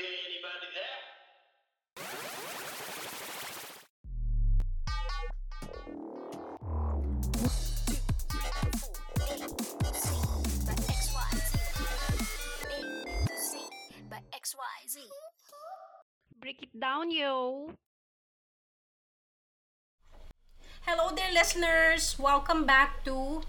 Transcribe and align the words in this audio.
anybody 0.00 0.68
there? 0.74 1.00
XYZ. 14.32 15.04
Break 16.40 16.62
it 16.62 16.80
down, 16.80 17.10
yo. 17.10 17.72
Hello 20.82 21.14
there, 21.14 21.32
listeners. 21.32 22.16
Welcome 22.18 22.64
back 22.64 23.04
to 23.04 23.42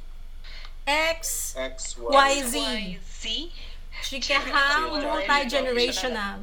X 0.85 1.55
X, 1.57 1.97
Y, 1.97 2.11
Y, 2.11 2.99
Z. 3.07 3.51
Chikahang 3.99 4.87
multi-generational. 4.95 6.39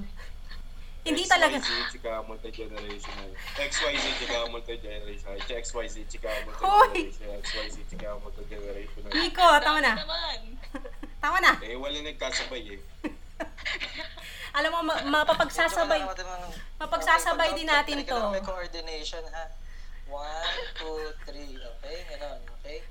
Hindi 1.08 1.24
talaga. 1.24 1.56
XYZ, 1.56 1.88
chika 1.88 2.20
multi-generational. 2.28 3.30
XYZ, 3.56 4.04
chika 4.20 4.38
multi-generational. 4.52 5.40
XYZ, 5.48 5.96
chika 6.04 6.28
multi-generational. 6.44 7.40
XYZ, 7.40 7.76
chika 7.88 8.08
multi-generational. 8.20 9.10
Nico, 9.16 9.46
tama 9.64 9.80
na. 9.80 9.92
Tama 11.22 11.38
na. 11.42 11.56
Eh, 11.66 11.74
wala 11.74 11.98
nagkasabay 11.98 12.78
eh. 12.78 12.80
Alam 14.58 14.70
mo, 14.70 14.80
ma- 14.86 15.02
mapapagsasabay. 15.02 15.98
Mapagsasabay 16.78 17.58
din 17.58 17.66
natin 17.66 18.06
to. 18.06 18.18
May 18.30 18.44
coordination 18.44 19.24
ha. 19.34 19.50
One, 20.06 20.62
two, 20.78 21.10
three. 21.26 21.58
Okay? 21.58 21.98
Ganon. 22.06 22.38
Okay? 22.60 22.86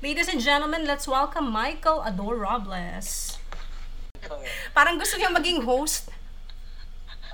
Ladies 0.00 0.32
and 0.32 0.40
gentlemen, 0.40 0.88
let's 0.88 1.04
welcome 1.04 1.52
Michael 1.52 2.00
Ador 2.00 2.40
Robles. 2.40 3.36
Parang 4.72 4.96
gusto 4.96 5.20
niya 5.20 5.28
maging 5.28 5.60
host. 5.60 6.08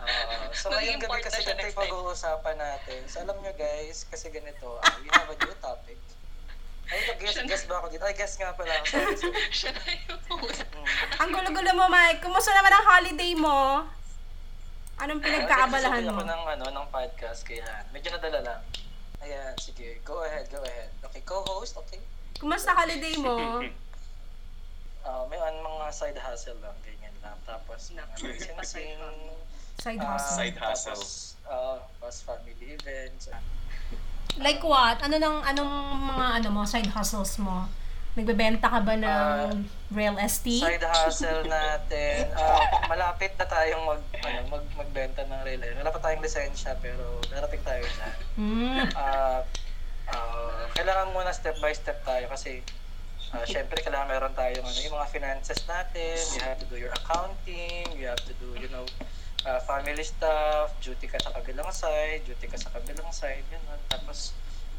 Ah, 0.03 0.51
so 0.51 0.75
Maging 0.75 0.99
ngayon 0.99 1.07
gabi 1.07 1.23
kasi 1.23 1.47
yung 1.47 1.79
pag-uusapan 1.79 2.59
natin. 2.59 3.07
So 3.07 3.23
alam 3.23 3.39
nyo 3.39 3.55
guys, 3.55 4.03
kasi 4.11 4.35
ganito, 4.35 4.83
ah, 4.83 4.99
we 4.99 5.07
have 5.15 5.31
a 5.31 5.39
new 5.39 5.55
topic. 5.63 5.95
Ay, 6.91 7.07
nag-guess 7.07 7.39
guess 7.47 7.65
ba 7.71 7.79
ako 7.79 7.87
dito? 7.87 8.03
Ay, 8.03 8.19
guess 8.19 8.35
nga 8.35 8.51
pala 8.51 8.75
ako. 8.83 8.87
Sorry, 8.99 9.15
sorry. 9.15 9.43
Siya 9.55 9.71
na 9.71 9.83
yung 9.87 10.23
host. 10.35 10.67
Ang 11.23 11.31
gulo-gulo 11.39 11.71
mo, 11.71 11.87
Mike. 11.87 12.19
Kumusta 12.19 12.51
naman 12.51 12.75
ang 12.75 12.87
holiday 12.91 13.33
mo? 13.39 13.87
Anong 15.07 15.23
pinagkaabalahan 15.23 16.03
mo? 16.03 16.19
ako 16.19 16.23
ng, 16.27 16.43
ano, 16.59 16.65
ng 16.83 16.87
podcast, 16.91 17.47
kaya 17.47 17.63
medyo 17.95 18.11
nadala 18.11 18.43
lang. 18.43 18.61
Ayan, 19.23 19.55
sige. 19.55 20.03
Go 20.03 20.27
ahead, 20.27 20.51
go 20.51 20.59
ahead. 20.67 20.91
Okay, 21.07 21.23
co-host, 21.23 21.79
okay? 21.79 22.03
Kumusta 22.37 22.73
holiday 22.73 23.17
mo? 23.19 23.37
Ah, 25.07 25.23
may 25.31 25.39
an 25.39 25.55
mga 25.63 25.87
side 25.95 26.19
hustle 26.19 26.59
lang, 26.59 26.75
ganyan 26.83 27.15
lang. 27.23 27.39
Tapos, 27.47 27.95
mga 27.95 28.11
licensing, 28.27 28.99
Side 29.79 30.03
ah, 30.03 30.19
hustle. 30.19 30.35
Side 30.35 30.59
hustle. 30.59 30.99
Tapos, 30.99 31.11
ah, 31.47 31.79
tapos 31.95 32.17
family 32.27 32.75
events. 32.75 33.31
Like 34.35 34.67
what? 34.67 34.99
Ano 34.99 35.15
nang 35.15 35.47
anong 35.47 35.73
mga 36.11 36.27
ano 36.43 36.49
mo 36.51 36.67
side 36.67 36.91
hustles 36.91 37.39
mo? 37.39 37.71
Nagbebenta 38.19 38.67
ka 38.67 38.83
ba 38.83 38.99
ng 38.99 39.07
Ah, 39.07 39.55
real 39.95 40.19
estate? 40.19 40.59
Side 40.59 40.83
hustle 40.83 41.47
natin. 41.55 42.27
ah, 42.35 42.67
malapit 42.91 43.31
na 43.39 43.47
tayong 43.47 43.87
mag, 43.87 44.03
ano, 44.27 44.59
mag, 44.59 44.65
magbenta 44.75 45.23
ng 45.23 45.41
real 45.47 45.63
estate. 45.63 45.79
Wala 45.79 45.95
pa 45.95 46.03
tayong 46.03 46.19
lisensya, 46.19 46.75
pero 46.83 47.23
darating 47.31 47.63
tayo. 47.63 47.87
Hmm. 48.35 48.91
Ah, 48.91 48.99
ah, 48.99 49.39
kailangan 50.77 51.09
muna 51.17 51.33
step 51.33 51.57
by 51.65 51.73
step 51.73 52.05
tayo 52.05 52.29
kasi 52.29 52.61
ah, 53.33 53.43
syempre 53.49 53.81
kailangan 53.81 54.13
meron 54.13 54.33
tayong 54.37 54.63
ano, 54.63 54.79
yung 54.85 54.95
mga 55.01 55.09
finances 55.09 55.65
natin, 55.65 56.21
you 56.37 56.43
have 56.45 56.61
to 56.61 56.69
do 56.69 56.77
your 56.77 56.93
accounting, 56.93 57.89
you 57.97 58.05
have 58.05 58.21
to 58.21 58.37
do, 58.37 58.53
you 58.61 58.69
know, 58.69 58.85
ah, 59.49 59.59
family 59.65 60.05
stuff, 60.05 60.77
duty 60.85 61.09
ka 61.09 61.17
sa 61.19 61.33
kabilang 61.33 61.73
side, 61.73 62.23
duty 62.29 62.47
ka 62.47 62.61
sa 62.61 62.69
kabilang 62.77 63.09
side, 63.09 63.43
yun. 63.49 63.63
Tapos, 63.89 64.37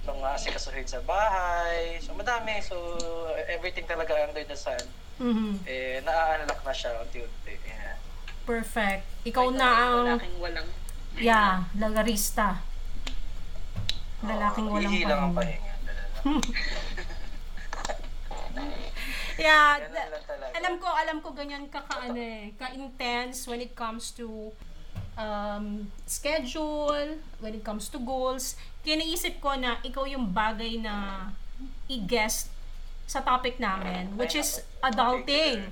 itong 0.08 0.24
mga 0.24 0.40
asikasuhin 0.40 0.88
sa 0.88 1.04
bahay. 1.04 2.00
So, 2.00 2.16
madami. 2.16 2.64
So, 2.64 2.78
everything 3.52 3.84
talaga 3.84 4.16
under 4.24 4.46
the 4.48 4.56
sun. 4.56 4.80
Mhm. 5.20 5.68
Eh, 5.68 6.00
na-unlock 6.08 6.64
na 6.64 6.72
siya 6.72 6.96
unti-unti. 7.04 7.60
Yeah. 7.68 8.00
Perfect. 8.48 9.04
Ikaw 9.28 9.48
na 9.52 9.68
ang 9.68 10.08
Lalaking 10.16 10.38
walang... 10.40 10.70
yeah, 11.20 11.68
lagarista. 11.76 12.64
Lalaking 14.24 14.72
walang 14.72 14.94
ihi 14.96 15.04
lang 15.04 15.20
ang 15.20 15.34
pahinga. 15.36 15.67
Yeah, 19.38 19.86
talaga. 20.26 20.50
alam 20.58 20.74
ko, 20.82 20.90
alam 20.90 21.18
ko 21.22 21.30
ganyan 21.30 21.70
ka 21.70 21.86
kaano 21.86 22.18
eh, 22.18 22.58
ka-intense 22.58 23.46
when 23.46 23.62
it 23.62 23.78
comes 23.78 24.10
to 24.18 24.50
um, 25.14 25.94
schedule, 26.10 27.22
when 27.38 27.54
it 27.54 27.62
comes 27.62 27.86
to 27.94 28.02
goals. 28.02 28.58
Kaya 28.82 28.98
naisip 28.98 29.38
ko 29.38 29.54
na 29.54 29.78
ikaw 29.86 30.10
yung 30.10 30.34
bagay 30.34 30.82
na 30.82 31.30
i-guest 31.86 32.50
sa 33.06 33.22
topic 33.22 33.62
namin, 33.62 34.10
which 34.18 34.34
is 34.34 34.66
adulting. 34.82 35.70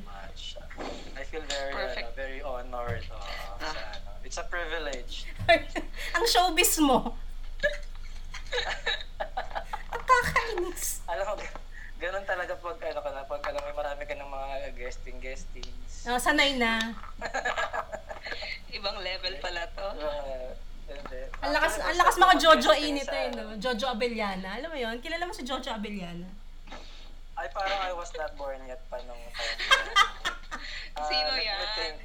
I 1.18 1.26
feel 1.26 1.42
very, 1.50 1.74
Perfect. 1.74 2.14
ano, 2.14 2.20
very 2.20 2.42
honored. 2.46 3.02
Uh, 3.10 3.66
sa, 3.66 3.74
ano. 3.74 4.22
It's 4.22 4.38
a 4.38 4.46
privilege. 4.46 5.26
Ang 6.16 6.26
showbiz 6.30 6.78
mo. 6.86 7.18
Nakakainis. 10.06 11.02
Alam 11.10 11.26
mo, 11.26 11.34
g- 11.42 11.58
ganun 11.98 12.26
talaga 12.30 12.54
pag, 12.56 12.78
ano 12.78 13.00
ka 13.02 13.10
na, 13.10 13.22
pag 13.26 13.42
alam 13.50 13.62
mo, 13.62 13.70
marami 13.74 14.04
ka 14.06 14.14
ng 14.14 14.30
mga 14.30 14.50
guesting, 14.78 15.18
guestings. 15.18 16.06
Oh, 16.06 16.22
sanay 16.22 16.62
na. 16.62 16.94
Ibang 18.78 18.98
level 19.02 19.34
pala 19.42 19.66
to. 19.74 19.88
Uh. 19.98 20.54
Ang 21.42 21.52
lakas, 21.58 21.82
ang 21.82 21.98
lakas 21.98 22.16
mga 22.22 22.36
Jojo 22.38 22.72
init 22.78 23.10
eh, 23.10 23.34
no? 23.34 23.58
Jojo 23.58 23.90
Abellana. 23.90 24.62
Alam 24.62 24.70
mo 24.70 24.78
yon 24.78 25.02
Kilala 25.02 25.26
mo 25.26 25.34
si 25.34 25.42
Jojo 25.42 25.74
Abellana? 25.74 26.30
Ay, 27.36 27.50
parang 27.50 27.82
I 27.90 27.94
was 27.98 28.14
not 28.14 28.38
born 28.38 28.62
yet 28.70 28.82
pa 28.88 29.02
nung 29.04 29.22
time. 29.34 29.58
Ah, 30.96 31.12
Sino 31.12 31.28
me 31.36 31.44
yan? 31.44 31.96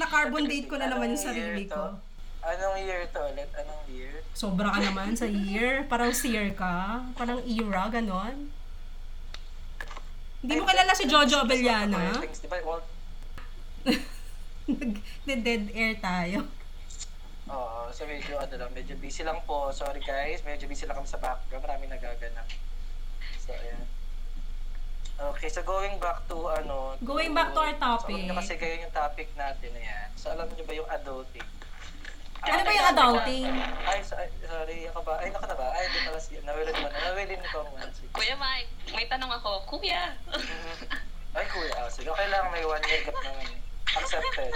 Na-carbon 0.00 0.48
date 0.48 0.72
ko 0.72 0.80
na 0.80 0.88
naman 0.88 1.12
yung 1.12 1.20
sarili 1.20 1.68
ko. 1.68 2.00
Anong 2.44 2.76
year 2.84 3.08
to 3.08 3.20
ulit? 3.24 3.48
Anong 3.56 3.82
year? 3.88 4.20
Sobra 4.36 4.68
ka 4.68 4.80
naman 4.84 5.16
sa 5.16 5.24
year. 5.24 5.88
Parang 5.88 6.12
seer 6.12 6.52
ka. 6.52 7.00
Parang 7.16 7.40
era, 7.40 7.88
ganon. 7.88 8.52
Hindi 10.44 10.60
mo 10.60 10.68
kilala 10.68 10.92
si 10.92 11.08
Jojo 11.08 11.40
Abellana? 11.40 12.20
Nag-dead 15.24 15.72
air 15.72 15.96
tayo. 16.04 16.44
Oo, 17.48 17.88
so 17.92 18.04
medyo 18.04 18.36
ano 18.36 18.52
lang, 18.56 18.72
medyo 18.76 18.92
busy 19.00 19.24
lang 19.24 19.40
po. 19.48 19.72
Sorry 19.72 20.04
guys, 20.04 20.44
medyo 20.44 20.68
busy 20.68 20.84
lang 20.84 21.00
kami 21.00 21.08
sa 21.08 21.16
background. 21.16 21.64
Maraming 21.64 21.92
nagaganap. 21.96 22.44
So, 23.40 23.56
ayan. 23.56 23.88
Okay, 25.32 25.48
so 25.48 25.64
going 25.64 25.96
back 25.96 26.28
to 26.28 26.36
ano... 26.48 26.98
Going 27.00 27.32
back 27.32 27.56
to 27.56 27.60
our 27.64 27.76
topic. 27.80 28.12
So, 28.12 28.20
alam 28.20 28.28
nyo 28.28 28.36
kasi 28.40 28.52
kayo 28.60 28.74
yung 28.84 28.92
topic 28.92 29.28
natin 29.36 29.70
na 29.72 29.80
yan. 29.80 30.08
So, 30.16 30.28
alam 30.32 30.48
nyo 30.52 30.64
ba 30.64 30.74
yung 30.76 30.90
adulting? 30.92 31.48
Ano 32.44 32.60
ba 32.60 32.72
yung 32.76 32.88
adulting? 32.92 33.52
Ay, 33.88 33.98
so- 34.04 34.18
ay, 34.20 34.28
sorry, 34.44 34.84
ako 34.92 35.00
ba? 35.00 35.16
Ay, 35.16 35.32
naka 35.32 35.48
na 35.48 35.56
ba? 35.56 35.66
Ay, 35.72 35.88
hindi 35.88 36.00
pala 36.04 36.20
si... 36.20 36.36
Nawilin 36.44 36.76
mo 36.76 36.88
na. 36.92 36.98
Nawilin 37.08 37.42
ko 37.48 37.56
ang 37.64 37.70
one. 37.72 37.92
Sige. 37.96 38.12
Kuya 38.12 38.36
Mike, 38.36 38.72
may 38.92 39.06
tanong 39.08 39.32
ako. 39.32 39.64
Kuya! 39.64 40.12
Ay, 41.32 41.44
kuya. 41.48 41.72
Ah, 41.80 41.88
sige, 41.88 42.12
okay 42.12 42.28
lang. 42.28 42.44
May 42.52 42.64
one 42.68 42.84
year 42.84 43.00
gap 43.08 43.16
naman. 43.24 43.48
Accepted. 43.96 44.52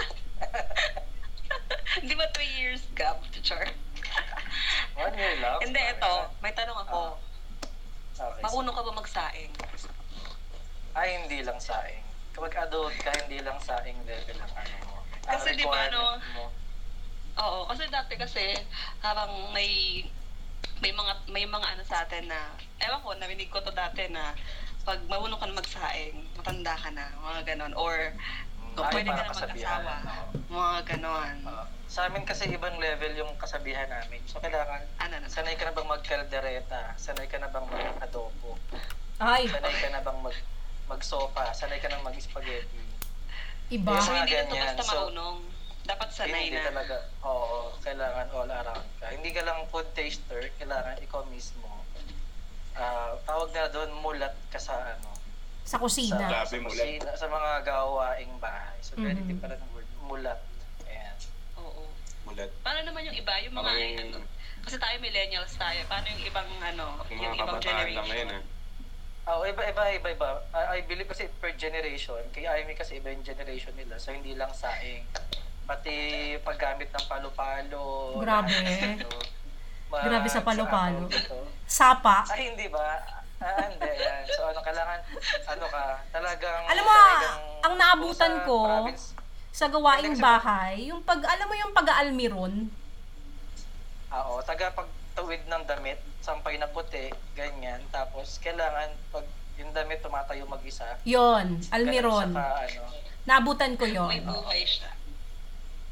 Di 2.09 2.13
ba 2.13 2.25
three 2.37 2.53
years 2.61 2.85
gap 2.93 3.17
to 3.33 3.41
char? 3.41 3.65
one 5.09 5.15
year 5.17 5.33
lang. 5.41 5.57
Hindi, 5.57 5.81
ito. 5.81 6.13
May 6.45 6.53
tanong 6.53 6.77
ako. 6.85 7.17
Okay. 8.19 8.41
Marunong 8.45 8.75
ka 8.75 8.83
ba 8.85 8.91
magsaing? 8.93 9.51
Ay, 10.93 11.07
hindi 11.25 11.41
lang 11.41 11.57
saing. 11.57 12.05
Kapag 12.37 12.53
adult 12.69 12.93
ka, 13.01 13.11
hindi 13.25 13.41
lang 13.41 13.57
saing 13.63 13.97
level 14.05 14.37
ang 14.45 14.53
ano 14.53 14.75
mo. 14.85 14.95
Kasi 15.25 15.57
di 15.57 15.65
ba, 15.65 15.89
ano, 15.89 16.21
mo. 16.37 16.58
Oo, 17.37 17.67
kasi 17.67 17.85
dati 17.87 18.13
kasi 18.15 18.57
parang 18.99 19.29
may 19.51 20.01
may 20.79 20.89
mga 20.89 21.13
may 21.27 21.45
mga 21.45 21.67
ano 21.69 21.83
sa 21.83 22.01
atin 22.01 22.25
na 22.25 22.55
ewan 22.79 23.03
ko, 23.03 23.11
narinig 23.13 23.51
ko 23.51 23.59
to 23.59 23.69
dati 23.69 24.07
na 24.07 24.33
pag 24.81 25.03
marunong 25.05 25.37
ka 25.37 25.45
na 25.45 25.59
magsaing, 25.59 26.15
matanda 26.33 26.73
ka 26.73 26.89
na, 26.89 27.11
mga 27.19 27.53
ganon. 27.53 27.73
Or 27.75 28.15
Mm, 28.69 28.85
ay, 28.85 28.93
pwede 28.93 29.09
ka 29.09 29.17
na 29.17 29.31
kasabihan, 29.33 29.81
mag-asawa, 29.81 29.95
oo. 30.05 30.29
mga 30.47 30.79
ganon. 30.87 31.35
Oo. 31.43 31.65
sa 31.89 32.05
amin 32.05 32.21
kasi 32.21 32.45
ibang 32.47 32.77
level 32.77 33.17
yung 33.17 33.33
kasabihan 33.35 33.89
namin. 33.89 34.21
So 34.23 34.37
kailangan, 34.37 34.85
Ano 35.01 35.15
na? 35.17 35.25
sanay 35.25 35.57
ka 35.57 35.65
na 35.65 35.73
bang 35.73 35.89
magkaldereta? 35.89 36.93
Sanay 36.95 37.25
ka 37.25 37.41
na 37.41 37.49
bang 37.49 37.65
mag-adobo? 37.65 38.61
Ay, 39.17 39.49
Sanay 39.49 39.73
ka 39.73 39.89
na 39.89 39.99
bang 39.99 40.21
mag 40.21 40.37
magsopa? 40.85 41.49
Sanay 41.51 41.81
ka 41.81 41.89
na 41.89 41.97
mag-spaghetti? 41.99 42.77
iba. 43.69 43.89
Yes, 43.91 44.05
So, 44.05 44.13
mga 44.13 44.17
hindi 44.19 44.31
na 44.31 44.37
to 44.39 44.45
ganyan. 44.47 44.65
basta 44.69 44.83
So, 44.85 44.91
marunong. 44.95 45.37
Dapat 45.89 46.09
sanay 46.13 46.45
hindi 46.45 46.53
na. 46.53 46.69
talaga, 46.69 46.95
oo, 47.25 47.73
kailangan 47.81 48.27
all 48.29 48.45
around 48.47 48.87
ka. 49.01 49.09
Hindi 49.09 49.33
ka 49.33 49.41
lang 49.41 49.65
food 49.73 49.89
taster, 49.97 50.53
kailangan 50.61 51.01
ikaw 51.01 51.25
mismo. 51.25 51.65
Ah, 52.77 53.17
tawag 53.25 53.49
na 53.49 53.65
doon, 53.67 53.89
mulat 53.99 54.37
ka 54.53 54.61
sa 54.61 54.77
ano, 54.93 55.09
Sa 55.65 55.81
kusina. 55.81 56.21
Grabe, 56.21 56.45
sa, 56.47 56.61
mulat. 56.61 56.77
kusina, 56.77 57.11
sa 57.17 57.25
mga 57.25 57.51
gawaing 57.65 58.37
bahay. 58.37 58.77
So, 58.81 58.93
very 58.95 59.17
Mhm. 59.17 59.33
different 59.33 59.65
word, 59.73 59.89
mulat. 60.05 60.39
yung 63.09 63.17
iba, 63.17 63.33
yung 63.41 63.55
mga, 63.57 63.71
yung- 63.73 63.99
ano, 64.13 64.17
kasi 64.61 64.77
tayo 64.77 64.95
millennials 65.01 65.53
tayo, 65.57 65.81
paano 65.89 66.05
yung 66.13 66.23
ibang, 66.23 66.49
ano, 66.61 67.01
Yung 67.09 67.17
yung 67.17 67.21
mga 67.25 67.35
ibang 67.35 67.49
kabataan 67.49 67.65
generation? 67.65 67.95
lang 67.95 68.07
ngayon 68.07 68.29
ah. 68.29 68.43
Oo, 69.29 69.43
iba, 69.45 69.61
iba, 69.61 69.83
iba, 69.93 70.09
iba. 70.09 70.29
I, 70.53 70.61
I 70.77 70.89
believe 70.89 71.09
kasi 71.09 71.29
per 71.37 71.53
generation, 71.53 72.21
kay 72.29 72.45
IME 72.45 72.73
kasi 72.73 72.97
iba 72.97 73.09
yung 73.09 73.21
generation 73.21 73.73
nila. 73.73 73.97
So, 73.97 74.09
hindi 74.09 74.33
lang 74.33 74.53
saing. 74.53 75.05
Pati 75.69 75.95
paggamit 76.41 76.89
ng 76.89 77.05
palo-palo. 77.05 78.17
Grabe. 78.17 78.49
lahat, 78.49 79.05
ano, 79.05 79.09
ma- 79.85 80.01
Grabe 80.01 80.27
sa 80.27 80.41
palo-palo. 80.41 81.05
Sapa. 81.69 82.25
Ay, 82.25 82.49
hindi 82.49 82.65
ba? 82.67 82.97
Ah, 83.37 83.69
hindi, 83.69 83.85
yan. 83.85 84.25
So, 84.33 84.49
ano, 84.49 84.59
kailangan, 84.59 84.99
ano 85.45 85.65
ka, 85.69 85.83
talagang... 86.09 86.61
Alam 86.65 86.83
mo, 86.83 86.91
talagang- 86.91 87.45
ang 87.59 87.73
naabutan 87.77 88.33
sa 88.33 88.43
ko, 88.43 88.57
province, 88.65 89.05
Sa 89.49 89.65
gawaing 89.67 90.17
bahay, 90.17 90.89
yung 90.89 91.05
pag, 91.05 91.21
alam 91.21 91.45
mo 91.45 91.53
yung 91.53 91.71
pag-aalmiron, 91.71 92.53
ah, 94.09 94.25
Oo, 94.25 94.41
taga 94.41 94.73
pagtawid 94.73 95.45
ng 95.45 95.63
damit, 95.63 96.01
sampay 96.19 96.57
na 96.57 96.65
puti, 96.65 97.07
ganyan. 97.31 97.77
Tapos, 97.89 98.41
kailangan, 98.41 98.89
pag 99.13 99.25
yung 99.55 99.69
damit 99.69 100.01
tumatayo 100.01 100.49
mag-isa, 100.49 100.97
yon 101.05 101.61
ganun 101.61 101.69
almiron. 101.69 102.29
ka, 102.33 102.47
ano, 102.57 102.81
Naabutan 103.21 103.77
ko 103.77 103.85
yon 103.85 104.09
May 104.09 104.23
buhay 104.23 104.65
siya. 104.65 104.89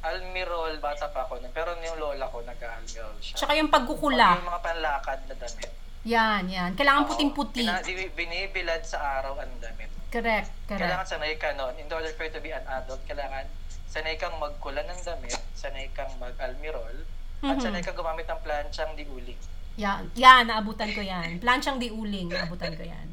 Almirol, 0.07 0.73
bata 0.77 1.07
pa 1.07 1.23
ako 1.23 1.37
nun. 1.37 1.51
Pero 1.51 1.75
yung 1.75 1.97
lola 1.97 2.25
ko, 2.25 2.39
nag-almirol 2.41 3.15
siya. 3.17 3.35
Tsaka 3.35 3.53
yung 3.53 3.67
Pag 3.67 3.83
pagkukula. 3.83 4.35
yung 4.35 4.47
mga 4.47 4.61
panlakad 4.63 5.19
na 5.25 5.35
damit. 5.35 5.71
Yan, 6.03 6.43
yan. 6.47 6.71
Kailangan 6.73 7.03
Oo, 7.03 7.09
puting-puti. 7.11 7.67
di- 7.83 8.11
binibilad 8.11 8.81
sa 8.81 9.19
araw 9.19 9.35
ang 9.37 9.51
damit. 9.59 9.91
Correct, 10.07 10.47
Kailangan 10.65 11.03
correct. 11.03 11.11
sanay 11.11 11.35
ka 11.35 11.51
nun. 11.53 11.75
In 11.75 11.87
order 11.87 12.07
for 12.13 12.23
you 12.23 12.31
to 12.31 12.39
be 12.39 12.49
an 12.49 12.63
adult, 12.65 13.03
kailangan 13.03 13.43
sanay 13.85 14.15
kang 14.15 14.31
magkula 14.37 14.79
ng 14.81 14.99
damit, 15.01 15.35
sanay 15.53 15.91
kang 15.91 16.07
mag-almirol, 16.15 17.03
at 17.41 17.53
Mhm. 17.53 17.61
sanay 17.61 17.81
kang 17.81 17.93
gumamit 17.93 18.23
ng 18.23 18.39
planchang 18.39 18.95
diuling. 18.95 19.35
Yan, 19.75 20.09
yan, 20.13 20.47
naabutan 20.47 20.89
ko 20.89 21.01
yan. 21.01 21.37
Planchang 21.37 21.77
di 21.77 21.91
uling, 21.91 22.31
naabutan 22.31 22.73
ko 22.73 22.81
yan. 22.81 23.07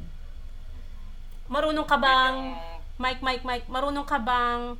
Marunong 1.45 1.85
ka 1.85 1.93
bang, 1.95 2.57
Mike, 2.97 3.21
Mike, 3.21 3.43
Mike, 3.43 3.67
marunong 3.67 4.01
ka 4.03 4.17
bang 4.17 4.79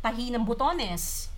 magtahi 0.00 0.32
ng 0.32 0.48
butones? 0.48 1.28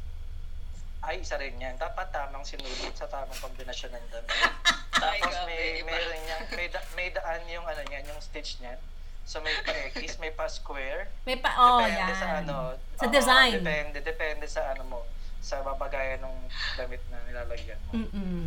ay, 1.03 1.19
isa 1.19 1.35
rin 1.35 1.59
yan. 1.59 1.75
Dapat 1.83 2.15
tamang 2.15 2.47
sinulit 2.47 2.95
sa 2.95 3.11
tamang 3.11 3.35
kombinasyon 3.43 3.91
ng 3.91 4.07
damit. 4.15 4.31
Ay, 5.03 5.19
Tapos 5.19 5.35
may, 5.51 5.83
rin 5.83 6.23
yan, 6.31 6.43
may, 6.55 6.71
da, 6.71 6.79
may 6.95 7.11
daan 7.11 7.43
yung 7.51 7.67
ano 7.67 7.83
niyan, 7.91 8.07
yung 8.07 8.23
stitch 8.23 8.63
niyan. 8.63 8.79
So 9.27 9.43
may 9.43 9.51
pa 9.67 9.75
X, 9.99 10.23
may 10.23 10.31
pa 10.31 10.47
square. 10.47 11.11
May 11.27 11.43
pa, 11.43 11.59
oh, 11.59 11.83
depende 11.83 12.07
yan. 12.07 12.15
sa 12.15 12.29
ano. 12.39 12.79
Sa 13.03 13.11
oo, 13.11 13.15
design. 13.19 13.59
Depende, 13.59 13.99
depende 13.99 14.47
sa 14.47 14.63
ano 14.71 14.87
mo. 14.87 15.01
Sa 15.43 15.59
babagayan 15.67 16.23
ng 16.23 16.39
damit 16.79 17.03
na 17.11 17.19
nilalagyan 17.27 17.83
mo. 17.91 17.99
Mm-mm. 17.99 18.47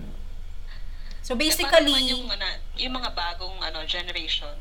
So 1.26 1.34
Eh, 1.34 1.42
basically, 1.42 2.14
yung, 2.14 2.30
ano, 2.30 2.46
yung 2.78 3.02
mga 3.02 3.18
bagong 3.18 3.58
ano 3.58 3.82
generation. 3.90 4.54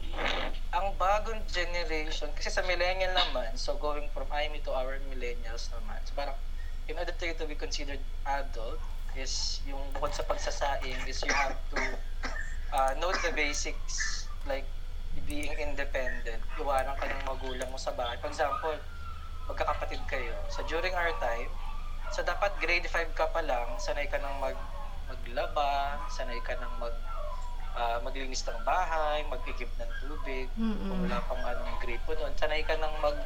Ang 0.72 0.96
bagong 0.96 1.44
generation, 1.44 2.32
kasi 2.32 2.48
sa 2.48 2.64
millennial 2.64 3.12
naman, 3.12 3.52
so 3.52 3.76
going 3.76 4.08
from 4.16 4.24
IME 4.32 4.56
to 4.64 4.72
our 4.72 4.96
millennials 5.12 5.68
naman, 5.76 6.00
so 6.08 6.16
parang, 6.16 6.32
in 6.88 6.96
order 6.96 7.12
to, 7.12 7.28
to 7.36 7.44
be 7.44 7.52
considered 7.52 8.00
adult, 8.24 8.80
is 9.12 9.60
yung 9.68 9.84
bukod 9.92 10.16
sa 10.16 10.24
pagsasaing, 10.24 10.96
is 11.04 11.20
you 11.20 11.36
have 11.36 11.52
to 11.68 11.76
uh, 12.72 12.96
know 12.96 13.12
the 13.12 13.32
basics, 13.36 14.24
like 14.48 14.64
being 15.28 15.52
independent, 15.60 16.40
iwanan 16.56 16.96
ka 16.96 17.04
ng 17.12 17.28
magulang 17.28 17.68
mo 17.68 17.76
sa 17.76 17.92
bahay. 17.92 18.16
For 18.24 18.32
example, 18.32 18.72
magkakapatid 19.52 20.00
kayo. 20.08 20.32
So 20.48 20.64
during 20.64 20.96
our 20.96 21.12
time, 21.20 21.52
so 22.08 22.24
dapat 22.24 22.56
grade 22.56 22.88
5 22.88 23.12
ka 23.12 23.28
pa 23.36 23.44
lang, 23.44 23.76
sanay 23.76 24.08
ka 24.08 24.16
ng 24.16 24.40
mag 24.40 24.56
maglaba, 25.08 25.98
sanay 26.08 26.40
ka 26.40 26.54
ng 26.56 26.74
mag 26.78 26.94
ah, 27.74 27.98
maglinis 28.00 28.46
ng 28.46 28.60
bahay, 28.62 29.26
mag-igib 29.26 29.70
ng 29.76 29.90
tubig, 29.98 30.46
Mm-mm. 30.54 30.86
kung 30.86 31.00
wala 31.04 31.18
pang 31.26 31.42
anong 31.42 31.78
gripo 31.82 32.14
nun. 32.14 32.32
Sanay 32.38 32.62
ka 32.62 32.78
ng 32.78 32.94
mag 33.02 33.18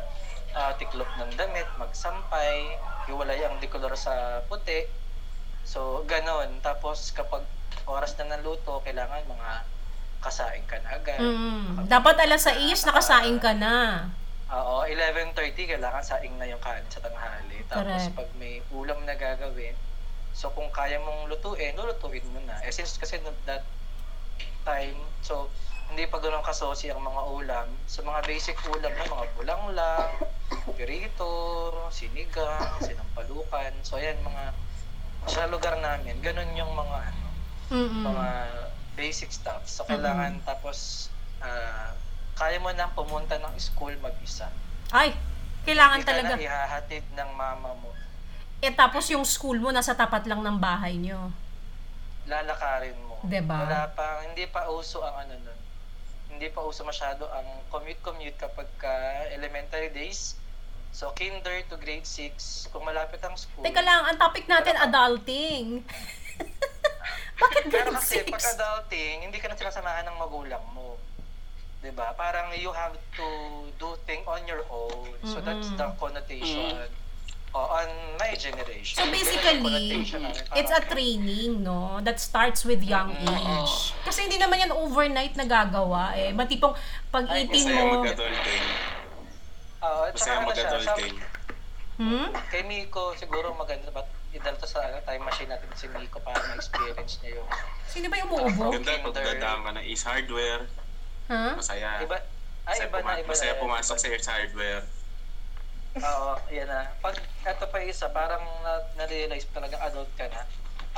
ah, 0.57 0.73
tiklop 0.81 1.09
ng 1.21 1.33
damit, 1.37 1.69
magsampay, 1.77 2.77
iwalay 3.09 3.45
ang 3.45 3.61
decolor 3.61 3.93
sa 3.95 4.41
puti. 4.49 4.89
So, 5.69 6.01
ganon. 6.09 6.65
Tapos, 6.65 7.13
kapag 7.13 7.45
oras 7.85 8.17
na 8.17 8.37
ng 8.37 8.45
luto, 8.45 8.81
kailangan 8.81 9.29
mga 9.29 9.51
kasaing 10.19 10.67
ka 10.67 10.81
na 10.83 10.99
agad. 10.99 11.21
mm, 11.21 11.87
dapat 11.87 12.17
alas 12.19 12.49
6 12.49 12.59
nakasaing 12.89 13.39
ka 13.39 13.55
na. 13.55 14.09
Oo, 14.49 14.89
11.30 14.89 15.77
kailangan 15.77 16.01
saing 16.01 16.35
na 16.41 16.49
yung 16.49 16.59
kanin 16.59 16.89
sa 16.89 17.05
tanghali. 17.05 17.61
Tapos 17.69 17.85
Correct. 18.09 18.17
pag 18.17 18.29
may 18.41 18.65
ulam 18.73 18.97
na 19.05 19.13
gagawin, 19.13 19.77
so 20.38 20.55
kung 20.55 20.70
kaya 20.70 21.02
mong 21.02 21.26
lutuin, 21.26 21.75
lulutuin 21.75 22.23
mo 22.31 22.38
na. 22.46 22.62
Eh 22.62 22.70
since 22.70 22.94
kasi 22.94 23.19
no- 23.19 23.35
that 23.43 23.67
time, 24.62 24.94
so 25.19 25.50
hindi 25.90 26.06
pa 26.06 26.23
ganun 26.23 26.46
kasosi 26.46 26.94
ang 26.94 27.02
mga 27.02 27.23
ulam. 27.26 27.67
So 27.90 28.06
mga 28.06 28.23
basic 28.23 28.55
ulam 28.70 28.94
na 28.94 29.11
mga 29.11 29.26
bulanglang, 29.35 30.12
pirito, 30.79 31.26
sinigang, 31.90 32.79
sinampalukan. 32.79 33.75
So 33.82 33.99
ayan 33.99 34.23
mga 34.23 34.55
sa 35.26 35.50
lugar 35.50 35.75
namin, 35.75 36.23
ganun 36.23 36.55
yung 36.55 36.70
mga 36.70 36.99
ano, 37.02 37.26
Mm-mm. 37.75 38.02
mga 38.06 38.29
basic 38.94 39.34
stuff. 39.34 39.67
So 39.67 39.82
kailangan 39.91 40.38
tapos 40.46 41.11
ah, 41.43 41.99
kaya 42.38 42.62
mo 42.62 42.70
nang 42.70 42.94
pumunta 42.94 43.34
ng 43.43 43.58
school 43.58 43.91
mag-isa. 43.99 44.46
Ay, 44.94 45.11
kailangan 45.67 45.99
Hindi 45.99 46.06
ka 46.06 46.12
talaga. 46.14 46.34
na 46.38 46.46
ihahatid 46.46 47.05
ng 47.11 47.31
mama 47.34 47.75
mo. 47.75 47.91
Eh 48.58 48.75
tapos 48.75 49.06
yung 49.14 49.22
school 49.22 49.62
mo 49.62 49.70
nasa 49.70 49.94
tapat 49.94 50.26
lang 50.26 50.43
ng 50.43 50.58
bahay 50.58 50.99
nyo. 50.99 51.31
Lalakarin 52.26 52.99
mo. 53.06 53.22
Diba? 53.22 53.55
Wala 53.55 53.87
pa, 53.94 54.26
hindi 54.26 54.50
pa 54.50 54.66
uso 54.66 54.99
ang 55.06 55.26
ano 55.26 55.34
nun. 55.46 55.60
Hindi 56.34 56.50
pa 56.50 56.66
uso 56.66 56.82
masyado 56.82 57.31
ang 57.31 57.46
commute-commute 57.70 58.34
kapag 58.34 58.66
ka 58.82 58.90
elementary 59.31 59.94
days. 59.94 60.34
So, 60.90 61.14
kinder 61.14 61.62
to 61.70 61.78
grade 61.78 62.06
6, 62.06 62.75
kung 62.75 62.82
malapit 62.82 63.22
ang 63.22 63.38
school. 63.38 63.62
Teka 63.62 63.82
lang, 63.84 64.08
ang 64.10 64.19
topic 64.19 64.50
natin 64.50 64.75
adulting. 64.75 65.87
Bakit 67.43 67.62
Pero 67.70 67.94
grade 67.94 67.99
kasi, 68.02 68.14
6? 68.26 68.34
pag 68.34 68.46
adulting, 68.58 69.16
hindi 69.22 69.38
ka 69.38 69.46
na 69.50 69.55
sinasamahan 69.55 70.05
ng 70.10 70.19
magulang 70.19 70.64
mo. 70.75 70.99
'Di 71.78 71.94
ba? 71.94 72.10
Parang 72.19 72.50
you 72.58 72.75
have 72.75 72.99
to 73.14 73.26
do 73.78 73.94
thing 74.02 74.26
on 74.26 74.43
your 74.50 74.66
own. 74.66 75.14
So, 75.22 75.38
that's 75.38 75.70
the 75.78 75.87
connotation 75.94 76.90
o- 77.50 77.71
on 77.75 77.89
my 78.17 78.33
generation. 78.35 78.97
So 78.97 79.05
basically, 79.09 80.05
it's 80.55 80.70
a 80.70 80.82
training, 80.82 81.63
no? 81.63 82.01
That 82.01 82.19
starts 82.19 82.65
with 82.65 82.81
young 82.81 83.15
age. 83.15 83.75
Kasi 84.03 84.27
hindi 84.27 84.37
naman 84.37 84.58
yan 84.58 84.72
overnight 84.72 85.34
nagagawa 85.34 86.13
eh. 86.15 86.31
Matipong 86.32 86.75
pag 87.08 87.25
Ay, 87.27 87.46
18 87.46 87.53
Masaya 87.65 87.82
mo, 87.82 87.94
mag-adulting. 87.99 88.65
Oo, 89.79 90.01
at 90.03 90.13
Masaya 90.13 90.34
ano 90.34 90.46
mag-adulting. 90.46 91.15
hmm? 91.96 92.27
Kay 92.49 92.63
Miko, 92.65 93.15
siguro 93.15 93.53
maganda 93.53 93.89
ba 93.91 94.03
idal 94.29 94.55
to 94.55 94.69
sa 94.69 94.84
ano, 94.84 95.01
time 95.03 95.25
machine 95.25 95.49
natin 95.49 95.69
si 95.72 95.89
Miko 95.89 96.20
para 96.20 96.37
ma-experience 96.46 97.17
niya 97.19 97.41
yung 97.41 97.49
Sino 97.89 98.06
ba 98.06 98.17
yung 98.20 98.29
umuubo? 98.29 98.77
Ganda 98.77 99.01
pag 99.01 99.17
dadaan 99.17 99.61
ka 99.65 99.70
ng 99.72 99.84
Ace 99.87 100.05
Hardware. 100.05 100.63
Ha? 101.29 101.56
Masaya. 101.56 102.05
iba 102.05 102.17
ay 102.69 102.77
Masaya, 102.77 102.84
iba 102.84 102.99
na 103.01 103.13
iba 103.17 103.29
masaya 103.32 103.53
na. 103.56 103.61
pumasok 103.65 103.96
sa 103.96 104.06
Ace 104.06 104.29
Hardware. 104.29 104.84
Oo, 106.02 106.32
yan 106.52 106.69
na. 106.70 106.90
Pag 107.02 107.19
eto 107.44 107.67
pa 107.69 107.78
isa, 107.82 108.10
parang 108.10 108.43
na, 108.62 108.82
na-realize 108.98 109.46
mo 109.50 109.62
talagang 109.62 109.82
adult 109.82 110.10
ka 110.14 110.26
na. 110.31 110.43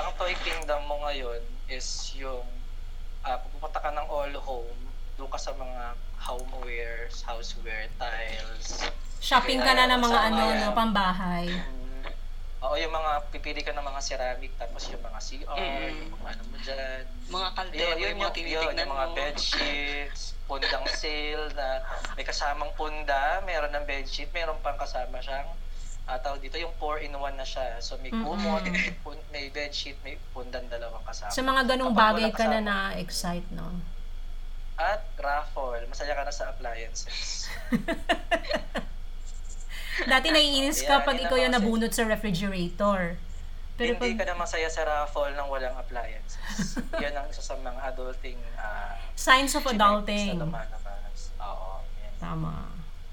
Ang 0.01 0.09
toy 0.17 0.33
kingdom 0.45 0.81
mo 0.87 1.01
ngayon 1.09 1.41
is 1.69 2.13
yung 2.17 2.47
uh, 3.25 3.39
pupunta 3.49 3.81
ka 3.81 3.91
ng 3.93 4.07
all 4.09 4.33
home, 4.41 4.81
doon 5.17 5.31
ka 5.31 5.41
sa 5.41 5.53
mga 5.57 5.97
homewares, 6.21 7.25
houseware, 7.25 7.89
tiles. 7.97 8.85
Shopping 9.21 9.61
ka 9.61 9.73
na 9.77 9.89
ng 9.89 10.01
mga 10.01 10.21
ano, 10.33 10.43
no, 10.57 10.69
pambahay. 10.73 11.49
Oo, 12.61 12.77
yung 12.77 12.93
mga 12.93 13.11
pipili 13.31 13.61
ka 13.61 13.73
ng 13.73 13.81
mga 13.83 14.01
ceramic, 14.01 14.53
tapos 14.55 14.85
yung 14.89 15.01
mga 15.01 15.17
CR, 15.19 15.57
Mm. 15.57 15.97
yung 15.97 16.13
mga 16.13 16.29
ano 16.29 16.43
mo 16.45 16.57
dyan. 16.61 17.03
Mga 17.27 17.41
Yun, 17.41 17.57
kaldero, 17.57 17.89
yun, 17.91 17.97
yung 17.97 18.21
mga 18.21 18.21
yung, 18.21 18.21
yun, 18.21 18.33
tinitignan 18.37 18.77
yung 18.77 18.93
mga 18.93 19.07
mo. 19.07 19.15
bed 19.17 19.37
sheets, 19.41 20.21
pundang 20.49 20.87
sale 20.91 21.47
na 21.55 21.67
may 22.13 22.27
kasamang 22.27 22.73
punda, 22.75 23.23
meron 23.43 23.71
ng 23.71 23.85
bed 23.85 24.05
sheet, 24.05 24.29
meron 24.31 24.61
pang 24.61 24.77
kasama 24.77 25.19
siyang 25.19 25.49
tawag 26.19 26.43
dito, 26.43 26.59
yung 26.59 26.75
4-in-1 26.75 27.33
na 27.33 27.47
siya. 27.47 27.79
So 27.79 27.95
may 27.97 28.11
kumot, 28.11 28.37
Mm-mm. 28.61 28.75
may, 28.75 28.91
pun- 29.01 29.27
may 29.31 29.47
bed 29.49 29.71
sheet, 29.71 29.95
may 30.03 30.19
pundan 30.29 30.67
dalawang 30.67 31.07
kasama. 31.07 31.31
Sa 31.31 31.41
mga 31.41 31.63
ganong 31.65 31.95
Kapag 31.95 32.03
bagay 32.19 32.31
ka 32.35 32.45
na 32.45 32.61
na-excite, 32.61 33.47
no? 33.55 33.79
At 34.75 35.07
raffle, 35.15 35.87
masaya 35.87 36.13
ka 36.13 36.27
na 36.27 36.35
sa 36.35 36.51
appliances. 36.51 37.47
Dati 40.07 40.27
naiinis 40.31 40.83
ka 40.83 41.01
Ayan, 41.01 41.07
pag 41.07 41.17
ikaw 41.19 41.37
yung 41.37 41.55
nabunot 41.55 41.91
sa 41.91 42.07
refrigerator. 42.07 43.19
Pero 43.75 43.97
Hindi 43.97 44.13
pag 44.13 44.19
ka 44.21 44.25
na 44.29 44.37
masaya 44.37 44.69
sa 44.69 44.85
raffle 44.85 45.33
nang 45.33 45.49
walang 45.49 45.73
appliances. 45.75 46.77
Yan 47.03 47.17
ang 47.17 47.27
isa 47.29 47.41
sa 47.41 47.57
mga 47.57 47.81
adulting 47.89 48.37
ah, 48.55 48.95
signs 49.17 49.57
of 49.57 49.65
adulting. 49.65 50.37
na 50.37 50.45
lumalabas. 50.45 51.33
Oo, 51.41 51.81
yan. 51.97 52.13
Tama. 52.19 52.53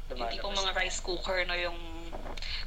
Hindi 0.07 0.19
Lumalabas 0.19 0.43
pong 0.43 0.55
mga 0.55 0.71
na. 0.71 0.79
rice 0.79 0.99
cooker 0.99 1.39
no 1.43 1.55
yung 1.55 1.79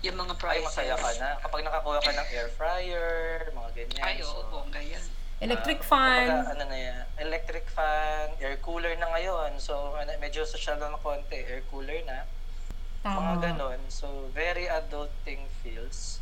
yung 0.00 0.16
mga 0.16 0.32
Ay, 0.32 0.40
prices. 0.40 0.64
masaya 0.64 0.94
ka 0.96 1.10
na. 1.16 1.28
Kapag 1.38 1.60
nakakuha 1.60 1.98
ka 2.00 2.12
ng 2.12 2.28
air 2.32 2.48
fryer, 2.52 3.52
mga 3.52 3.70
ganyan. 3.76 4.00
Ay, 4.00 4.16
oo, 4.20 4.28
so, 4.28 4.48
bongga 4.48 4.80
yan. 4.80 5.04
Electric 5.40 5.80
ah, 5.80 5.88
fan. 5.88 6.24
kumbaga, 6.28 6.52
ano 6.52 6.64
na 6.68 6.76
yan, 6.76 7.00
electric 7.18 7.64
fan, 7.70 8.28
air 8.40 8.56
cooler 8.60 8.92
na 8.96 9.08
ngayon. 9.08 9.56
So, 9.56 9.96
ano, 9.96 10.12
medyo 10.16 10.44
social 10.44 10.76
na 10.76 10.92
ng 10.92 11.00
konti, 11.00 11.36
air 11.36 11.64
cooler 11.68 12.00
na. 12.04 12.28
Tama. 13.00 13.36
Mga 13.36 13.56
ganon. 13.56 13.80
So, 13.88 14.28
very 14.36 14.68
adulting 14.68 15.48
feels 15.64 16.20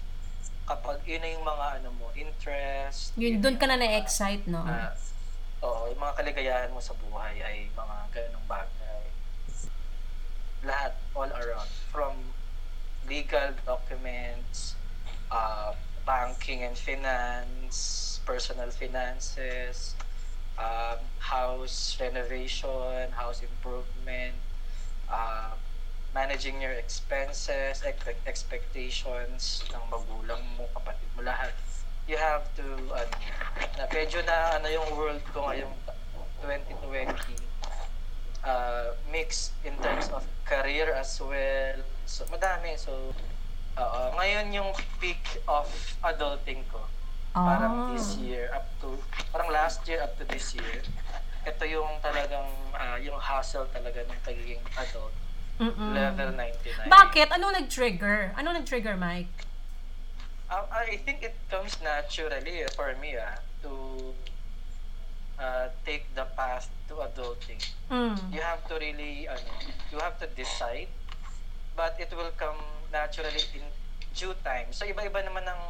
kapag 0.69 1.01
yun 1.09 1.25
na 1.25 1.29
yung 1.33 1.47
mga 1.49 1.67
ano 1.81 1.89
mo, 1.97 2.13
interest. 2.13 3.17
Yun, 3.17 3.41
doon 3.41 3.57
ka 3.57 3.65
na 3.65 3.81
na-excite, 3.81 4.45
no? 4.47 4.61
Ah, 4.63 4.93
oo, 5.65 5.89
yung 5.89 6.01
mga 6.01 6.15
kaligayahan 6.21 6.71
mo 6.71 6.79
sa 6.79 6.93
buhay 6.93 7.41
ay 7.41 7.73
mga 7.73 7.97
ganong 8.13 8.47
bagay. 8.47 9.05
Lahat, 10.63 10.93
all 11.17 11.33
around. 11.33 11.73
From 11.89 12.37
legal 13.09 13.57
documents, 13.65 14.77
uh, 15.33 15.73
banking 16.05 16.69
and 16.69 16.77
finance, 16.77 18.21
personal 18.29 18.69
finances, 18.69 19.97
um, 20.61 21.01
house 21.17 21.97
renovation, 21.97 23.09
house 23.17 23.41
improvement, 23.41 24.37
uh, 25.09 25.57
managing 26.19 26.59
your 26.59 26.75
expenses, 26.75 27.79
ex- 27.87 28.19
expectations 28.27 29.63
ng 29.71 29.83
magulang 29.87 30.43
mo, 30.59 30.67
kapatid 30.75 31.07
mo, 31.15 31.23
lahat. 31.23 31.55
You 32.11 32.19
have 32.19 32.43
to, 32.59 32.67
ano, 32.91 33.15
na 33.79 33.87
medyo 33.87 34.19
na 34.27 34.59
ano 34.59 34.67
yung 34.67 34.89
world 34.99 35.23
ko 35.31 35.47
ngayong 35.47 35.71
2020, 36.43 37.15
uh, 38.43 38.99
mix 39.15 39.55
in 39.63 39.79
terms 39.79 40.11
of 40.11 40.27
career 40.43 40.91
as 40.91 41.15
well. 41.23 41.79
So, 42.11 42.27
madami. 42.35 42.75
So, 42.75 43.15
oo. 43.79 44.01
ngayon 44.19 44.51
yung 44.51 44.75
peak 44.99 45.23
of 45.47 45.71
adulting 46.03 46.67
ko. 46.75 46.83
Parang 47.31 47.75
Ah. 47.79 47.89
this 47.95 48.19
year 48.19 48.51
up 48.51 48.67
to, 48.83 48.99
parang 49.31 49.55
last 49.55 49.87
year 49.87 50.03
up 50.03 50.19
to 50.19 50.27
this 50.27 50.51
year. 50.59 50.83
Ito 51.47 51.63
yung 51.63 52.03
talagang, 52.03 52.51
ah, 52.75 52.99
yung 52.99 53.15
hustle 53.15 53.71
talaga 53.71 54.03
ng 54.03 54.19
pagiging 54.27 54.65
adult. 54.75 55.15
Mm-mm. 55.59 55.95
Level 55.95 56.31
99. 56.39 56.87
Bakit? 56.87 57.29
Ano 57.35 57.51
nag-trigger? 57.51 58.33
Ano 58.39 58.55
nag-trigger, 58.55 58.95
Mike? 58.95 59.47
Uh, 60.49 60.65
I 60.73 60.97
think 61.05 61.23
it 61.23 61.37
comes 61.51 61.77
naturally 61.83 62.65
for 62.73 62.95
me 63.03 63.19
ah, 63.21 63.37
to 63.63 64.15
uh, 65.37 65.69
take 65.85 66.09
the 66.15 66.25
path 66.39 66.71
to 66.89 67.05
adulting. 67.05 67.61
Mm. 67.91 68.17
You 68.33 68.41
have 68.41 68.65
to 68.69 68.75
really, 68.81 69.29
ano, 69.29 69.45
you 69.93 69.99
have 69.99 70.17
to 70.21 70.27
decide, 70.33 70.89
but 71.77 71.99
it 72.01 72.09
will 72.17 72.33
come 72.39 72.57
naturally 72.93 73.45
in 73.53 73.67
due 74.17 74.35
time. 74.43 74.73
So 74.73 74.87
iba-iba 74.87 75.21
naman 75.27 75.45
ng 75.45 75.63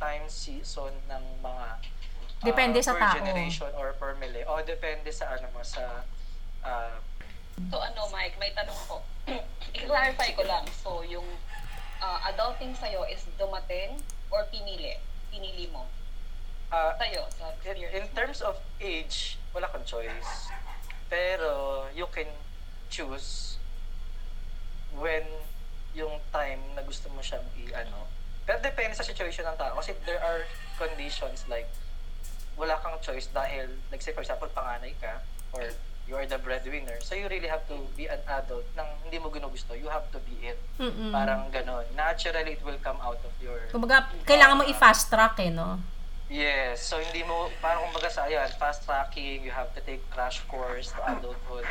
time 0.00 0.24
season 0.30 0.94
ng 1.10 1.24
mga 1.42 1.66
uh, 1.78 2.46
Depende 2.46 2.78
sa 2.80 2.94
per 2.94 3.02
tao. 3.02 3.14
generation 3.18 3.70
or 3.76 3.92
per 3.98 4.14
mili. 4.16 4.46
O 4.46 4.62
depende 4.62 5.10
sa 5.10 5.36
ano 5.36 5.46
mo 5.52 5.60
sa 5.60 6.06
uh, 6.64 6.96
So 7.66 7.82
ano, 7.82 8.06
Mike, 8.14 8.38
may 8.38 8.54
tanong 8.54 8.78
ko. 8.86 9.02
I-clarify 9.76 10.38
ko 10.38 10.46
lang. 10.46 10.64
So, 10.70 11.02
yung 11.04 11.26
uh, 12.00 12.18
adulting 12.30 12.72
sa'yo 12.78 13.04
is 13.10 13.26
dumating 13.36 13.98
or 14.30 14.46
pinili? 14.48 14.96
Pinili 15.28 15.66
mo? 15.68 15.84
uh, 16.72 16.92
Sa'yo, 16.96 17.26
sa 17.32 17.52
in, 17.64 17.88
in 17.92 18.06
terms 18.12 18.40
of 18.40 18.56
age, 18.80 19.38
wala 19.54 19.68
kang 19.68 19.84
choice. 19.84 20.52
Pero 21.08 21.84
you 21.96 22.06
can 22.12 22.28
choose 22.92 23.56
when 24.96 25.24
yung 25.96 26.20
time 26.32 26.60
na 26.76 26.84
gusto 26.84 27.08
mo 27.12 27.20
siyang 27.24 27.44
i-ano. 27.56 28.08
Pero 28.44 28.60
depende 28.60 28.96
sa 28.96 29.04
situation 29.04 29.44
ng 29.44 29.56
tao. 29.56 29.76
Kasi 29.76 29.96
there 30.04 30.20
are 30.20 30.44
conditions 30.76 31.44
like 31.48 31.68
wala 32.56 32.76
kang 32.80 32.96
choice 33.00 33.28
dahil, 33.32 33.68
like 33.92 34.00
say 34.02 34.12
for 34.12 34.20
example, 34.20 34.48
panganay 34.52 34.92
ka 35.00 35.20
or 35.52 35.64
you 36.08 36.16
are 36.16 36.24
the 36.24 36.40
breadwinner. 36.40 36.96
So 37.04 37.14
you 37.14 37.28
really 37.28 37.52
have 37.52 37.68
to 37.68 37.76
be 37.92 38.08
an 38.08 38.18
adult 38.24 38.64
nang 38.72 38.88
hindi 39.04 39.20
mo 39.20 39.28
ginugusto. 39.28 39.76
You 39.76 39.92
have 39.92 40.08
to 40.16 40.18
be 40.24 40.40
it. 40.48 40.58
Mm-mm. 40.80 41.12
Parang 41.12 41.52
ganon. 41.52 41.84
Naturally, 41.92 42.56
it 42.56 42.64
will 42.64 42.80
come 42.80 42.96
out 43.04 43.20
of 43.20 43.32
your 43.44 43.60
Kumbaga, 43.68 44.08
kailangan 44.24 44.56
mo 44.56 44.64
i-fast 44.64 45.12
track 45.12 45.36
eh, 45.44 45.52
no? 45.52 45.76
Yes, 46.28 46.84
so 46.84 47.00
hindi 47.00 47.24
mo, 47.24 47.48
parang 47.60 47.88
kumbaga 47.88 48.08
sa 48.12 48.28
ayan, 48.28 48.48
fast 48.60 48.84
tracking, 48.84 49.44
you 49.44 49.52
have 49.52 49.72
to 49.72 49.80
take 49.84 50.00
crash 50.12 50.44
course 50.48 50.92
to 50.92 51.00
adulthood. 51.08 51.64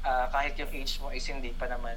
Ah, 0.00 0.28
kahit 0.32 0.56
yung 0.56 0.72
age 0.72 0.96
mo 1.00 1.12
is 1.12 1.24
hindi 1.28 1.52
pa 1.56 1.68
naman 1.68 1.96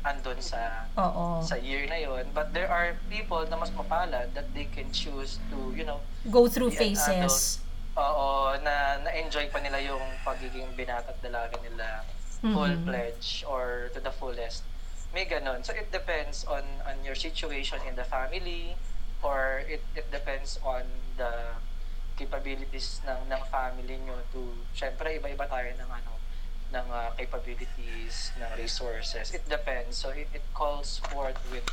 andun 0.00 0.40
sa 0.40 0.88
Oo. 0.96 1.44
sa 1.44 1.60
year 1.60 1.84
na 1.84 2.00
yon 2.00 2.24
but 2.32 2.56
there 2.56 2.68
are 2.72 2.96
people 3.12 3.44
na 3.52 3.56
mas 3.60 3.68
mapalad 3.76 4.32
that 4.32 4.48
they 4.56 4.64
can 4.72 4.88
choose 4.96 5.36
to 5.52 5.76
you 5.76 5.84
know 5.84 6.00
Go 6.32 6.48
through 6.48 6.72
phases. 6.72 7.60
Oo 7.94 8.30
na 8.58 8.74
na-enjoy 9.00 9.48
pa 9.48 9.58
nila 9.58 9.80
yung 9.80 10.02
pagiging 10.20 10.70
binata 10.74 11.10
at 11.10 11.18
dalaga 11.18 11.58
nila 11.58 12.04
full 12.46 12.70
Mhm. 12.72 12.86
pledge 12.86 13.42
or 13.44 13.90
to 13.90 14.00
the 14.00 14.10
fullest 14.10 14.64
may 15.10 15.26
ganon 15.26 15.60
so 15.60 15.74
it 15.74 15.90
depends 15.90 16.46
on 16.46 16.62
on 16.86 16.96
your 17.02 17.14
situation 17.14 17.76
in 17.84 17.94
the 17.94 18.06
family 18.06 18.72
or 19.20 19.60
it 19.66 19.82
it 19.92 20.06
depends 20.08 20.56
on 20.62 20.86
the 21.14 21.58
capabilities 22.16 23.00
ng 23.02 23.26
ng 23.26 23.42
family 23.48 23.96
nyo 23.98 24.16
to 24.28 24.40
syempre 24.70 25.16
iba-iba 25.16 25.44
tayo 25.44 25.68
ng 25.72 25.90
ano 25.90 26.14
ng 26.70 26.86
uh, 26.88 27.10
capabilities 27.14 28.30
ng 28.38 28.50
resources 28.54 29.34
it 29.34 29.42
depends 29.44 29.98
so 29.98 30.12
it, 30.12 30.30
it 30.30 30.44
calls 30.54 31.02
forth 31.10 31.36
with 31.50 31.66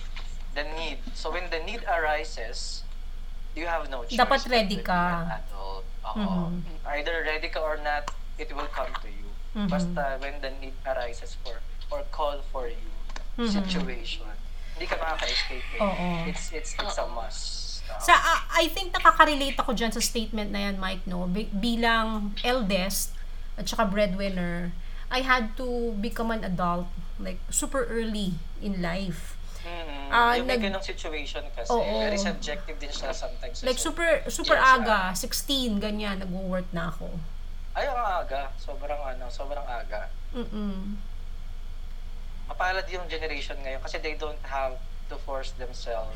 the 0.52 0.66
need 0.76 0.98
so 1.14 1.30
when 1.30 1.46
the 1.48 1.62
need 1.62 1.84
arises 1.86 2.84
you 3.54 3.66
have 3.66 3.86
no 3.88 4.02
choice 4.04 4.18
Dapat 4.18 4.42
ready 4.48 4.80
ka. 4.80 5.30
adult. 5.32 5.86
Oo. 6.14 6.54
Mhm. 6.54 6.76
either 6.96 7.24
ready 7.24 7.48
ka 7.48 7.60
or 7.60 7.76
not 7.78 8.08
it 8.38 8.48
will 8.50 8.70
come 8.70 8.90
to 9.02 9.10
you 9.10 9.28
Mhm. 9.54 9.68
basta 9.68 10.16
when 10.18 10.38
the 10.40 10.52
need 10.58 10.76
arises 10.86 11.36
for 11.42 11.60
or 11.90 12.04
call 12.10 12.40
for 12.48 12.68
you 12.68 12.92
Mhm. 13.36 13.50
situation 13.50 14.28
hindi 14.74 14.86
ka 14.86 14.96
makaka-escape 14.96 15.68
eh. 15.74 15.82
Oo. 15.82 16.08
it's 16.26 16.52
it's 16.52 16.72
it's 16.74 16.98
a 16.98 17.08
must 17.10 17.66
Oo. 17.88 18.04
Sa 18.04 18.12
ah, 18.12 18.44
I 18.52 18.68
think 18.68 18.92
nakaka-relate 18.92 19.56
ako 19.56 19.72
dyan 19.72 19.96
sa 19.96 20.04
statement 20.04 20.52
na 20.52 20.68
yan, 20.68 20.76
Mike, 20.76 21.08
no? 21.08 21.24
Bi- 21.24 21.48
bilang 21.48 22.36
eldest 22.44 23.16
at 23.56 23.64
saka 23.64 23.88
breadwinner, 23.88 24.76
I 25.08 25.24
had 25.24 25.56
to 25.56 25.96
become 25.96 26.28
an 26.28 26.44
adult 26.44 26.92
like 27.16 27.40
super 27.48 27.88
early 27.88 28.36
in 28.60 28.84
life. 28.84 29.37
Mm, 29.68 30.08
Ah, 30.08 30.32
yung 30.34 30.48
may 30.48 30.56
nag- 30.56 30.64
ganong 30.66 30.86
situation 30.86 31.44
kasi 31.52 31.68
Oo. 31.68 32.00
very 32.00 32.16
subjective 32.18 32.80
din 32.80 32.88
siya 32.90 33.12
sometimes 33.12 33.60
Like 33.60 33.76
super 33.78 34.24
super 34.30 34.56
Yes, 34.56 34.80
aga, 34.80 35.00
16 35.12 35.84
ganyan 35.84 36.24
nagwo-work 36.24 36.72
na 36.72 36.88
ako. 36.88 37.12
ay 37.76 37.86
ang 37.86 38.00
aga 38.18 38.50
sobrang 38.58 38.98
ano 38.98 39.28
sobrang 39.30 39.62
aga 39.62 40.08
Mm. 40.34 40.96
mapalad 42.48 42.88
yung 42.88 43.06
generation 43.06 43.54
ngayon 43.60 43.78
kasi 43.80 44.00
they 44.00 44.16
don't 44.16 44.40
have 44.42 44.80
to 45.06 45.20
force 45.20 45.52
themselves 45.54 46.16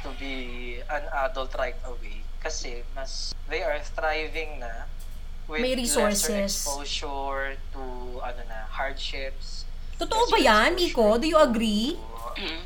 to 0.00 0.10
be 0.16 0.34
an 0.86 1.02
adult 1.20 1.50
right 1.54 1.76
away 1.84 2.22
kasi 2.38 2.86
mas 2.92 3.34
they 3.44 3.60
are 3.60 3.76
thriving 3.92 4.58
na 4.58 4.86
with 5.44 5.60
May 5.60 5.74
lesser 5.74 6.06
resources. 6.08 6.62
exposure 6.62 7.54
to 7.70 7.82
ano 8.20 8.40
na 8.46 8.70
hardships 8.70 9.66
Totoo 9.96 10.28
ba 10.28 10.36
lesser 10.36 10.44
yan, 10.44 10.70
Miko? 10.74 11.16
Do 11.16 11.24
you 11.24 11.40
agree? 11.40 11.96
to- 11.96 12.04
Mm. 12.36 12.62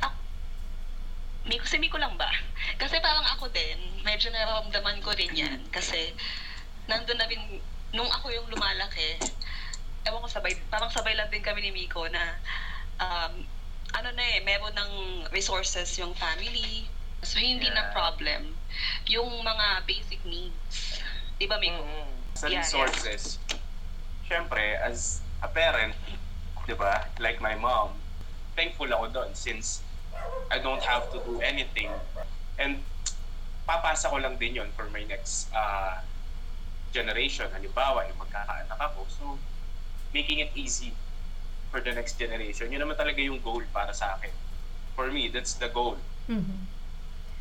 Ah, 0.00 0.14
Miko, 1.44 1.66
si 1.66 1.76
Miko 1.82 1.98
lang 1.98 2.14
ba? 2.16 2.30
Kasi 2.78 3.02
parang 3.02 3.26
ako 3.36 3.50
din, 3.50 3.76
medyo 4.06 4.30
nararamdaman 4.30 5.02
ko 5.02 5.12
rin 5.12 5.34
yan. 5.34 5.60
Kasi, 5.68 6.14
nandun 6.86 7.18
na 7.18 7.26
rin, 7.26 7.60
nung 7.92 8.08
ako 8.08 8.30
yung 8.30 8.48
lumalaki, 8.48 9.18
ewan 10.06 10.22
ko 10.22 10.28
sabay, 10.30 10.54
parang 10.70 10.88
sabay 10.88 11.12
lang 11.18 11.28
din 11.28 11.42
kami 11.42 11.60
ni 11.66 11.72
Miko 11.74 12.06
na, 12.08 12.38
um, 13.02 13.42
ano 13.94 14.08
na 14.14 14.24
eh, 14.38 14.42
meron 14.42 14.74
ng 14.74 14.92
resources 15.30 15.98
yung 15.98 16.14
family. 16.14 16.86
So, 17.24 17.40
hindi 17.40 17.72
na 17.72 17.88
Yeah. 17.88 17.92
problem. 17.92 18.42
Yung 19.08 19.30
mga 19.40 19.66
basic 19.88 20.20
needs. 20.28 21.00
Di 21.40 21.48
ba, 21.48 21.56
Miko? 21.58 21.82
Mm-mm. 21.82 22.08
Sa 22.34 22.46
Yeah, 22.50 22.62
resources, 22.62 23.38
syempre, 24.26 24.76
as 24.82 25.22
a 25.40 25.48
parent, 25.48 25.94
di 26.66 26.74
ba, 26.74 27.08
like 27.16 27.38
my 27.40 27.54
mom, 27.54 28.03
thankful 28.54 28.88
ako 28.88 29.10
doon 29.10 29.30
since 29.34 29.82
I 30.50 30.58
don't 30.58 30.82
have 30.82 31.10
to 31.10 31.18
do 31.22 31.42
anything. 31.42 31.90
And 32.56 32.80
papasa 33.66 34.08
ko 34.08 34.18
lang 34.18 34.38
din 34.38 34.56
yon 34.56 34.70
for 34.74 34.86
my 34.90 35.02
next 35.04 35.50
uh, 35.50 35.98
generation. 36.94 37.50
Halimbawa, 37.50 38.06
yung 38.06 38.18
magkakaanak 38.18 38.78
ako. 38.78 39.00
So, 39.10 39.24
making 40.14 40.38
it 40.38 40.54
easy 40.54 40.94
for 41.74 41.82
the 41.82 41.90
next 41.90 42.14
generation. 42.14 42.70
Yun 42.70 42.86
naman 42.86 42.94
talaga 42.94 43.18
yung 43.18 43.42
goal 43.42 43.66
para 43.74 43.90
sa 43.90 44.14
akin. 44.14 44.30
For 44.94 45.10
me, 45.10 45.26
that's 45.26 45.58
the 45.58 45.66
goal. 45.68 45.98
Mhm. 46.30 46.70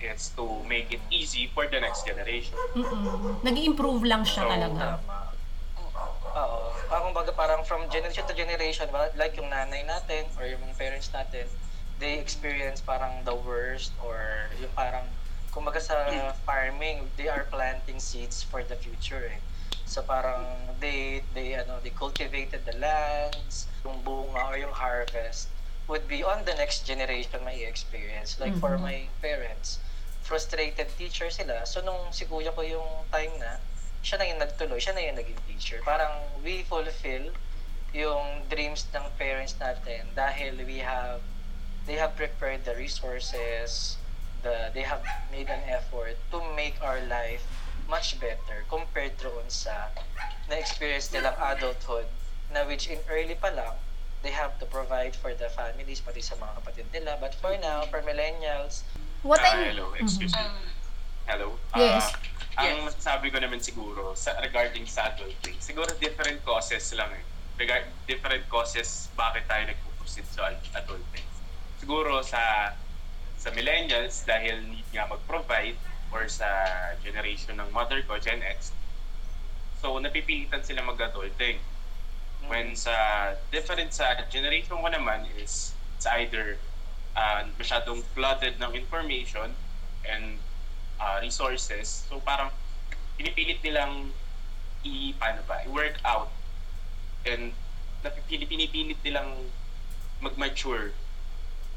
It's 0.03 0.35
to 0.35 0.43
make 0.67 0.91
it 0.91 0.99
easy 1.07 1.47
for 1.47 1.63
the 1.63 1.79
next 1.79 2.03
generation. 2.03 2.57
Mm-mm. 2.75 3.39
Nag-improve 3.39 4.03
lang 4.03 4.27
siya 4.27 4.43
So, 4.43 4.51
talaga. 4.51 4.83
Tama. 4.99 5.22
Oo. 6.33 6.73
Parang 6.89 7.13
baga 7.13 7.31
parang 7.33 7.61
from 7.61 7.85
generation 7.89 8.25
to 8.25 8.33
generation, 8.33 8.89
like 9.13 9.37
yung 9.37 9.49
nanay 9.53 9.85
natin 9.85 10.25
or 10.37 10.45
yung 10.49 10.61
mga 10.65 10.75
parents 10.77 11.09
natin, 11.13 11.45
they 12.01 12.17
experience 12.17 12.81
parang 12.81 13.21
the 13.21 13.35
worst 13.35 13.93
or 14.01 14.49
yung 14.57 14.73
parang 14.73 15.13
kumbaga 15.53 15.77
sa 15.77 15.93
farming, 16.47 17.13
they 17.13 17.29
are 17.29 17.45
planting 17.45 18.01
seeds 18.01 18.41
for 18.41 18.65
the 18.65 18.73
future 18.75 19.29
eh. 19.29 19.41
So 19.85 20.01
parang 20.01 20.73
they 20.81 21.21
they 21.37 21.53
ano 21.53 21.77
they 21.83 21.93
cultivated 21.93 22.65
the 22.65 22.73
lands, 22.81 23.69
yung 23.85 24.01
bunga 24.01 24.41
or 24.49 24.57
yung 24.57 24.73
harvest 24.73 25.53
would 25.85 26.07
be 26.07 26.23
on 26.23 26.47
the 26.47 26.55
next 26.55 26.87
generation 26.87 27.43
may 27.43 27.67
experience. 27.67 28.39
Like 28.39 28.55
for 28.55 28.79
Mhm. 28.79 28.81
my 28.81 28.97
parents, 29.21 29.83
frustrated 30.23 30.87
teacher 30.97 31.27
sila. 31.29 31.67
So 31.67 31.83
nung 31.83 32.09
si 32.09 32.23
kuya 32.25 32.55
ko 32.55 32.63
yung 32.63 33.05
time 33.11 33.35
na, 33.37 33.59
siya 34.03 34.19
na 34.19 34.27
yung 34.27 34.41
nagtuloy, 34.43 34.77
siya 34.77 34.93
na 34.93 35.01
yung 35.01 35.15
naging 35.15 35.39
teacher. 35.47 35.79
Parang 35.87 36.11
we 36.43 36.67
fulfill 36.67 37.31
yung 37.95 38.43
dreams 38.51 38.85
ng 38.91 39.05
parents 39.15 39.55
natin 39.57 40.03
dahil 40.13 40.59
we 40.67 40.83
have 40.83 41.23
they 41.87 41.95
have 41.95 42.15
prepared 42.19 42.67
the 42.67 42.75
resources, 42.75 43.95
the 44.43 44.69
they 44.75 44.83
have 44.83 45.01
made 45.31 45.47
an 45.47 45.63
effort 45.71 46.19
to 46.29 46.43
make 46.53 46.75
our 46.83 46.99
life 47.07 47.47
much 47.87 48.19
better 48.19 48.67
compared 48.67 49.15
doon 49.19 49.47
sa 49.47 49.91
na-experience 50.47 51.11
nilang 51.11 51.35
adulthood 51.39 52.07
na 52.51 52.63
which 52.67 52.87
in 52.91 52.99
early 53.07 53.35
pa 53.35 53.51
lang, 53.51 53.75
they 54.23 54.31
have 54.31 54.55
to 54.59 54.65
provide 54.67 55.15
for 55.15 55.35
the 55.35 55.47
families, 55.51 55.99
pati 55.99 56.23
sa 56.23 56.35
mga 56.39 56.63
kapatid 56.63 56.87
nila. 56.95 57.19
But 57.19 57.35
for 57.35 57.55
now, 57.59 57.83
for 57.87 57.99
millennials, 58.03 58.87
What 59.23 59.39
I'm... 59.43 59.71
hello, 59.71 59.95
excuse 59.95 60.35
me. 60.35 60.43
Um, 60.43 60.55
Hello? 61.23 61.55
Yes. 61.75 62.11
Ah, 62.11 62.19
ang 62.57 62.85
masasabi 62.85 63.33
ko 63.33 63.41
naman 63.41 63.57
siguro 63.57 64.13
sa 64.13 64.37
regarding 64.37 64.85
sa 64.85 65.09
adulting, 65.09 65.57
siguro 65.57 65.89
different 65.97 66.37
causes 66.45 66.93
lang 66.93 67.09
eh. 67.09 67.25
Regard, 67.57 67.85
different 68.05 68.45
causes 68.49 69.09
bakit 69.17 69.45
tayo 69.49 69.65
nagpo-proceed 69.65 70.25
sa 70.25 70.49
ad- 70.49 70.69
adulting. 70.85 71.25
Siguro 71.81 72.21
sa 72.21 72.73
sa 73.37 73.49
millennials 73.51 74.23
dahil 74.23 74.63
need 74.69 74.87
nga 74.93 75.09
mag-provide 75.09 75.75
or 76.13 76.29
sa 76.29 76.47
generation 77.01 77.57
ng 77.57 77.69
mother 77.73 78.05
ko, 78.05 78.15
Gen 78.21 78.39
X. 78.45 78.71
So, 79.81 79.97
napipilitan 79.97 80.61
sila 80.61 80.85
mag-adulting. 80.85 81.57
When 82.47 82.77
sa 82.77 82.93
different 83.49 83.91
sa 83.91 84.13
generation 84.29 84.77
ko 84.77 84.87
naman 84.87 85.25
is 85.39 85.73
it's 85.97 86.05
either 86.19 86.59
uh, 87.17 87.47
masyadong 87.57 88.03
flooded 88.13 88.59
ng 88.61 88.71
information 88.77 89.55
and 90.05 90.37
uh, 91.03 91.19
resources. 91.19 92.07
So 92.07 92.23
parang 92.23 92.55
pinipilit 93.19 93.59
nilang 93.59 94.15
i 94.83 95.15
paano 95.19 95.43
ba, 95.47 95.63
i-work 95.67 95.99
out 96.03 96.31
and 97.27 97.51
napipili 98.03 98.47
pinipilit 98.47 98.99
nilang 99.03 99.47
mag-mature 100.19 100.91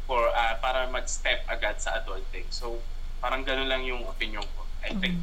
for 0.07 0.31
uh, 0.31 0.55
para 0.63 0.87
mag-step 0.91 1.43
agad 1.51 1.79
sa 1.83 1.99
adulting. 1.99 2.47
So 2.51 2.79
parang 3.19 3.43
ganun 3.43 3.67
lang 3.67 3.83
yung 3.83 4.07
opinion 4.07 4.43
ko. 4.43 4.63
I 4.87 4.95
think 5.03 5.19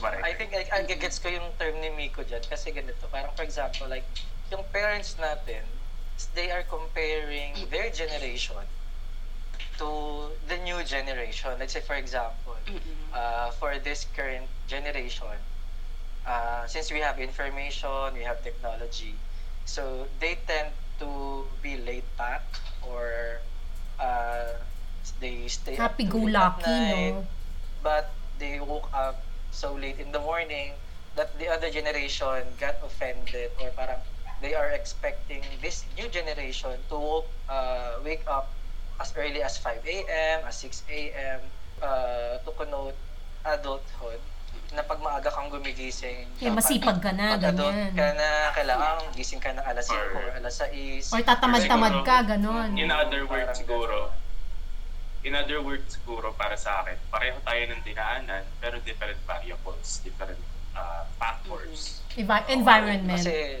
what 0.00 0.16
I 0.24 0.32
think 0.32 0.56
I, 0.56 0.64
I 0.72 0.88
gets 0.88 1.20
ko 1.20 1.28
yung 1.28 1.52
term 1.60 1.76
ni 1.80 1.92
Miko 1.92 2.24
dyan 2.24 2.44
kasi 2.48 2.72
ganito. 2.72 3.04
Parang 3.12 3.32
for 3.36 3.44
example, 3.44 3.88
like, 3.88 4.04
yung 4.48 4.64
parents 4.72 5.16
natin, 5.20 5.64
they 6.32 6.48
are 6.48 6.64
comparing 6.64 7.52
their 7.68 7.92
generation 7.92 8.64
to 9.78 10.30
the 10.48 10.56
new 10.58 10.82
generation. 10.84 11.58
Let's 11.58 11.72
say 11.74 11.80
for 11.80 11.94
example, 11.96 12.56
Mm-mm. 12.66 13.12
uh, 13.12 13.50
for 13.52 13.78
this 13.78 14.04
current 14.04 14.48
generation, 14.66 15.36
uh, 16.26 16.66
since 16.66 16.90
we 16.92 17.00
have 17.00 17.18
information, 17.18 18.14
we 18.14 18.22
have 18.22 18.42
technology, 18.42 19.20
so 19.64 20.08
they 20.20 20.38
tend 20.46 20.72
to 20.98 21.46
be 21.62 21.76
laid 21.78 22.04
back 22.16 22.42
or 22.82 23.42
uh, 23.98 24.52
they 25.20 25.48
stay 25.48 25.72
late 25.72 25.78
at 25.80 25.80
Happy-go-lucky, 25.80 26.70
night, 26.70 27.10
no? 27.14 27.26
but 27.82 28.14
they 28.38 28.60
woke 28.60 28.88
up 28.92 29.24
so 29.50 29.74
late 29.74 29.98
in 29.98 30.12
the 30.12 30.18
morning 30.20 30.74
that 31.14 31.38
the 31.38 31.48
other 31.48 31.70
generation 31.70 32.56
got 32.58 32.76
offended 32.82 33.52
or 33.60 33.70
parang 33.70 34.00
they 34.40 34.54
are 34.54 34.70
expecting 34.70 35.42
this 35.62 35.86
new 35.96 36.08
generation 36.08 36.84
to 36.88 36.96
woke, 36.96 37.30
uh, 37.48 37.96
wake 38.04 38.24
up 38.28 38.55
as 38.96 39.12
early 39.14 39.40
as 39.40 39.58
5 39.58 39.84
a.m., 39.84 40.38
as 40.44 40.56
6 40.58 40.84
a.m. 40.88 41.40
Uh, 41.76 42.40
to 42.40 42.50
connote 42.52 42.96
adulthood 43.44 44.20
na 44.72 44.82
pag 44.82 44.98
maaga 44.98 45.28
kang 45.28 45.46
gumigising 45.46 46.26
Eh, 46.36 46.50
masipag 46.50 46.98
ka 46.98 47.12
na, 47.12 47.36
pag 47.36 47.52
ganyan. 47.52 47.92
ka 47.92 48.08
na, 48.12 48.28
kailangan 48.50 48.98
gising 49.12 49.38
ka 49.38 49.52
ng 49.52 49.62
alas 49.62 49.86
5 49.86 49.94
Or- 49.94 50.10
or 50.16 50.26
alas 50.34 50.56
6 50.58 51.12
Or 51.12 51.20
tatamad-tamad 51.22 52.02
ka, 52.02 52.16
ganon. 52.26 52.74
In 52.74 52.90
other 52.90 53.22
words 53.24 53.46
Parang 53.46 53.56
siguro, 53.56 53.98
in 55.22 55.32
other 55.32 55.60
words 55.60 55.94
siguro 55.94 56.32
para 56.32 56.56
sa 56.56 56.82
akin, 56.82 56.96
pareho 57.08 57.36
tayo 57.40 57.62
ng 57.68 57.80
dinaanan 57.82 58.42
pero 58.58 58.80
different 58.82 59.20
variables, 59.22 60.00
different 60.02 60.40
uh, 60.72 61.04
factors. 61.16 62.00
Envi- 62.16 62.48
environment. 62.48 63.06
Kasi, 63.12 63.60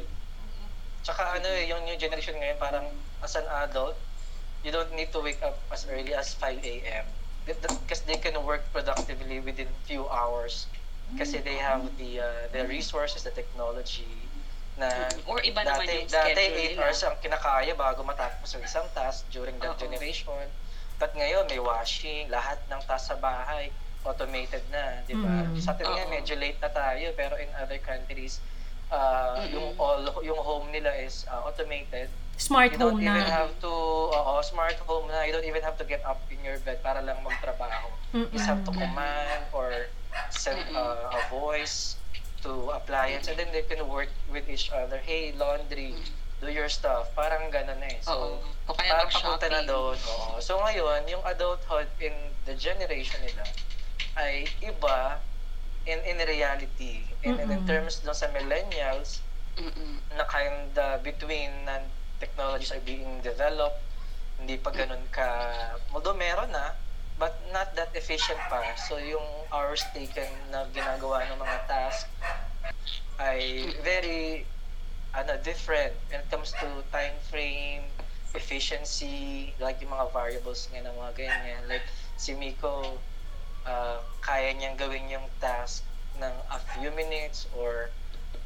tsaka 1.04 1.36
ano 1.36 1.46
eh, 1.46 1.68
yung 1.68 1.84
new 1.84 1.94
generation 1.94 2.34
ngayon, 2.34 2.56
parang 2.56 2.86
as 3.20 3.36
an 3.36 3.46
adult, 3.62 3.94
you 4.64 4.70
don't 4.72 4.92
need 4.94 5.12
to 5.12 5.20
wake 5.20 5.42
up 5.42 5.58
as 5.72 5.86
early 5.90 6.14
as 6.14 6.34
5 6.34 6.60
a.m. 6.62 7.04
Because 7.46 8.02
they 8.06 8.18
can 8.18 8.34
work 8.42 8.66
productively 8.72 9.38
within 9.40 9.68
few 9.86 10.08
hours. 10.08 10.66
Kasi 11.14 11.38
they 11.38 11.54
have 11.62 11.86
the 12.02 12.18
uh, 12.18 12.50
the 12.50 12.66
resources, 12.66 13.22
the 13.22 13.30
technology, 13.30 14.26
na 14.74 15.06
Or 15.30 15.38
iba 15.38 15.62
naman 15.62 15.86
dati, 15.86 16.02
yung 16.02 16.10
dati 16.10 16.34
schedule 16.34 16.58
8 16.58 16.74
nila. 16.74 16.78
hours 16.82 17.00
ang 17.06 17.16
kinakaya 17.22 17.72
bago 17.78 18.02
matapos 18.02 18.50
ang 18.58 18.62
isang 18.66 18.86
task 18.90 19.22
during 19.30 19.54
that 19.62 19.78
Oo. 19.78 19.80
generation. 19.80 20.50
But 20.98 21.14
ngayon, 21.14 21.46
may 21.46 21.62
washing, 21.62 22.26
lahat 22.26 22.58
ng 22.66 22.80
task 22.90 23.14
sa 23.14 23.16
bahay, 23.16 23.70
automated 24.02 24.66
na, 24.72 25.02
di 25.04 25.14
ba? 25.14 25.46
Mm. 25.46 25.54
Sa 25.60 25.74
atin 25.74 25.86
nga, 25.86 26.04
medyo 26.08 26.34
late 26.34 26.58
na 26.58 26.70
tayo, 26.70 27.12
pero 27.14 27.36
in 27.38 27.50
other 27.54 27.78
countries, 27.78 28.42
uh, 28.90 29.46
Mm-mm. 29.46 29.54
yung 29.54 29.68
all 29.78 30.02
yung 30.22 30.40
home 30.40 30.70
nila 30.70 30.90
is 30.96 31.22
uh, 31.28 31.42
automated. 31.42 32.10
Smart 32.36 32.72
You 32.72 32.78
don't 32.78 33.00
home 33.00 33.02
even 33.02 33.24
na. 33.24 33.32
have 33.32 33.52
to, 33.60 33.72
oo, 34.12 34.42
smart 34.42 34.76
home 34.84 35.08
na, 35.08 35.24
you 35.24 35.32
don't 35.32 35.44
even 35.44 35.62
have 35.62 35.78
to 35.80 35.84
get 35.84 36.04
up 36.04 36.20
in 36.30 36.36
your 36.44 36.58
bed 36.60 36.82
para 36.84 37.00
lang 37.00 37.16
magtrabaho. 37.24 37.88
You 38.12 38.28
just 38.32 38.44
have 38.46 38.60
to 38.64 38.70
Mm-mm. 38.70 38.80
command 38.84 39.42
or 39.52 39.88
send 40.28 40.60
uh, 40.76 41.16
a 41.16 41.20
voice 41.32 41.96
to 42.44 42.70
appliance 42.76 43.28
and 43.28 43.40
then 43.40 43.48
they 43.52 43.64
can 43.64 43.80
work 43.88 44.12
with 44.28 44.44
each 44.48 44.68
other. 44.68 45.00
Hey, 45.00 45.32
laundry, 45.32 45.96
do 46.40 46.52
your 46.52 46.68
stuff. 46.68 47.08
Parang 47.16 47.48
ganun 47.48 47.80
na 47.80 47.88
eh. 47.88 47.98
Oo. 48.04 48.36
So, 48.36 48.68
O 48.68 48.74
kaya 48.76 48.92
parang 49.00 49.10
papunta 49.10 49.46
na 49.48 49.64
doon. 49.64 49.96
Oo. 49.96 50.36
So 50.38 50.60
ngayon, 50.60 51.08
yung 51.08 51.24
adulthood 51.24 51.88
in 51.98 52.12
the 52.44 52.52
generation 52.52 53.16
nila 53.24 53.48
ay 54.16 54.44
iba 54.60 55.16
in 55.86 56.02
in 56.04 56.20
reality. 56.20 57.00
In, 57.24 57.40
in, 57.40 57.48
in 57.48 57.60
Mm-mm. 57.62 57.68
terms 57.68 58.04
doon 58.04 58.12
sa 58.12 58.28
millennials, 58.28 59.24
Mm-mm. 59.56 60.02
na 60.12 60.28
kind 60.28 60.76
of 60.76 61.00
between 61.00 61.48
na 61.64 61.80
technologies 62.20 62.72
are 62.72 62.82
being 62.84 63.20
developed, 63.22 63.80
hindi 64.40 64.56
pa 64.60 64.70
ganun 64.70 65.02
ka, 65.12 65.28
although 65.92 66.16
meron 66.16 66.52
na, 66.52 66.76
but 67.18 67.32
not 67.52 67.72
that 67.76 67.88
efficient 67.96 68.38
pa. 68.52 68.76
So 68.76 69.00
yung 69.00 69.24
hours 69.52 69.84
taken 69.96 70.28
na 70.52 70.68
ginagawa 70.72 71.24
ng 71.32 71.40
mga 71.40 71.58
task 71.64 72.04
ay 73.16 73.72
very 73.80 74.44
ano 75.16 75.32
different 75.40 75.96
when 76.12 76.20
it 76.20 76.28
comes 76.28 76.52
to 76.60 76.68
time 76.92 77.16
frame, 77.32 77.88
efficiency, 78.36 79.56
like 79.56 79.80
yung 79.80 79.96
mga 79.96 80.12
variables 80.12 80.68
nga 80.68 80.84
ng 80.84 80.92
mga 80.92 81.12
ganyan. 81.16 81.62
Like 81.64 81.88
si 82.20 82.36
Miko, 82.36 83.00
uh, 83.64 83.98
kaya 84.20 84.52
niyang 84.52 84.76
gawin 84.76 85.08
yung 85.08 85.24
task 85.40 85.88
ng 86.20 86.34
a 86.52 86.60
few 86.76 86.92
minutes 86.92 87.48
or 87.56 87.88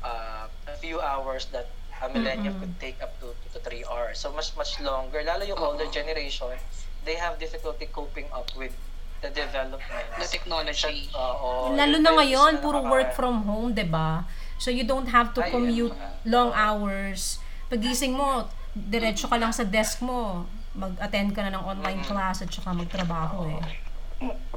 uh, 0.06 0.46
a 0.70 0.76
few 0.78 1.02
hours 1.02 1.50
that 1.50 1.66
a 2.00 2.08
millennial 2.08 2.56
Mm-mm. 2.56 2.60
could 2.60 2.76
take 2.80 2.98
up 3.04 3.12
to, 3.20 3.32
to, 3.32 3.46
to 3.54 3.58
three 3.60 3.84
hours. 3.84 4.18
So 4.18 4.32
much, 4.32 4.56
much 4.56 4.80
longer. 4.80 5.20
Lalo 5.20 5.44
yung 5.44 5.60
older 5.60 5.86
Oo. 5.86 5.92
generation, 5.92 6.56
they 7.04 7.16
have 7.16 7.36
difficulty 7.36 7.86
coping 7.92 8.26
up 8.32 8.48
with 8.56 8.72
the 9.20 9.28
developments. 9.28 10.16
The 10.16 10.28
technology. 10.28 11.12
Oo. 11.12 11.76
Lalo 11.76 11.96
Yung 12.00 12.04
na 12.04 12.10
ngayon, 12.16 12.52
na 12.56 12.62
puro 12.64 12.80
work 12.88 13.12
from 13.12 13.44
home, 13.44 13.76
'di 13.76 13.84
ba? 13.88 14.24
So 14.56 14.72
you 14.72 14.84
don't 14.84 15.08
have 15.08 15.32
to 15.36 15.44
Ay, 15.44 15.52
commute 15.52 15.92
ano. 15.96 16.24
long 16.24 16.50
hours. 16.56 17.40
Pagising 17.68 18.16
mo, 18.16 18.48
diretso 18.72 19.28
ka 19.28 19.36
lang 19.36 19.52
sa 19.52 19.64
desk 19.64 20.00
mo. 20.00 20.48
Mag-attend 20.72 21.36
ka 21.36 21.44
na 21.44 21.56
ng 21.56 21.64
online 21.64 22.00
Mm-mm. 22.00 22.10
class 22.12 22.40
at 22.40 22.48
saka 22.52 22.72
magtrabaho 22.72 23.48
eh. 23.48 23.62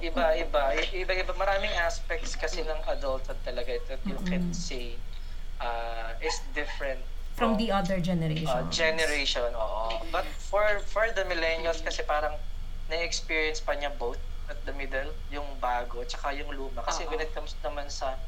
Iba, 0.03 0.35
iba. 0.35 0.75
Iba, 0.75 1.13
iba. 1.15 1.33
Maraming 1.39 1.71
aspects 1.79 2.35
kasi 2.35 2.67
ng 2.67 2.81
adulthood 2.83 3.39
talaga 3.47 3.71
that 3.87 4.01
you 4.03 4.19
can 4.27 4.43
Mm-mm. 4.43 4.55
say 4.55 4.99
uh, 5.63 6.11
is 6.19 6.35
different 6.51 6.99
From 7.33 7.57
the 7.57 7.71
other 7.71 7.97
generation. 7.99 8.45
uh, 8.47 8.69
generation, 8.69 9.49
oo. 9.57 10.05
But 10.13 10.25
for 10.37 10.79
for 10.85 11.09
the 11.17 11.25
millennials 11.25 11.81
kasi 11.81 12.05
parang 12.05 12.37
na-experience 12.87 13.57
pa 13.65 13.73
niya 13.73 13.89
both 13.97 14.21
at 14.51 14.61
the 14.67 14.73
middle, 14.75 15.09
yung 15.33 15.57
bago, 15.57 16.03
tsaka 16.05 16.35
yung 16.35 16.51
luma. 16.53 16.83
Kasi 16.85 17.07
Oo. 17.07 17.15
when 17.15 17.21
it 17.23 17.33
comes 17.33 17.55
naman 17.63 17.89
sa 17.89 18.19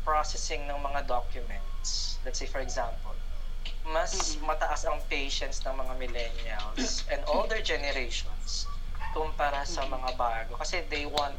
processing 0.00 0.64
ng 0.64 0.78
mga 0.80 1.04
documents, 1.04 2.16
let's 2.24 2.38
say 2.40 2.48
for 2.48 2.64
example, 2.64 3.12
mas 3.84 4.38
Mm-mm. 4.38 4.48
mataas 4.48 4.88
ang 4.88 5.02
patience 5.12 5.60
ng 5.66 5.74
mga 5.76 5.92
millennials 5.98 7.04
and 7.12 7.20
older 7.28 7.60
generations 7.60 8.64
kumpara 9.12 9.66
sa 9.68 9.84
mga 9.84 10.16
bago. 10.16 10.56
Kasi 10.56 10.88
they 10.88 11.04
want 11.04 11.36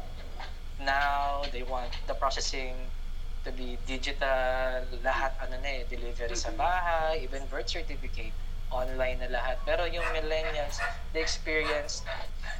now, 0.78 1.42
they 1.50 1.66
want 1.66 1.90
the 2.06 2.14
processing 2.14 2.92
to 3.44 3.50
be 3.52 3.78
digital, 3.86 4.84
lahat 5.00 5.32
ano 5.40 5.56
na 5.60 5.70
eh, 5.80 5.84
delivery 5.88 6.36
sa 6.36 6.52
bahay, 6.52 7.24
even 7.24 7.46
birth 7.48 7.68
certificate, 7.68 8.36
online 8.70 9.18
na 9.18 9.28
lahat. 9.32 9.56
Pero 9.64 9.88
yung 9.88 10.04
millennials, 10.12 10.76
they 11.12 11.20
experience 11.24 12.04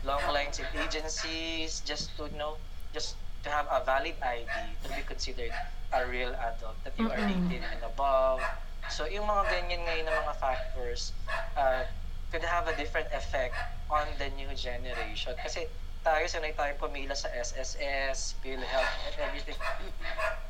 long 0.03 0.25
lines 0.33 0.59
in 0.59 0.66
agencies 0.75 1.81
just 1.85 2.16
to 2.16 2.29
know, 2.37 2.57
just 2.93 3.16
to 3.45 3.49
have 3.51 3.69
a 3.71 3.85
valid 3.85 4.16
ID 4.21 4.77
to 4.83 4.88
be 4.93 5.03
considered 5.03 5.53
a 5.93 6.07
real 6.07 6.33
adult, 6.35 6.77
that 6.85 6.95
you 6.99 7.11
are 7.11 7.21
Mm-mm. 7.21 7.51
18 7.51 7.62
and 7.62 7.83
above. 7.85 8.40
So 8.88 9.05
yung 9.07 9.27
mga 9.27 9.45
ganyan 9.51 9.83
ngayon 9.87 10.05
na 10.09 10.14
mga 10.16 10.35
factors 10.38 11.12
uh, 11.57 11.85
could 12.31 12.45
have 12.45 12.66
a 12.69 12.75
different 12.75 13.09
effect 13.12 13.55
on 13.90 14.07
the 14.19 14.31
new 14.38 14.51
generation. 14.55 15.35
Kasi 15.43 15.66
tayo, 16.00 16.24
sanay 16.26 16.52
tayo 16.56 16.72
pumila 16.80 17.12
sa 17.12 17.28
SSS, 17.32 18.40
PhilHealth, 18.40 18.94
and 19.08 19.16
everything. 19.20 19.58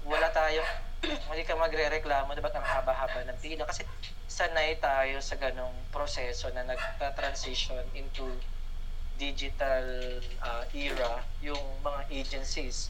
Wala 0.06 0.30
tayong, 0.30 0.68
hindi 1.30 1.42
ka 1.42 1.58
magre-reklamo, 1.58 2.34
diba 2.34 2.50
ang 2.54 2.66
haba-haba 2.66 3.26
ng 3.26 3.38
pila? 3.42 3.66
Kasi 3.66 3.82
sanay 4.30 4.78
tayo 4.78 5.18
sa 5.18 5.34
ganong 5.36 5.74
proseso 5.90 6.48
na 6.54 6.62
nagta-transition 6.66 7.82
into 7.98 8.30
digital 9.18 9.84
uh, 10.40 10.64
era 10.72 11.20
yung 11.44 11.60
mga 11.84 12.00
agencies. 12.08 12.88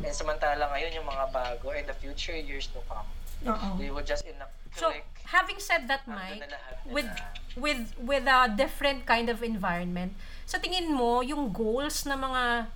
And 0.00 0.14
samantala 0.14 0.72
ngayon 0.72 1.02
yung 1.02 1.08
mga 1.08 1.32
bago 1.32 1.74
and 1.74 1.84
the 1.84 1.96
future 1.96 2.36
years 2.36 2.70
to 2.72 2.80
come, 2.88 3.08
Oo. 3.44 3.76
they 3.76 3.92
will 3.92 4.04
just 4.04 4.24
in 4.24 4.38
a 4.40 4.48
So, 4.76 4.92
having 5.24 5.56
said 5.56 5.88
that, 5.88 6.04
Mike, 6.04 6.44
with 6.84 7.08
with 7.56 7.96
with 7.96 8.28
a 8.28 8.52
different 8.52 9.08
kind 9.08 9.32
of 9.32 9.40
environment, 9.40 10.12
sa 10.46 10.62
tingin 10.62 10.94
mo, 10.94 11.26
yung 11.26 11.50
goals 11.50 12.06
ng 12.06 12.14
mga 12.14 12.70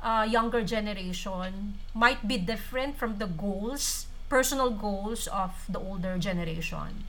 uh, 0.00 0.24
younger 0.24 0.64
generation 0.64 1.76
might 1.92 2.24
be 2.24 2.40
different 2.40 2.96
from 2.96 3.20
the 3.20 3.28
goals, 3.28 4.08
personal 4.32 4.72
goals 4.72 5.28
of 5.28 5.52
the 5.68 5.76
older 5.76 6.16
generation. 6.16 7.04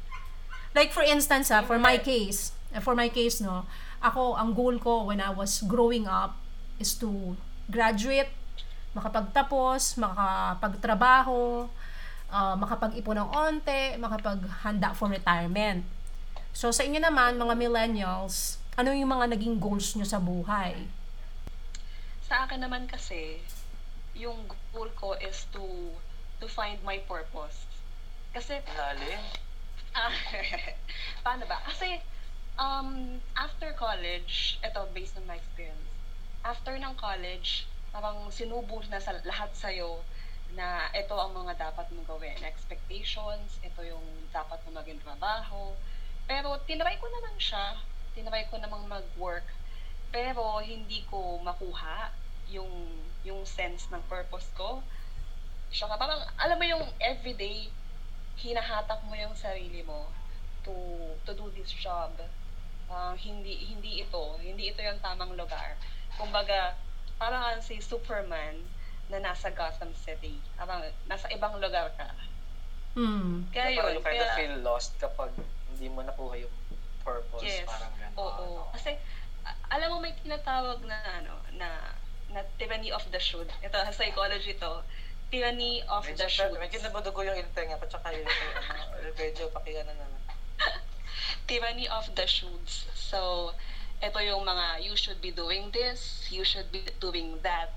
Like 0.75 0.91
for 0.91 1.03
instance, 1.03 1.47
ah, 1.47 1.63
for 1.63 1.79
my 1.79 1.95
case, 1.95 2.51
eh, 2.75 2.83
for 2.83 2.95
my 2.95 3.07
case, 3.07 3.39
no, 3.39 3.63
ako, 4.03 4.35
ang 4.35 4.51
goal 4.51 4.75
ko 4.79 5.07
when 5.07 5.23
I 5.23 5.31
was 5.31 5.63
growing 5.63 6.07
up 6.07 6.35
is 6.75 6.95
to 6.99 7.35
graduate, 7.71 8.31
makapagtapos, 8.91 9.95
makapagtrabaho, 9.95 11.67
uh, 12.31 12.55
makapag-ipon 12.59 13.15
ng 13.19 13.29
onte, 13.31 13.81
makapaghanda 13.99 14.91
for 14.95 15.07
retirement. 15.07 15.83
So, 16.51 16.71
sa 16.71 16.83
inyo 16.83 16.99
naman, 16.99 17.39
mga 17.39 17.55
millennials, 17.55 18.59
ano 18.79 18.95
yung 18.95 19.11
mga 19.11 19.35
naging 19.35 19.59
goals 19.59 19.95
nyo 19.99 20.07
sa 20.07 20.21
buhay? 20.21 20.87
Sa 22.27 22.47
akin 22.47 22.63
naman 22.63 22.87
kasi, 22.87 23.43
yung 24.15 24.47
goal 24.71 24.87
ko 24.95 25.15
is 25.19 25.47
to 25.51 25.63
to 26.39 26.47
find 26.47 26.79
my 26.87 26.97
purpose. 27.03 27.67
Kasi 28.31 28.63
Lalim. 28.79 29.21
Ah, 29.91 30.15
paano 31.27 31.43
ba? 31.51 31.59
Kasi, 31.67 31.99
um, 32.55 33.19
after 33.35 33.75
college, 33.75 34.55
ito, 34.63 34.81
based 34.95 35.19
on 35.19 35.27
my 35.27 35.35
experience, 35.35 35.91
after 36.47 36.79
ng 36.79 36.95
college, 36.95 37.67
parang 37.91 38.31
sinubo 38.31 38.79
na 38.87 39.03
sa 39.03 39.11
lahat 39.27 39.51
sa'yo 39.51 39.99
na 40.55 40.87
ito 40.95 41.11
ang 41.15 41.35
mga 41.35 41.59
dapat 41.59 41.91
mong 41.91 42.07
gawin. 42.07 42.39
Expectations, 42.43 43.59
ito 43.63 43.81
yung 43.83 44.03
dapat 44.31 44.63
mo 44.63 44.79
maging 44.79 44.99
trabaho. 45.03 45.75
Pero 46.23 46.55
tinry 46.63 46.95
ko 46.99 47.07
naman 47.11 47.35
siya. 47.35 47.75
Tinry 48.13 48.47
ko 48.51 48.59
namang 48.59 48.87
mag-work. 48.87 49.47
Pero 50.11 50.59
hindi 50.59 51.03
ko 51.07 51.39
makuha 51.39 52.11
yung 52.51 52.71
yung 53.23 53.45
sense 53.47 53.87
ng 53.93 54.03
purpose 54.11 54.49
ko. 54.57 54.83
Siya 55.71 55.87
parang, 55.95 56.19
alam 56.35 56.57
mo 56.59 56.65
yung 56.67 56.83
everyday, 56.99 57.71
hinahatak 58.35 58.99
mo 59.07 59.15
yung 59.15 59.31
sarili 59.37 59.85
mo 59.87 60.11
to 60.67 60.73
to 61.23 61.31
do 61.31 61.47
this 61.55 61.71
job. 61.71 62.11
Ah, 62.91 63.15
hindi 63.15 63.55
hindi 63.71 64.03
ito, 64.03 64.35
hindi 64.43 64.73
ito 64.73 64.83
yung 64.83 64.99
tamang 64.99 65.31
lugar. 65.39 65.79
Kumbaga, 66.19 66.75
parang 67.15 67.55
ang 67.55 67.61
si 67.63 67.79
Superman 67.79 68.59
na 69.07 69.23
nasa 69.23 69.47
Gotham 69.51 69.95
City. 69.95 70.35
Parang 70.59 70.83
nasa 71.07 71.31
ibang 71.31 71.55
lugar 71.61 71.87
ka. 71.95 72.11
Hmm. 72.99 73.47
Kaya 73.55 73.79
Parang 73.79 73.95
yun, 73.95 73.99
you 73.99 74.03
kind 74.03 74.19
of 74.19 74.35
feel 74.35 74.57
lost 74.59 74.91
kapag 74.99 75.31
hindi 75.71 75.87
mo 75.87 76.03
nakuha 76.03 76.35
yung 76.35 76.55
purpose. 77.03 77.43
yes, 77.43 77.65
Parang 77.65 77.93
gano'n. 77.95 78.15
oo. 78.17 78.47
Kasi, 78.71 78.95
a- 79.43 79.59
alam 79.73 79.87
mo 79.91 79.97
may 79.99 80.13
tinatawag 80.15 80.81
na 80.85 80.97
ano, 81.17 81.33
na 81.55 81.67
na 82.31 82.41
tyranny 82.55 82.91
of 82.91 83.03
the 83.11 83.19
should. 83.19 83.51
Ito, 83.59 83.75
sa 83.75 83.91
psychology 83.91 84.55
to. 84.55 84.79
Tyranny 85.27 85.83
of 85.87 86.03
Medyo, 86.03 86.15
the 86.17 86.29
should. 86.31 86.51
medyo 86.55 86.79
nabudugo 86.79 87.23
yung 87.23 87.39
intenga 87.39 87.75
ko, 87.75 87.87
tsaka 87.87 88.11
yung, 88.15 88.27
ano, 88.27 89.11
medyo 89.15 89.47
pakiano 89.51 89.91
naman. 89.91 90.21
tyranny 91.47 91.87
of 91.87 92.07
the 92.15 92.23
shoulds. 92.27 92.87
So, 92.95 93.51
ito 93.99 94.19
yung 94.19 94.43
mga, 94.47 94.79
you 94.83 94.95
should 94.95 95.19
be 95.21 95.31
doing 95.31 95.71
this, 95.71 96.27
you 96.31 96.43
should 96.43 96.71
be 96.71 96.83
doing 96.99 97.39
that. 97.43 97.75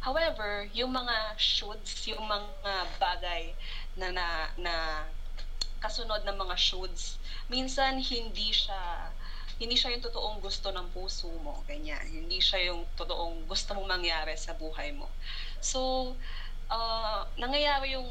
However, 0.00 0.64
yung 0.72 0.96
mga 0.96 1.36
shoulds, 1.36 2.08
yung 2.08 2.24
mga 2.24 2.74
bagay 2.96 3.52
na, 3.96 4.08
na, 4.10 4.26
na 4.56 4.74
kasunod 5.80 6.22
ng 6.28 6.36
mga 6.36 6.56
shoulds, 6.60 7.16
minsan 7.48 7.98
hindi 7.98 8.52
siya 8.52 9.10
hindi 9.60 9.76
siya 9.76 9.92
yung 9.92 10.00
totoong 10.00 10.40
gusto 10.40 10.72
ng 10.72 10.88
puso 10.96 11.28
mo, 11.44 11.60
ganyan. 11.68 12.00
Hindi 12.08 12.40
siya 12.40 12.72
yung 12.72 12.88
totoong 12.96 13.44
gusto 13.44 13.76
mong 13.76 14.00
mangyari 14.00 14.32
sa 14.32 14.56
buhay 14.56 14.88
mo. 14.96 15.04
So, 15.60 16.12
uh, 16.72 17.28
nangyayari 17.36 17.92
yung 17.92 18.08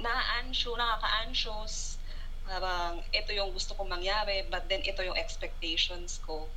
na-ansyo, 0.00 0.72
nakaka-anxious, 0.72 2.00
parang 2.48 3.04
ito 3.12 3.30
yung 3.36 3.52
gusto 3.52 3.76
kong 3.76 3.92
mangyari, 3.92 4.48
but 4.48 4.64
then 4.72 4.80
ito 4.80 5.04
yung 5.04 5.16
expectations 5.20 6.24
ko. 6.24 6.48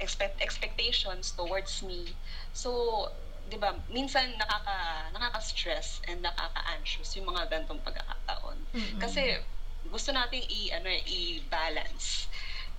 Expect 0.00 0.40
expectations 0.40 1.36
towards 1.36 1.84
me. 1.84 2.16
So, 2.56 3.12
'di 3.46 3.56
ba, 3.62 3.74
minsan 3.90 4.34
nakaka 4.34 5.06
nakaka-stress 5.14 6.02
and 6.10 6.22
nakaka-anxious 6.22 7.14
yung 7.18 7.30
mga 7.30 7.46
gantong 7.46 7.78
pagkakataon. 7.82 8.58
Mm-mm. 8.74 8.98
Kasi 8.98 9.38
gusto 9.86 10.10
nating 10.10 10.42
i 10.50 10.74
ano 10.74 10.90
i-balance 10.90 12.26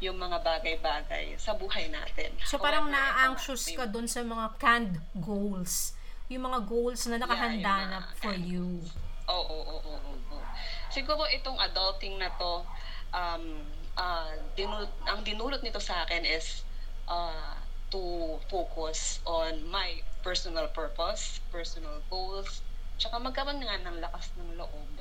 yung 0.03 0.19
mga 0.19 0.43
bagay-bagay 0.45 1.33
sa 1.41 1.57
buhay 1.57 1.89
natin. 1.89 2.29
So, 2.45 2.61
parang 2.61 2.85
However, 2.85 3.01
na-anxious 3.01 3.73
ka 3.73 3.89
dun 3.89 4.05
sa 4.05 4.21
mga 4.21 4.61
canned 4.61 5.01
goals. 5.17 5.97
Yung 6.29 6.45
mga 6.45 6.69
goals 6.69 7.01
na 7.09 7.17
nakahanda 7.17 7.73
Yeah, 7.81 7.89
na 7.89 7.99
for 8.13 8.35
you. 8.37 8.85
Oo, 9.25 9.41
oo, 9.41 9.75
oo, 9.81 9.95
oo, 9.97 10.13
oo. 10.37 10.45
Siguro 10.93 11.25
itong 11.33 11.57
adulting 11.57 12.21
na 12.21 12.29
to, 12.37 12.61
um, 13.09 13.65
ah, 13.97 14.29
dinulot, 14.53 14.91
ang 15.09 15.25
dinulot 15.25 15.65
nito 15.65 15.81
sa 15.81 16.05
akin 16.05 16.21
is 16.29 16.61
uh, 17.09 17.57
to 17.87 18.01
focus 18.47 19.19
on 19.23 19.63
my 19.65 19.99
personal 20.19 20.67
purpose, 20.67 21.39
personal 21.47 22.03
goals, 22.07 22.59
tsaka 22.97 23.15
magkaroon 23.15 23.63
nga 23.63 23.79
ng 23.79 23.97
lakas 23.99 24.33
ng 24.35 24.59
loob 24.59 24.91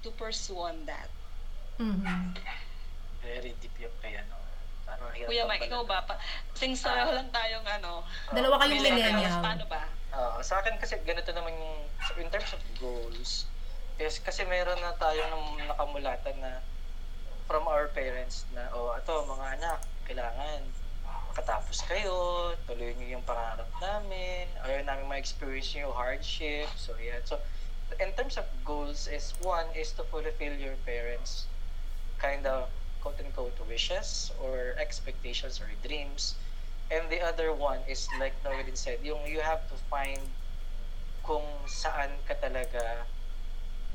to 0.00 0.08
pursue 0.14 0.56
on 0.56 0.86
that. 0.86 1.10
Mhm. 1.76 2.36
Very 3.20 3.52
deep 3.58 3.74
yung 3.76 3.92
kaya, 3.98 4.22
no? 4.28 4.38
Parang 4.86 5.10
Kuya 5.12 5.44
Mike, 5.46 5.66
ikaw 5.66 5.82
ba? 5.84 6.02
Pa, 6.02 6.16
since 6.52 6.82
pareho 6.82 7.12
lang 7.12 7.30
tayong 7.30 7.66
ano, 7.66 8.02
Dalawa 8.30 8.58
kayong 8.58 8.80
millennial. 8.80 9.40
paano 9.40 9.64
ba? 9.66 9.86
Ah, 10.10 10.38
sa 10.42 10.58
akin 10.58 10.74
kasi 10.76 10.98
ganito 11.06 11.30
naman 11.30 11.54
yung 11.54 11.86
so 12.02 12.18
in 12.18 12.26
terms 12.28 12.50
of 12.50 12.60
goals 12.76 13.46
is 14.00 14.18
kasi 14.18 14.42
meron 14.42 14.80
na 14.80 14.90
tayong 14.96 15.30
nam- 15.30 15.68
nakamulatan 15.68 16.34
na 16.40 16.58
from 17.46 17.68
our 17.68 17.86
parents 17.90 18.42
na 18.50 18.66
oh 18.72 18.90
ato 18.90 19.22
mga 19.22 19.60
anak 19.60 19.78
kailangan 20.02 20.60
makatapos 21.30 21.86
kayo 21.86 22.52
tuloy 22.66 22.90
niyo 22.98 23.18
yung 23.18 23.24
pangarap 23.24 23.70
namin 23.78 24.50
ayaw 24.66 24.82
namin 24.82 25.06
ma-experience 25.06 25.72
yung 25.78 25.94
hardship 25.94 26.66
so 26.74 26.92
yeah. 26.98 27.22
So 27.22 27.38
in 28.02 28.10
terms 28.18 28.34
of 28.34 28.46
goals 28.66 29.06
is 29.06 29.34
one 29.38 29.70
is 29.78 29.94
to 29.94 30.02
fulfill 30.10 30.54
your 30.58 30.74
parents 30.82 31.46
kind 32.18 32.44
of 32.44 32.66
quote 33.00 33.16
unquote 33.22 33.56
wishes 33.70 34.34
or 34.42 34.74
expectations 34.76 35.62
or 35.62 35.70
dreams 35.86 36.34
And 36.90 37.06
the 37.06 37.22
other 37.22 37.54
one 37.54 37.78
is 37.86 38.10
like 38.18 38.34
Noelin 38.42 38.74
said, 38.74 38.98
yung 39.06 39.22
you 39.22 39.38
have 39.38 39.62
to 39.70 39.78
find 39.86 40.18
kung 41.22 41.46
saan 41.70 42.10
ka 42.26 42.34
talaga 42.34 43.06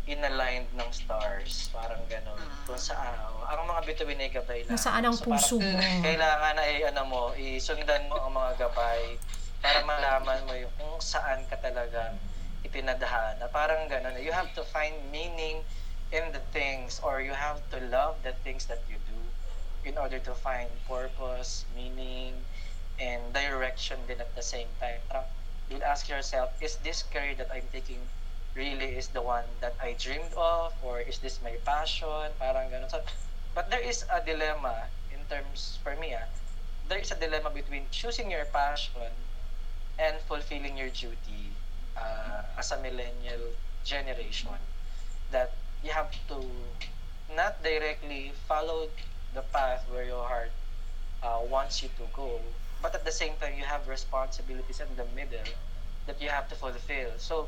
inaligned 0.05 0.69
ng 0.77 0.89
stars. 0.93 1.73
Parang 1.73 2.01
gano'n. 2.05 2.37
Kung 2.69 2.77
saan. 2.77 3.17
Ang 3.45 3.65
mga 3.65 3.81
bituin 3.89 4.21
ay 4.21 4.29
gabay 4.29 4.61
lang. 4.65 4.77
Nasaan 4.77 5.03
ang 5.05 5.17
So, 5.17 5.25
puso 5.25 5.57
parang 5.57 5.81
mo? 5.81 6.05
Kailangan 6.05 6.53
na 6.57 6.63
i 6.69 6.77
ano 6.85 7.01
mo, 7.09 7.21
isundan 7.33 8.05
mo 8.09 8.21
ang 8.21 8.33
mga 8.33 8.69
gabay 8.69 9.17
para 9.65 9.81
malaman 9.81 10.39
mo 10.45 10.53
yung 10.53 10.73
kung 10.77 11.01
saan 11.01 11.41
ka 11.49 11.57
talaga 11.57 12.13
ipinadhana. 12.61 13.49
Parang 13.49 13.89
gano'n. 13.89 14.21
You 14.21 14.33
have 14.33 14.53
to 14.53 14.61
find 14.69 14.93
meaning 15.09 15.65
in 16.13 16.25
the 16.33 16.41
things 16.53 17.01
or 17.01 17.21
you 17.21 17.33
have 17.33 17.57
to 17.73 17.81
love 17.89 18.21
the 18.21 18.37
things 18.45 18.69
that 18.69 18.85
you 18.85 19.01
do 19.09 19.21
in 19.89 19.97
order 19.97 20.21
to 20.21 20.33
find 20.37 20.69
purpose, 20.85 21.65
meaning, 21.73 22.33
and 23.01 23.21
direction 23.33 23.97
din 24.05 24.21
at 24.21 24.29
the 24.37 24.45
same 24.45 24.69
time. 24.77 25.01
Parang 25.09 25.25
you'll 25.69 25.85
ask 25.85 26.05
yourself, 26.05 26.53
is 26.61 26.77
this 26.85 27.01
career 27.09 27.33
that 27.41 27.49
I'm 27.49 27.65
taking 27.73 28.01
really 28.55 28.95
is 28.95 29.07
the 29.09 29.21
one 29.21 29.43
that 29.61 29.75
I 29.81 29.95
dreamed 29.99 30.33
of 30.37 30.73
or 30.81 30.99
is 30.99 31.19
this 31.19 31.39
my 31.43 31.55
passion? 31.65 32.31
Parang 32.39 32.71
ganun. 32.71 32.89
So, 32.89 33.01
but 33.53 33.69
there 33.69 33.83
is 33.83 34.05
a 34.11 34.23
dilemma 34.23 34.87
in 35.11 35.19
terms, 35.29 35.79
for 35.83 35.95
me, 35.95 36.15
ah, 36.15 36.25
there 36.87 36.99
is 36.99 37.11
a 37.11 37.19
dilemma 37.19 37.51
between 37.51 37.83
choosing 37.91 38.31
your 38.31 38.45
passion 38.45 39.11
and 39.99 40.15
fulfilling 40.27 40.77
your 40.77 40.89
duty 40.89 41.51
uh, 41.97 42.43
as 42.57 42.71
a 42.71 42.77
millennial 42.81 43.55
generation 43.83 44.59
that 45.31 45.53
you 45.83 45.91
have 45.91 46.11
to 46.27 46.39
not 47.35 47.61
directly 47.63 48.31
follow 48.47 48.87
the 49.33 49.41
path 49.53 49.83
where 49.89 50.03
your 50.03 50.27
heart 50.27 50.51
uh, 51.23 51.39
wants 51.49 51.81
you 51.83 51.89
to 51.97 52.03
go 52.13 52.39
but 52.81 52.93
at 52.93 53.05
the 53.05 53.11
same 53.11 53.33
time 53.41 53.53
you 53.57 53.63
have 53.63 53.87
responsibilities 53.87 54.79
in 54.79 54.87
the 54.95 55.05
middle 55.15 55.49
that 56.05 56.21
you 56.21 56.29
have 56.29 56.47
to 56.47 56.55
fulfill 56.55 57.09
so 57.17 57.47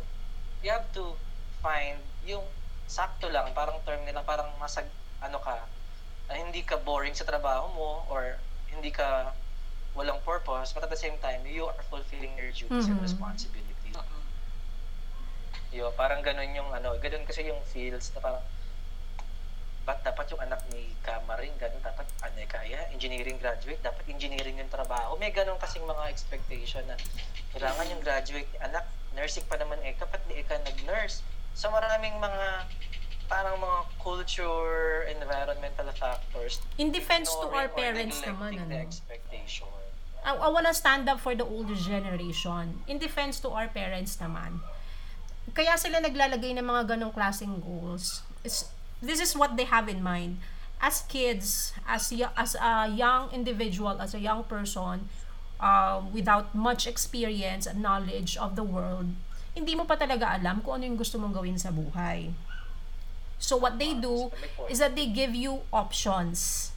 you 0.62 0.70
have 0.70 0.86
to 0.92 1.14
find 1.62 1.98
yung 2.24 2.44
sakto 2.88 3.28
lang 3.28 3.52
parang 3.52 3.78
term 3.84 4.02
nila 4.04 4.24
parang 4.24 4.48
nasa 4.58 4.84
ano 5.20 5.38
ka 5.40 5.68
na 6.28 6.34
hindi 6.36 6.64
ka 6.64 6.80
boring 6.80 7.16
sa 7.16 7.24
trabaho 7.24 7.68
mo 7.72 7.92
or 8.08 8.36
hindi 8.68 8.92
ka 8.92 9.32
walang 9.94 10.22
purpose 10.22 10.72
but 10.72 10.84
at 10.84 10.92
the 10.92 11.00
same 11.00 11.18
time 11.20 11.42
you 11.44 11.66
are 11.66 11.84
fulfilling 11.90 12.36
your 12.38 12.52
duties 12.52 12.88
and 12.88 13.00
Mhm. 13.00 13.06
responsibilities 13.06 13.96
Oo. 13.96 14.18
Yo, 15.68 15.92
parang 15.92 16.24
ganun 16.24 16.48
yung 16.56 16.72
ano, 16.72 16.96
ganun 16.96 17.28
kasi 17.28 17.44
yung 17.44 17.60
feels 17.68 18.16
na 18.16 18.24
parang 18.24 18.44
ba't 19.84 20.00
dapat 20.00 20.28
yung 20.32 20.40
anak 20.40 20.64
ni 20.72 20.96
Kamaring, 21.00 21.56
ganun 21.56 21.80
dapat 21.80 22.08
ano 22.20 22.38
eh, 22.38 22.48
kaya, 22.48 22.88
engineering 22.92 23.36
graduate, 23.36 23.80
dapat 23.80 24.04
engineering 24.08 24.60
yung 24.60 24.68
trabaho. 24.68 25.16
May 25.16 25.32
ganun 25.32 25.56
kasing 25.56 25.84
mga 25.84 26.08
expectation 26.08 26.84
na 26.88 26.96
kailangan 27.52 27.88
yung 27.88 28.04
graduate, 28.04 28.48
anak, 28.60 28.84
nursing 29.18 29.44
pa 29.50 29.58
naman 29.58 29.82
eh, 29.82 29.98
kapat 29.98 30.22
di 30.30 30.46
ka 30.46 30.62
nag-nurse. 30.62 31.26
So 31.58 31.74
maraming 31.74 32.22
mga 32.22 32.70
parang 33.28 33.60
mga 33.60 33.80
culture, 34.00 35.04
environmental 35.12 35.90
factors. 35.98 36.64
In 36.80 36.94
defense 36.94 37.28
to 37.28 37.50
our 37.52 37.68
parents 37.68 38.24
naman, 38.24 38.56
neglecting 38.56 38.70
the 38.70 38.78
ano. 38.78 38.88
expectation. 38.88 39.68
I, 40.24 40.32
I 40.38 40.48
wanna 40.48 40.72
stand 40.72 41.10
up 41.10 41.20
for 41.20 41.36
the 41.36 41.44
older 41.44 41.76
generation. 41.76 42.86
In 42.88 43.02
defense 43.02 43.42
to 43.44 43.52
our 43.52 43.68
parents 43.68 44.16
naman. 44.22 44.64
Kaya 45.52 45.76
sila 45.76 46.00
naglalagay 46.00 46.56
ng 46.56 46.64
mga 46.64 46.96
ganong 46.96 47.12
klaseng 47.12 47.60
goals. 47.60 48.24
It's, 48.46 48.70
this 49.02 49.20
is 49.20 49.36
what 49.36 49.58
they 49.58 49.66
have 49.68 49.90
in 49.90 50.00
mind. 50.00 50.40
As 50.78 51.02
kids, 51.10 51.74
as, 51.90 52.14
as 52.14 52.54
a 52.54 52.86
young 52.94 53.34
individual, 53.34 53.98
as 53.98 54.14
a 54.14 54.22
young 54.22 54.46
person, 54.46 55.10
uh, 55.60 56.02
without 56.14 56.54
much 56.54 56.86
experience 56.88 57.66
and 57.66 57.82
knowledge 57.82 58.38
of 58.38 58.56
the 58.56 58.64
world, 58.66 59.14
hindi 59.58 59.74
mo 59.74 59.86
pa 59.86 59.98
talaga 59.98 60.38
alam 60.38 60.62
kung 60.62 60.82
ano 60.82 60.84
yung 60.86 61.00
gusto 61.00 61.18
mong 61.18 61.34
gawin 61.34 61.58
sa 61.58 61.74
buhay. 61.74 62.34
So 63.38 63.58
what 63.58 63.78
they 63.78 63.94
do 63.94 64.34
is 64.70 64.82
that 64.82 64.98
they 64.98 65.06
give 65.06 65.38
you 65.38 65.62
options. 65.70 66.72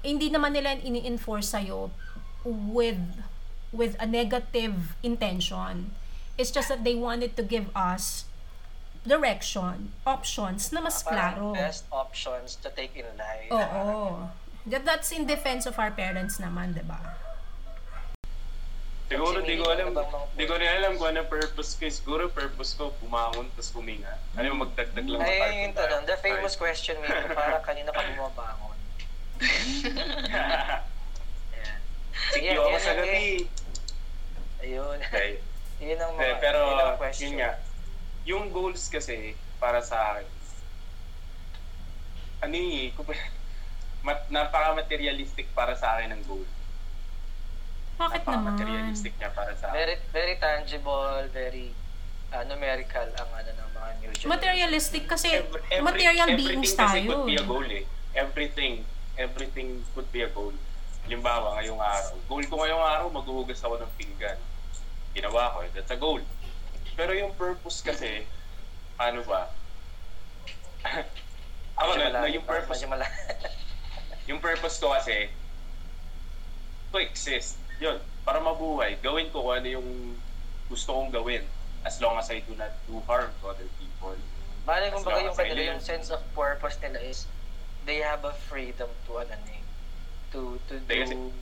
Hindi 0.00 0.32
naman 0.32 0.56
nila 0.56 0.80
ini-enforce 0.80 1.52
sa'yo 1.52 1.92
with 2.44 3.00
with 3.72 3.92
a 4.00 4.08
negative 4.08 4.96
intention. 5.04 5.92
It's 6.40 6.48
just 6.48 6.72
that 6.72 6.84
they 6.84 6.96
wanted 6.96 7.36
to 7.36 7.44
give 7.44 7.68
us 7.76 8.24
direction, 9.04 9.92
options 10.06 10.72
na 10.72 10.80
mas 10.80 11.02
Parang 11.02 11.36
klaro. 11.36 11.48
best 11.56 11.84
options 11.92 12.56
to 12.60 12.68
take 12.72 12.96
in 12.96 13.08
life. 13.16 13.50
Oo. 13.52 14.28
That, 14.68 14.84
that's 14.84 15.10
in 15.12 15.24
defense 15.24 15.64
of 15.64 15.80
our 15.80 15.90
parents 15.90 16.36
naman, 16.36 16.76
di 16.76 16.84
ba? 16.84 17.16
Siguro 19.08 19.40
di 19.40 19.56
ko 19.56 19.72
alam, 19.72 19.88
di 20.36 20.44
ko 20.44 20.52
rin 20.60 20.68
alam 20.68 21.00
kung 21.00 21.08
ano 21.08 21.24
purpose 21.24 21.80
ko. 21.80 21.88
Siguro 21.88 22.28
purpose 22.28 22.76
ko, 22.76 22.92
bumangon, 23.00 23.48
tapos 23.56 23.72
huminga. 23.72 24.20
Ano 24.36 24.44
yung 24.44 24.60
magdagdag 24.60 25.06
lang 25.08 25.24
ng 25.24 25.24
Ay, 25.24 25.64
yun 25.64 25.72
tanong. 25.72 26.04
The 26.04 26.20
famous 26.20 26.54
question 26.54 27.00
me, 27.00 27.08
para 27.32 27.56
kanina 27.64 27.88
ka 27.88 28.04
bumabangon. 28.04 28.76
Ayan. 31.56 31.80
Sige, 32.36 32.48
ako 32.52 32.78
sa 32.78 32.92
gabi. 32.92 33.48
Ayun. 34.60 34.98
Okay. 35.00 35.40
Yun 35.78 35.94
ang 35.94 36.18
Eh, 36.18 36.34
mga, 36.34 36.42
pero, 36.42 36.58
yun 36.58 36.80
ang 36.82 36.98
question. 36.98 37.30
yun 37.30 37.38
nga. 37.38 37.52
Yung 38.26 38.44
goals 38.50 38.90
kasi, 38.90 39.38
para 39.62 39.78
sa 39.78 40.18
akin, 40.18 40.26
ano 42.42 42.54
eh, 42.58 42.90
kung- 42.92 43.06
mat, 44.06 44.26
napaka-materialistic 44.26 45.54
para 45.54 45.78
sa 45.78 45.94
akin 45.96 46.18
ng 46.18 46.22
goal. 46.26 46.42
Bakit 47.98 48.22
naman? 48.24 48.54
Napaka-materialistic 48.54 49.12
niya 49.18 49.30
para 49.34 49.52
sa. 49.58 49.74
Very, 49.74 49.98
very 50.14 50.38
tangible, 50.38 51.26
very 51.34 51.74
uh, 52.30 52.46
numerical 52.46 53.10
ang 53.18 53.30
ano 53.34 53.50
ng 53.50 53.68
mga 53.74 53.88
new 53.98 54.10
generation. 54.14 54.28
Materialistic 54.30 55.04
kasi 55.10 55.28
Every- 55.34 55.66
every- 55.74 55.82
material 55.82 56.28
everything 56.30 56.62
beings 56.62 56.78
tayo. 56.78 57.02
could 57.02 57.26
be 57.26 57.34
a 57.34 57.42
goal 57.44 57.66
eh. 57.66 57.84
Everything, 58.14 58.74
everything 59.18 59.68
could 59.98 60.06
be 60.14 60.22
a 60.22 60.30
goal. 60.30 60.54
Halimbawa, 61.02 61.58
ngayong 61.58 61.80
araw. 61.82 62.14
Goal 62.30 62.44
ko 62.46 62.54
ngayong 62.62 62.84
araw, 62.86 63.06
maghuhugas 63.10 63.58
ako 63.66 63.82
ng 63.82 63.90
pinggan. 63.98 64.38
Ginawa 65.10 65.58
ko, 65.58 65.66
eh, 65.66 65.70
that's 65.74 65.90
a 65.90 65.98
goal. 65.98 66.22
Pero 66.94 67.10
yung 67.14 67.34
purpose 67.34 67.82
kasi, 67.82 68.22
ano 68.94 69.26
ba? 69.26 69.50
ako 71.82 71.90
na, 71.98 72.14
na, 72.14 72.30
yung 72.30 72.46
purpose, 72.46 72.86
yung 74.30 74.38
purpose 74.38 74.78
ko 74.78 74.94
kasi, 74.94 75.30
to 76.94 76.98
exist. 77.02 77.58
Yun, 77.78 77.98
para 78.26 78.38
mabuhay. 78.42 78.98
Gawin 78.98 79.30
ko 79.30 79.46
kung 79.46 79.54
ano 79.62 79.68
yung 79.70 79.88
gusto 80.66 80.90
kong 80.94 81.10
gawin. 81.14 81.42
As 81.86 82.02
long 82.02 82.18
as 82.18 82.28
I 82.28 82.42
do 82.42 82.52
not 82.58 82.74
do 82.90 82.98
harm 83.06 83.30
to 83.40 83.44
other 83.54 83.68
people. 83.78 84.14
As 84.68 84.92
kumbaga 84.92 85.24
long 85.24 85.32
yung 85.32 85.38
kanila, 85.38 85.60
yung 85.72 85.80
sense 85.80 86.12
of 86.12 86.20
purpose 86.36 86.76
nila 86.84 87.00
is 87.00 87.24
they 87.88 88.04
have 88.04 88.20
a 88.26 88.34
freedom 88.50 88.90
to 89.08 89.22
ano 89.22 89.32
eh, 89.48 89.62
to 90.34 90.60
to 90.68 90.76
kasi- 90.84 91.16
do 91.16 91.32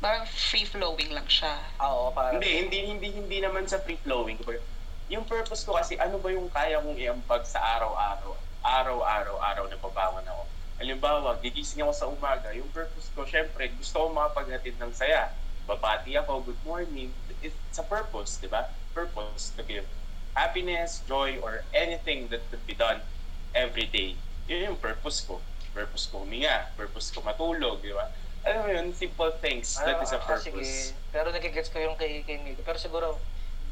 Parang 0.00 0.24
free-flowing 0.24 1.12
lang 1.12 1.28
siya. 1.28 1.60
Oo, 1.76 2.08
parang 2.16 2.40
Hindi, 2.40 2.64
hindi, 2.64 2.78
hindi, 2.88 3.08
hindi 3.12 3.38
naman 3.44 3.68
sa 3.68 3.76
free-flowing. 3.84 4.40
Kumbaga, 4.40 4.64
Yung 5.12 5.28
purpose 5.28 5.60
ko 5.66 5.76
kasi, 5.76 6.00
ano 6.00 6.16
ba 6.16 6.32
yung 6.32 6.48
kaya 6.48 6.80
kong 6.80 6.96
iambag 6.96 7.44
sa 7.44 7.60
araw-araw? 7.76 8.32
Araw-araw, 8.64 9.36
araw 9.44 9.64
na 9.68 9.76
babangon 9.76 10.24
ako. 10.24 10.42
Halimbawa, 10.80 11.36
gigising 11.44 11.84
ako 11.84 11.92
sa 11.92 12.08
umaga. 12.08 12.48
Yung 12.56 12.72
purpose 12.72 13.12
ko, 13.12 13.28
syempre, 13.28 13.68
gusto 13.76 14.00
ko 14.00 14.16
makapaghatid 14.16 14.80
ng 14.80 14.96
saya. 14.96 15.28
Babati 15.68 16.16
ako, 16.16 16.40
good 16.40 16.62
morning. 16.64 17.12
It's 17.44 17.76
a 17.76 17.84
purpose, 17.84 18.40
di 18.40 18.48
ba? 18.48 18.64
Purpose 18.96 19.52
to 19.54 19.62
give 19.68 19.84
happiness, 20.32 21.04
joy, 21.04 21.36
or 21.44 21.68
anything 21.76 22.32
that 22.32 22.40
could 22.48 22.64
be 22.64 22.72
done 22.72 23.04
every 23.52 23.92
day. 23.92 24.16
Yun 24.48 24.72
yung 24.72 24.80
purpose 24.80 25.20
ko. 25.20 25.44
Purpose 25.76 26.08
ko 26.08 26.24
huminga, 26.24 26.72
purpose 26.80 27.12
ko 27.12 27.20
matulog, 27.20 27.84
di 27.84 27.92
ba? 27.92 28.08
Alam 28.48 28.60
mo 28.64 28.68
yun, 28.72 28.88
simple 28.96 29.36
things. 29.44 29.76
That 29.76 30.00
is 30.00 30.16
a 30.16 30.18
Ah, 30.18 30.32
ah, 30.32 30.40
sige. 30.40 30.56
purpose. 30.56 30.96
Pero 31.12 31.28
nagigets 31.28 31.68
ko 31.68 31.76
yung 31.76 32.00
kay, 32.00 32.24
kay 32.24 32.40
Nico. 32.40 32.64
Pero 32.64 32.80
siguro, 32.80 33.20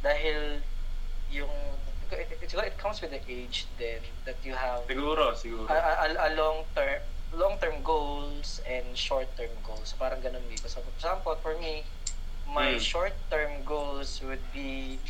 dahil 0.04 0.60
yung, 1.32 1.48
it, 2.12 2.38
it, 2.42 2.54
it 2.54 2.78
comes 2.78 3.00
with 3.00 3.10
the 3.10 3.20
age 3.28 3.68
then 3.78 4.00
that 4.26 4.38
you 4.44 4.54
have 4.54 4.86
Siguro, 4.88 5.34
siguro. 5.34 5.68
a, 5.70 5.74
a, 5.74 6.06
a 6.28 6.30
long 6.34 6.64
term 6.74 7.00
long 7.32 7.58
term 7.60 7.82
goals 7.82 8.60
and 8.68 8.96
short 8.96 9.36
term 9.36 9.52
goals. 9.62 9.92
So 9.92 9.96
parang 10.00 10.20
ganun 10.24 10.48
dito. 10.48 10.68
So 10.68 10.80
for 10.80 10.90
example, 10.96 11.36
for 11.42 11.58
me, 11.60 11.84
my 12.48 12.76
Mm. 12.76 12.80
short 12.80 13.14
term 13.28 13.62
goals 13.64 14.20
would 14.24 14.40
be 14.52 15.00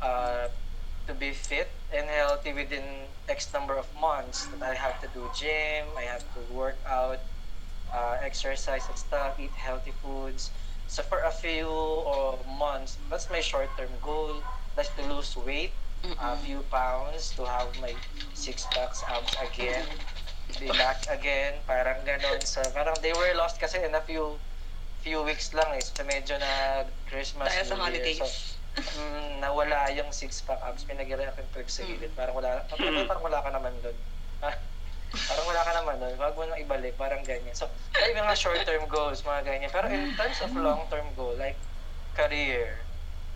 uh, 0.00 0.48
to 1.06 1.12
be 1.14 1.32
fit 1.32 1.68
and 1.92 2.08
healthy 2.08 2.52
within 2.52 3.12
X 3.28 3.52
number 3.52 3.76
of 3.76 3.88
months. 3.92 4.48
That 4.56 4.62
I 4.72 4.74
have 4.76 4.96
to 5.04 5.08
do 5.12 5.28
gym, 5.36 5.92
I 5.96 6.08
have 6.08 6.24
to 6.32 6.40
work 6.48 6.80
out, 6.88 7.20
uh, 7.92 8.16
exercise 8.22 8.88
and 8.88 8.96
stuff, 8.98 9.36
eat 9.38 9.52
healthy 9.56 9.92
foods. 9.92 10.50
So 10.86 11.02
for 11.02 11.20
a 11.24 11.30
few 11.30 11.68
or 11.68 12.40
months, 12.44 12.96
that's 13.10 13.28
my 13.30 13.40
short 13.40 13.76
term 13.76 14.00
goal. 14.00 14.40
That's 14.76 14.90
to 14.96 15.02
lose 15.04 15.36
weight, 15.36 15.74
a 16.04 16.36
few 16.38 16.60
pounds, 16.70 17.34
to 17.36 17.44
have 17.44 17.68
my 17.80 17.94
six 18.34 18.66
packs 18.70 19.02
abs 19.08 19.34
again, 19.42 19.84
be 20.60 20.68
back 20.78 21.04
again, 21.10 21.54
parang 21.66 22.00
ganon. 22.06 22.40
So 22.44 22.62
parang 22.72 22.96
they 23.02 23.12
were 23.12 23.34
lost 23.36 23.60
kasi 23.60 23.82
in 23.82 23.94
a 23.94 24.02
few 24.02 24.38
few 25.02 25.22
weeks 25.22 25.52
lang 25.54 25.68
eh. 25.74 25.82
So 25.82 26.02
medyo 26.06 26.38
na 26.38 26.84
Christmas, 27.10 27.50
Dahil 27.50 27.64
sa 27.66 27.76
holidays. 27.76 28.18
So, 28.18 28.26
mm, 28.78 29.42
nawala 29.42 29.90
yung 29.94 30.10
six 30.14 30.42
pack 30.42 30.62
abs. 30.62 30.86
Pinagira 30.86 31.30
ako 31.30 31.42
yung 31.44 31.70
sa 31.70 31.82
gilid. 31.84 32.12
Parang 32.14 32.34
wala, 32.34 32.62
parang, 32.70 33.06
parang 33.06 33.24
wala 33.24 33.38
ka 33.42 33.50
naman 33.50 33.72
doon. 33.82 33.96
parang 35.28 35.46
wala 35.46 35.62
ka 35.66 35.72
naman 35.74 35.94
doon. 35.98 36.14
Wag 36.18 36.34
mo 36.36 36.42
nang 36.46 36.60
ibalik. 36.62 36.94
Parang 36.94 37.22
ganyan. 37.26 37.54
So, 37.54 37.66
ay 37.98 38.14
mga 38.14 38.34
short-term 38.38 38.86
goals, 38.86 39.26
mga 39.26 39.42
ganyan. 39.46 39.70
Pero 39.70 39.86
in 39.90 40.14
terms 40.14 40.38
of 40.42 40.54
long-term 40.54 41.10
goal, 41.18 41.34
like 41.34 41.58
career, 42.14 42.82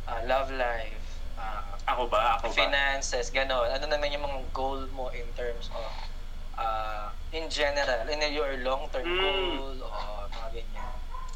uh, 0.06 0.22
love 0.26 0.50
life, 0.54 1.01
Ako 1.92 2.08
ba? 2.08 2.40
Ako 2.40 2.48
ba? 2.48 2.56
finances, 2.56 3.28
gano'n. 3.28 3.68
Ano 3.68 3.84
naman 3.84 4.08
yung 4.08 4.24
mga 4.24 4.40
goal 4.56 4.88
mo 4.96 5.12
in 5.12 5.28
terms 5.36 5.68
of 5.76 5.92
uh, 6.56 7.12
in 7.36 7.52
general, 7.52 8.08
in 8.08 8.20
your 8.32 8.56
long-term 8.64 9.04
Mm. 9.04 9.20
goal 9.20 9.76
o 9.84 9.88
mga 10.32 10.48
ganyan. 10.56 10.92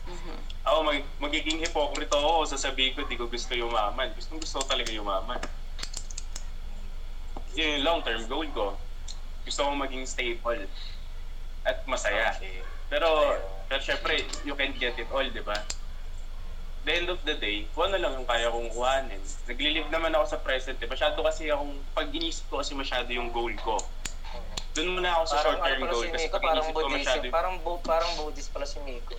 Mhm. 0.07 0.37
Ako, 0.65 0.79
mag, 0.87 1.03
magiging 1.21 1.59
hypocrite 1.61 2.13
ako, 2.15 2.47
sasabihin 2.47 2.95
ko, 2.95 3.05
di 3.05 3.19
ko 3.19 3.27
gusto 3.29 3.53
yumaman. 3.53 4.09
Gusto 4.17 4.39
gusto 4.39 4.63
ko 4.63 4.65
talaga 4.65 4.91
yumaman. 4.91 5.39
Yun 7.53 7.81
yung 7.81 7.85
long-term 7.85 8.25
goal 8.31 8.49
ko. 8.55 8.67
Gusto 9.45 9.61
ko 9.67 9.71
maging 9.77 10.07
stable 10.09 10.65
at 11.67 11.83
masaya. 11.85 12.33
Okay. 12.39 12.63
Pero, 12.87 13.09
pero 13.67 13.81
syempre, 13.83 14.23
you 14.47 14.55
can't 14.55 14.79
get 14.79 14.95
it 14.95 15.11
all, 15.11 15.27
di 15.27 15.43
ba? 15.43 15.59
The 16.87 16.93
end 16.95 17.11
of 17.11 17.19
the 17.27 17.35
day, 17.35 17.67
kung 17.75 17.91
ano 17.91 17.99
lang 17.99 18.15
yung 18.15 18.29
kaya 18.31 18.47
kong 18.47 18.71
kuhanin. 18.71 19.19
Naglilive 19.51 19.91
naman 19.91 20.15
ako 20.15 20.25
sa 20.31 20.39
present. 20.39 20.79
Eh. 20.79 20.87
Masyado 20.87 21.19
kasi 21.19 21.51
akong, 21.51 21.75
pag 21.91 22.07
inisip 22.15 22.47
ko 22.47 22.63
kasi 22.63 22.79
masyado 22.79 23.11
yung 23.11 23.35
goal 23.35 23.51
ko. 23.59 23.75
Doon 24.77 25.01
muna 25.01 25.19
ako 25.19 25.25
sa 25.27 25.35
Parang 25.35 25.43
short-term 25.43 25.81
ano 25.83 25.91
goal 25.91 26.05
si 26.07 26.13
kasi 26.15 26.27
Miko, 26.29 26.35
pag 26.37 26.43
parang 26.47 26.55
inisip 26.55 26.71
ko 26.71 26.79
Buddhist, 26.79 26.95
masyado 26.95 27.25
yung... 27.27 27.35
parang, 27.35 27.55
bu, 27.59 27.71
parang 27.83 28.13
Buddhist 28.15 28.51
pala 28.55 28.67
si 28.69 28.79
Miko. 28.87 29.19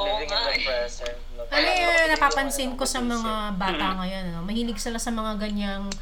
Oo 0.00 0.06
Living 0.06 0.32
in 0.32 0.40
the 0.40 0.54
eh. 0.56 0.64
present. 0.64 1.18
No? 1.36 1.42
Ano 1.44 1.68
yung 1.68 2.10
napapansin 2.16 2.72
ko 2.72 2.84
sa 2.88 3.00
mga 3.04 3.32
bata 3.60 3.86
ngayon, 4.00 4.24
ano? 4.32 4.40
Mahilig 4.48 4.80
sila 4.80 4.96
sa 4.96 5.12
mga 5.12 5.36
ganyang 5.44 5.92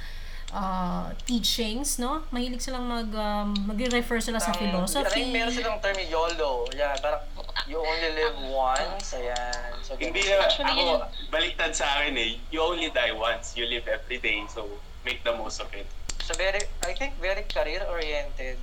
uh, 0.52 1.10
teachings, 1.24 1.98
no? 1.98 2.22
Mahilig 2.30 2.60
silang 2.60 2.86
mag, 2.86 3.10
um, 3.10 3.54
mag-refer 3.66 4.20
sila 4.20 4.38
sa 4.38 4.52
Ang- 4.52 4.60
philosophy. 4.60 5.02
Parang 5.26 5.32
meron 5.32 5.52
silang 5.52 5.78
term 5.80 5.98
YOLO. 5.98 6.66
Yan, 6.72 6.94
parang 6.98 7.22
you 7.66 7.78
only 7.78 8.10
live 8.14 8.36
once. 8.46 9.14
Ayan. 9.14 9.70
So, 9.82 9.96
Hindi 9.96 10.22
na, 10.22 10.44
Actually, 10.44 10.70
ako, 10.72 10.82
yun- 10.82 11.06
baliktad 11.30 11.72
sa 11.72 11.86
akin 11.98 12.14
eh. 12.14 12.38
You 12.50 12.60
only 12.60 12.90
die 12.90 13.10
once. 13.10 13.54
You 13.54 13.66
live 13.66 13.86
every 13.86 14.18
day. 14.18 14.44
So, 14.46 14.66
make 15.02 15.22
the 15.22 15.34
most 15.34 15.58
of 15.58 15.70
it. 15.72 15.86
So 16.22 16.34
very, 16.34 16.58
I 16.82 16.90
think 16.90 17.14
very 17.22 17.46
career-oriented 17.46 18.58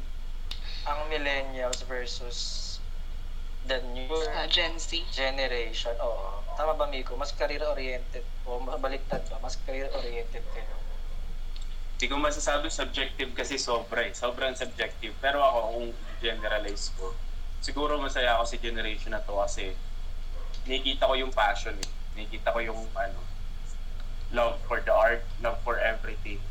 ang 0.83 1.07
millennials 1.07 1.79
versus 1.87 2.75
the 3.63 3.79
newer 3.95 4.27
Sa 4.27 4.51
Gen 4.51 4.75
Z. 4.75 4.99
generation. 5.15 5.95
Oo. 6.03 6.43
Tama 6.59 6.75
ba, 6.75 6.91
Miko? 6.91 7.15
Mas 7.15 7.31
career-oriented 7.31 8.27
o 8.43 8.59
baliktad 8.75 9.23
ba? 9.31 9.39
Mas 9.39 9.55
career-oriented 9.63 10.43
kayo. 10.51 10.75
Hindi 12.03 12.11
ko 12.11 12.19
masasabi 12.19 12.67
subjective 12.67 13.31
kasi 13.31 13.55
sobra 13.55 14.03
eh. 14.03 14.11
Sobrang 14.11 14.51
subjective. 14.59 15.15
Pero 15.23 15.39
ako, 15.39 15.59
kung 15.71 15.87
generalize 16.19 16.91
ko, 16.99 17.15
siguro 17.63 17.95
masaya 17.95 18.35
ako 18.35 18.43
sa 18.43 18.59
generation 18.59 19.15
na 19.15 19.23
to 19.23 19.39
kasi 19.39 19.71
nakikita 20.67 21.07
ko 21.07 21.15
yung 21.15 21.31
passion 21.31 21.71
eh. 21.79 21.89
Nakikita 22.19 22.51
ko 22.51 22.59
yung 22.59 22.83
ano, 22.91 23.23
love 24.35 24.59
for 24.67 24.83
the 24.83 24.91
art, 24.91 25.23
love 25.39 25.55
for 25.63 25.79
everything. 25.79 26.43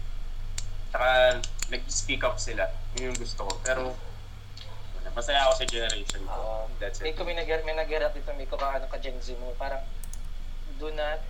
Tsaka 0.88 1.45
nag-speak 1.69 2.25
up 2.25 2.41
sila. 2.41 2.73
Yun 2.97 3.12
yung 3.12 3.21
gusto 3.21 3.45
ko. 3.45 3.53
Pero 3.61 3.93
masaya 5.12 5.45
ako 5.45 5.53
sa 5.61 5.67
generation 5.69 6.25
ko. 6.33 6.33
Oo. 6.33 6.65
That's 6.81 7.05
it. 7.05 7.12
Miko, 7.12 7.29
may 7.29 7.37
nag 7.37 7.53
may 7.69 7.77
nag 7.77 7.93
dito, 7.93 8.33
Miko, 8.41 8.57
ka 8.57 8.81
ano 8.81 8.88
ka 8.88 8.97
Gen 8.97 9.21
Z 9.21 9.37
mo. 9.37 9.53
Parang, 9.61 9.85
do 10.81 10.88
not 10.97 11.21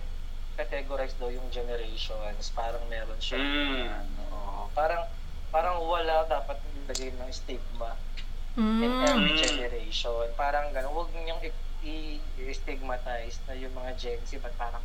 categorize 0.53 1.17
daw 1.17 1.29
yung 1.29 1.49
generations. 1.49 2.49
Parang 2.51 2.85
meron 2.85 3.17
siya. 3.17 3.37
Mm. 3.37 3.89
Oo. 4.29 4.69
Parang, 4.71 5.03
parang 5.49 5.81
wala 5.81 6.25
dapat 6.25 6.57
ilagay 6.75 7.13
ng 7.13 7.31
stigma 7.33 7.93
in 8.55 8.85
Mm. 8.85 9.07
every 9.07 9.33
Mm. 9.33 9.41
generation. 9.41 10.29
Parang 10.33 10.69
gano'n. 10.69 10.93
Huwag 10.93 11.09
niyong 11.11 11.41
i- 11.83 12.21
i-stigmatize 12.39 13.41
na 13.43 13.57
yung 13.57 13.73
mga 13.73 13.91
Gen 13.97 14.21
Z, 14.23 14.37
ba't 14.39 14.53
parang 14.55 14.83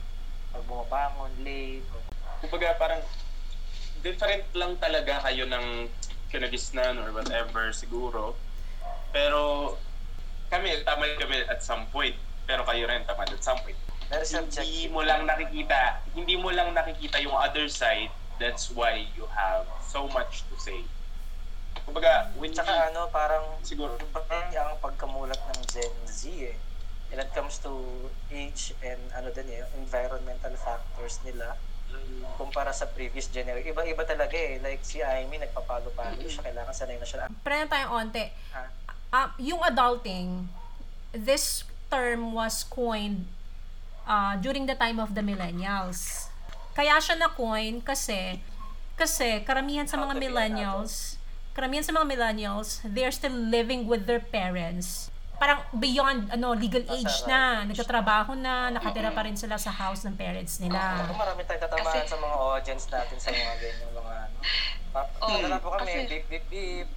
pag 0.48 0.64
bumabangon, 0.64 1.30
late, 1.44 1.84
o 1.92 2.00
kumbaga 2.40 2.74
parang 2.74 3.02
different 4.00 4.46
lang 4.54 4.78
talaga 4.78 5.20
kayo 5.22 5.44
ng 5.44 5.90
kinagisnan 6.28 6.96
or 6.98 7.12
whatever 7.12 7.68
siguro. 7.70 8.34
Pero 9.10 9.74
kami, 10.48 10.80
tama 10.82 11.04
kami 11.16 11.44
at 11.44 11.60
some 11.60 11.84
point. 11.88 12.16
Pero 12.44 12.64
kayo 12.64 12.88
rin 12.88 13.04
tama 13.04 13.24
at 13.24 13.42
some 13.44 13.60
point. 13.60 13.76
Hindi 14.08 14.88
mo 14.88 15.04
lang 15.04 15.28
nakikita, 15.28 16.00
hindi 16.16 16.34
mo 16.40 16.48
lang 16.48 16.72
nakikita 16.72 17.20
yung 17.20 17.36
other 17.36 17.68
side. 17.68 18.08
That's 18.40 18.70
why 18.72 19.04
you 19.18 19.28
have 19.34 19.66
so 19.84 20.08
much 20.08 20.46
to 20.48 20.54
say. 20.56 20.86
Kumbaga, 21.84 22.32
when 22.38 22.54
you, 22.54 22.56
Tsaka 22.56 22.92
ano, 22.92 23.10
parang 23.12 23.44
siguro, 23.60 23.98
parang 24.14 24.48
ang 24.54 24.78
pagkamulat 24.80 25.36
ng 25.36 25.60
Gen 25.68 25.94
Z 26.06 26.20
eh. 26.30 26.56
When 27.08 27.20
it 27.20 27.32
comes 27.32 27.56
to 27.64 27.72
age 28.28 28.76
and 28.84 29.00
ano 29.16 29.32
din 29.32 29.48
eh, 29.48 29.64
environmental 29.80 30.52
factors 30.60 31.20
nila 31.24 31.56
kumpara 32.36 32.68
sa 32.70 32.84
previous 32.84 33.32
generation. 33.32 33.72
Iba-iba 33.72 34.04
talaga 34.04 34.36
eh. 34.36 34.60
Like 34.60 34.84
si 34.84 35.00
Amy, 35.00 35.40
nagpapalo-palo 35.40 36.20
siya. 36.28 36.44
Kailangan 36.44 36.74
sanay 36.76 37.00
na 37.00 37.06
siya. 37.08 37.26
Pre 37.32 37.56
na 37.56 37.66
tayong 37.66 37.92
onte. 38.06 38.28
Ah, 38.52 38.68
Ah, 39.08 39.32
yung 39.40 39.64
adulting, 39.64 40.52
this 41.16 41.64
term 41.88 42.36
was 42.36 42.60
coined 42.60 43.24
uh, 44.08 44.34
during 44.40 44.64
the 44.64 44.74
time 44.74 44.96
of 44.96 45.12
the 45.12 45.20
millennials. 45.20 46.32
Kaya 46.72 46.96
siya 46.98 47.20
na-coin 47.20 47.84
kasi 47.84 48.40
kasi 48.98 49.46
karamihan 49.46 49.86
sa 49.86 49.94
mga 49.94 50.18
millennials, 50.18 51.20
karamihan 51.54 51.86
sa 51.86 51.94
mga 51.94 52.06
millennials, 52.08 52.82
they're 52.82 53.14
still 53.14 53.34
living 53.34 53.86
with 53.86 54.10
their 54.10 54.18
parents. 54.18 55.12
Parang 55.38 55.62
beyond 55.70 56.34
ano 56.34 56.50
legal 56.50 56.82
age 56.82 57.14
na, 57.30 57.62
nagtatrabaho 57.62 58.34
na, 58.34 58.74
nakatira 58.74 59.14
pa 59.14 59.22
rin 59.22 59.38
sila 59.38 59.54
sa 59.54 59.70
house 59.70 60.02
ng 60.02 60.18
parents 60.18 60.58
nila. 60.58 61.06
Ako 61.06 61.14
marami 61.14 61.46
tayong 61.46 61.62
tatamaan 61.62 61.94
Kasi- 61.94 62.10
sa 62.10 62.18
mga 62.18 62.36
audience 62.42 62.84
natin 62.90 63.16
sa 63.22 63.30
mga 63.30 63.54
ganyang 63.62 63.92
mga 63.94 64.14
ano. 64.18 64.38
Ano 65.30 65.46
na 65.46 65.58
po 65.62 65.68
kami, 65.78 65.94
kasi- 65.94 66.10
beep, 66.10 66.26
beep, 66.26 66.46
beep. 66.50 66.88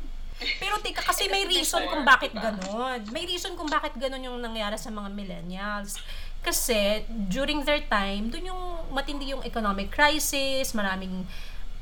Pero 0.58 0.74
tika, 0.82 1.06
kasi 1.06 1.30
may 1.30 1.46
reason 1.46 1.86
kung 1.86 2.02
bakit 2.02 2.34
ganun. 2.34 2.98
May 3.14 3.30
reason 3.30 3.54
kung 3.54 3.70
bakit 3.70 3.94
ganun 3.94 4.26
yung 4.26 4.42
nangyari 4.42 4.74
sa 4.74 4.90
mga 4.90 5.14
millennials. 5.14 6.02
Kasi 6.42 7.06
during 7.08 7.62
their 7.64 7.86
time, 7.86 8.34
dun 8.34 8.50
yung 8.50 8.62
matindi 8.90 9.32
yung 9.32 9.46
economic 9.46 9.94
crisis, 9.94 10.74
maraming 10.74 11.24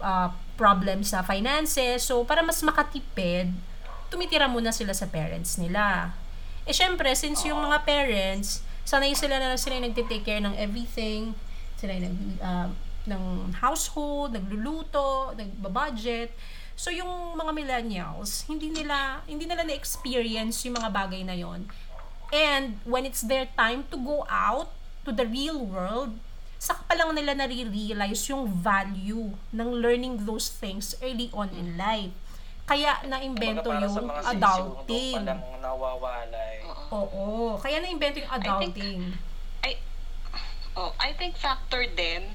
uh, 0.03 0.29
problems 0.59 1.15
sa 1.15 1.23
finances. 1.23 2.03
So, 2.03 2.23
para 2.27 2.43
mas 2.43 2.59
makatipid, 2.59 3.51
tumitira 4.11 4.51
muna 4.51 4.75
sila 4.75 4.91
sa 4.91 5.07
parents 5.07 5.55
nila. 5.55 6.11
Eh, 6.67 6.75
syempre, 6.75 7.07
since 7.15 7.47
yung 7.47 7.63
mga 7.63 7.87
parents, 7.87 8.61
sanay 8.83 9.15
sila 9.15 9.39
na 9.39 9.55
sila 9.55 9.79
yung 9.79 9.89
nagtitake 9.89 10.25
care 10.25 10.43
ng 10.43 10.55
everything, 10.59 11.33
sila 11.79 11.95
yung 11.95 12.05
nag, 12.11 12.19
uh, 12.43 12.67
ng 13.09 13.23
household, 13.63 14.35
nagluluto, 14.35 15.33
nagbabudget. 15.33 16.35
So, 16.75 16.91
yung 16.91 17.35
mga 17.35 17.51
millennials, 17.51 18.47
hindi 18.47 18.71
nila, 18.71 19.23
hindi 19.27 19.47
nila 19.47 19.63
na-experience 19.67 20.63
yung 20.67 20.79
mga 20.79 20.89
bagay 20.91 21.21
na 21.23 21.35
yon. 21.35 21.67
And 22.29 22.77
when 22.85 23.05
it's 23.05 23.25
their 23.25 23.49
time 23.57 23.89
to 23.89 23.97
go 23.97 24.25
out 24.29 24.69
to 25.05 25.11
the 25.11 25.25
real 25.25 25.57
world, 25.57 26.17
saka 26.59 26.83
pa 26.85 26.93
lang 26.93 27.15
nila 27.15 27.33
nare-realize 27.33 28.29
yung 28.29 28.45
value 28.45 29.33
ng 29.55 29.69
learning 29.79 30.27
those 30.27 30.51
things 30.51 30.93
early 31.01 31.31
on 31.33 31.49
in 31.55 31.79
life. 31.79 32.13
Kaya 32.69 33.01
na-invento 33.09 33.65
para 33.65 33.89
sa 33.89 33.97
yung 33.97 34.09
mga 34.13 34.23
adulting. 34.29 34.85
doon 34.85 35.25
pa 35.25 35.29
lang 35.33 35.41
nawawalay. 35.57 36.55
Oo. 36.69 36.85
Oo. 36.93 37.35
Kaya 37.57 37.81
na-invento 37.81 38.21
yung 38.21 38.33
adulting. 38.37 39.01
I, 39.65 39.81
oh, 40.77 40.93
I 41.01 41.17
think 41.17 41.33
factor 41.33 41.81
din 41.97 42.29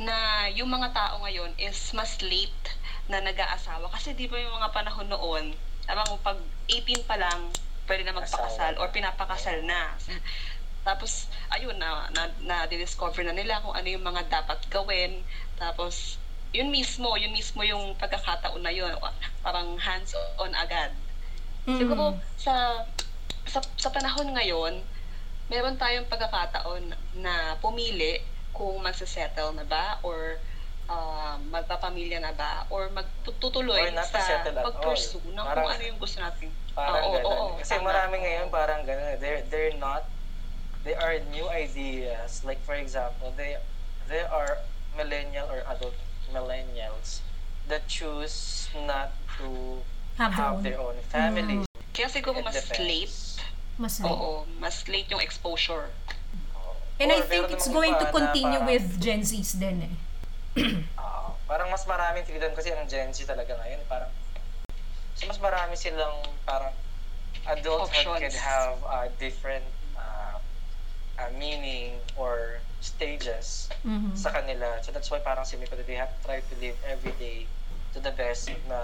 na 0.00 0.48
yung 0.52 0.72
mga 0.72 0.96
tao 0.96 1.20
ngayon 1.24 1.52
is 1.60 1.76
mas 1.92 2.16
late 2.24 2.72
na 3.12 3.20
nag-aasawa. 3.20 3.92
Kasi 3.92 4.16
di 4.16 4.30
ba 4.32 4.40
yung 4.40 4.56
mga 4.56 4.72
panahon 4.72 5.08
noon, 5.12 5.44
abang 5.84 6.16
pag 6.24 6.40
18 6.72 7.04
pa 7.04 7.20
lang, 7.20 7.52
pwede 7.86 8.02
na 8.04 8.14
magpakasal 8.14 8.76
or 8.78 8.90
pinapakasal 8.90 9.62
na. 9.64 9.94
Tapos, 10.86 11.26
ayun 11.50 11.74
na, 11.82 12.06
na, 12.14 12.30
na-discover 12.46 13.26
na 13.26 13.34
nila 13.34 13.58
kung 13.58 13.74
ano 13.74 13.88
yung 13.90 14.06
mga 14.06 14.30
dapat 14.30 14.62
gawin. 14.70 15.22
Tapos, 15.58 16.18
yun 16.54 16.70
mismo, 16.70 17.18
yun 17.18 17.34
mismo 17.34 17.66
yung 17.66 17.98
pagkakataon 17.98 18.62
na 18.62 18.70
yun. 18.70 18.94
Parang 19.42 19.74
hands-on 19.78 20.54
agad. 20.54 20.94
Mm. 21.66 21.78
Siguro 21.82 22.14
sa, 22.38 22.86
sa 23.50 23.58
sa 23.74 23.90
panahon 23.90 24.30
ngayon, 24.30 24.78
meron 25.50 25.74
tayong 25.74 26.06
pagkakataon 26.06 26.94
na 27.18 27.58
pumili 27.58 28.22
kung 28.54 28.78
magse-settle 28.80 29.52
na 29.58 29.66
ba 29.66 29.98
or 30.06 30.38
uh, 30.86 31.34
magpapamilya 31.50 32.22
na 32.22 32.32
ba 32.32 32.64
or 32.70 32.88
magtutuloy 32.94 33.90
Or 33.90 34.06
sa 34.06 34.42
pag-pursue 34.46 35.22
ng 35.34 35.46
kung 35.46 35.70
ano 35.70 35.82
yung 35.82 35.98
gusto 35.98 36.22
natin. 36.22 36.50
Parang 36.76 37.02
Oo, 37.02 37.12
ganun. 37.16 37.24
oo, 37.26 37.44
Kasi 37.56 37.72
tama. 37.74 37.88
marami 37.88 38.16
ngayon 38.20 38.46
parang 38.52 38.84
ganun. 38.84 39.16
They're, 39.16 39.40
they're 39.48 39.76
not, 39.76 40.04
they 40.84 40.92
are 40.92 41.16
new 41.32 41.48
ideas. 41.48 42.44
Like 42.44 42.60
for 42.62 42.76
example, 42.76 43.32
they, 43.32 43.56
they 44.06 44.22
are 44.22 44.60
millennial 44.92 45.48
or 45.48 45.64
adult 45.66 45.96
millennials 46.28 47.24
that 47.66 47.88
choose 47.88 48.68
not 48.84 49.10
to 49.40 49.80
Have 50.16 50.32
their 50.32 50.36
have 50.38 50.54
own. 50.54 50.62
their 50.62 50.78
own 50.78 50.96
families. 51.08 51.64
Kaya 51.92 52.08
siguro 52.08 52.40
mas 52.40 52.54
depends. 52.54 52.78
late. 52.78 53.16
Mas 53.76 53.94
late. 54.00 54.12
Oo, 54.12 54.44
mas 54.56 54.84
late 54.84 55.08
yung 55.08 55.20
exposure. 55.20 55.88
And 56.96 57.12
I 57.12 57.20
Or 57.20 57.28
think 57.28 57.44
meron 57.44 57.52
it's 57.52 57.68
going 57.68 57.92
to 57.92 58.06
continue 58.08 58.56
parang- 58.56 58.68
with 58.68 58.96
Gen 58.96 59.20
Zs 59.20 59.56
din 59.56 59.76
eh. 59.84 59.94
Ah, 60.96 61.36
parang 61.44 61.68
mas 61.68 61.84
maraming 61.84 62.24
freedom 62.24 62.52
kasi 62.52 62.72
ang 62.72 62.88
Gen 62.88 63.12
Z 63.12 63.24
talaga 63.24 63.52
ngayon. 63.54 63.84
Parang, 63.84 64.08
so 65.16 65.24
mas 65.24 65.40
marami 65.40 65.74
silang 65.74 66.20
parang 66.44 66.76
adulthood 67.48 67.88
Options. 67.88 68.20
can 68.20 68.36
have 68.36 68.76
uh, 68.84 69.08
different 69.16 69.64
uh, 69.96 70.36
uh, 71.16 71.30
meaning 71.32 72.04
or 72.14 72.60
stages 72.80 73.72
Mhm. 73.80 74.12
sa 74.12 74.28
kanila. 74.30 74.76
So 74.84 74.92
that's 74.92 75.08
why 75.08 75.20
parang 75.20 75.48
si 75.48 75.56
Miko, 75.56 75.76
they 75.78 75.96
have 75.96 76.12
to 76.12 76.20
try 76.20 76.44
to 76.44 76.54
live 76.60 76.76
every 76.84 77.16
day 77.16 77.48
to 77.92 77.98
the 77.98 78.12
best 78.12 78.52
na 78.68 78.80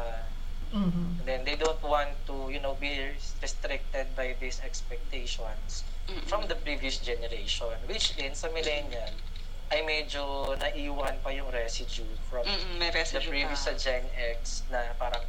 Mhm. 0.73 1.21
and 1.21 1.25
then 1.29 1.45
they 1.45 1.53
don't 1.55 1.83
want 1.85 2.25
to, 2.25 2.49
you 2.49 2.57
know, 2.57 2.73
be 2.73 2.97
restricted 3.37 4.17
by 4.17 4.33
these 4.41 4.57
expectations 4.65 5.85
Mm-mm. 6.09 6.25
from 6.25 6.49
the 6.49 6.57
previous 6.57 6.97
generation, 6.97 7.77
which 7.85 8.17
din 8.17 8.33
sa 8.33 8.49
millennial 8.49 9.13
ay 9.69 9.85
medyo 9.85 10.53
naiwan 10.57 11.21
pa 11.21 11.29
yung 11.29 11.53
residue 11.53 12.09
from 12.25 12.45
Mm-mm, 12.45 12.81
may 12.81 12.89
the 12.89 12.97
residue 13.05 13.29
previous 13.29 13.61
sa 13.61 13.77
pa. 13.77 13.81
Gen 13.81 14.05
X 14.41 14.65
na 14.69 14.97
parang 14.97 15.21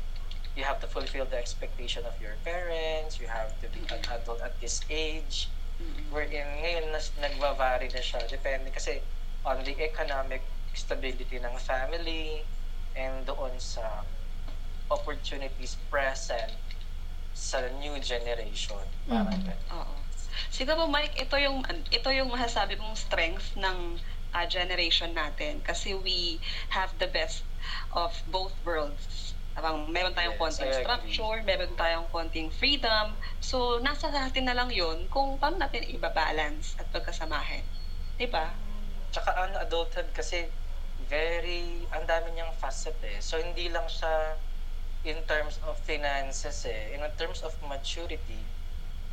you 0.56 0.64
have 0.64 0.80
to 0.80 0.88
fulfill 0.88 1.26
the 1.26 1.38
expectation 1.38 2.06
of 2.06 2.14
your 2.22 2.38
parents, 2.46 3.20
you 3.20 3.28
have 3.28 3.58
to 3.60 3.68
be 3.70 3.82
an 3.90 4.02
adult 4.14 4.42
at 4.42 4.60
this 4.62 4.82
age, 4.90 5.50
Mm-mm. 5.82 6.14
wherein 6.14 6.46
ngayon 6.62 6.94
nas, 6.94 7.10
nagva-vary 7.18 7.90
na 7.90 8.02
siya, 8.02 8.22
depende 8.30 8.70
kasi 8.70 9.02
on 9.44 9.60
the 9.66 9.74
economic 9.82 10.46
stability 10.74 11.42
ng 11.42 11.58
family 11.58 12.46
and 12.94 13.26
doon 13.26 13.58
sa 13.58 14.06
opportunities 14.90 15.78
present 15.90 16.54
sa 17.34 17.66
new 17.82 17.98
generation. 17.98 18.86
Parang 19.10 19.34
Mhm. 19.42 19.46
ganun. 19.50 19.70
Oo. 19.74 19.96
Siguro 20.54 20.86
Mike, 20.86 21.18
ito 21.18 21.34
yung 21.38 21.66
ito 21.90 22.10
yung 22.14 22.30
masasabi 22.30 22.78
kong 22.78 22.94
strength 22.94 23.58
ng 23.58 23.98
ah, 24.34 24.46
generation 24.50 25.14
natin 25.14 25.62
kasi 25.62 25.94
we 25.94 26.42
have 26.70 26.90
the 26.98 27.06
best 27.06 27.46
of 27.94 28.10
both 28.26 28.54
worlds. 28.66 29.23
Parang 29.54 29.86
meron 29.86 30.14
tayong 30.18 30.38
konting 30.42 30.74
structure, 30.74 31.38
meron 31.46 31.74
tayong 31.78 32.08
konting 32.10 32.50
freedom. 32.50 33.14
So, 33.38 33.78
nasa 33.86 34.10
sa 34.10 34.26
atin 34.26 34.50
na 34.50 34.58
lang 34.58 34.74
yun 34.74 35.06
kung 35.14 35.38
paano 35.38 35.62
natin 35.62 35.86
ibabalance 35.86 36.74
at 36.82 36.90
pagkasamahin. 36.90 37.62
Di 38.18 38.26
ba? 38.26 38.50
Tsaka 39.14 39.30
ano, 39.38 39.62
adulthood 39.62 40.10
kasi 40.18 40.50
very, 41.06 41.86
ang 41.94 42.10
dami 42.10 42.34
niyang 42.34 42.54
facet 42.58 42.98
eh. 43.06 43.22
So, 43.22 43.38
hindi 43.38 43.70
lang 43.70 43.86
siya 43.86 44.42
in 45.06 45.22
terms 45.30 45.62
of 45.70 45.78
finances 45.86 46.66
eh. 46.66 46.98
In 46.98 47.06
terms 47.20 47.46
of 47.46 47.54
maturity, 47.70 48.42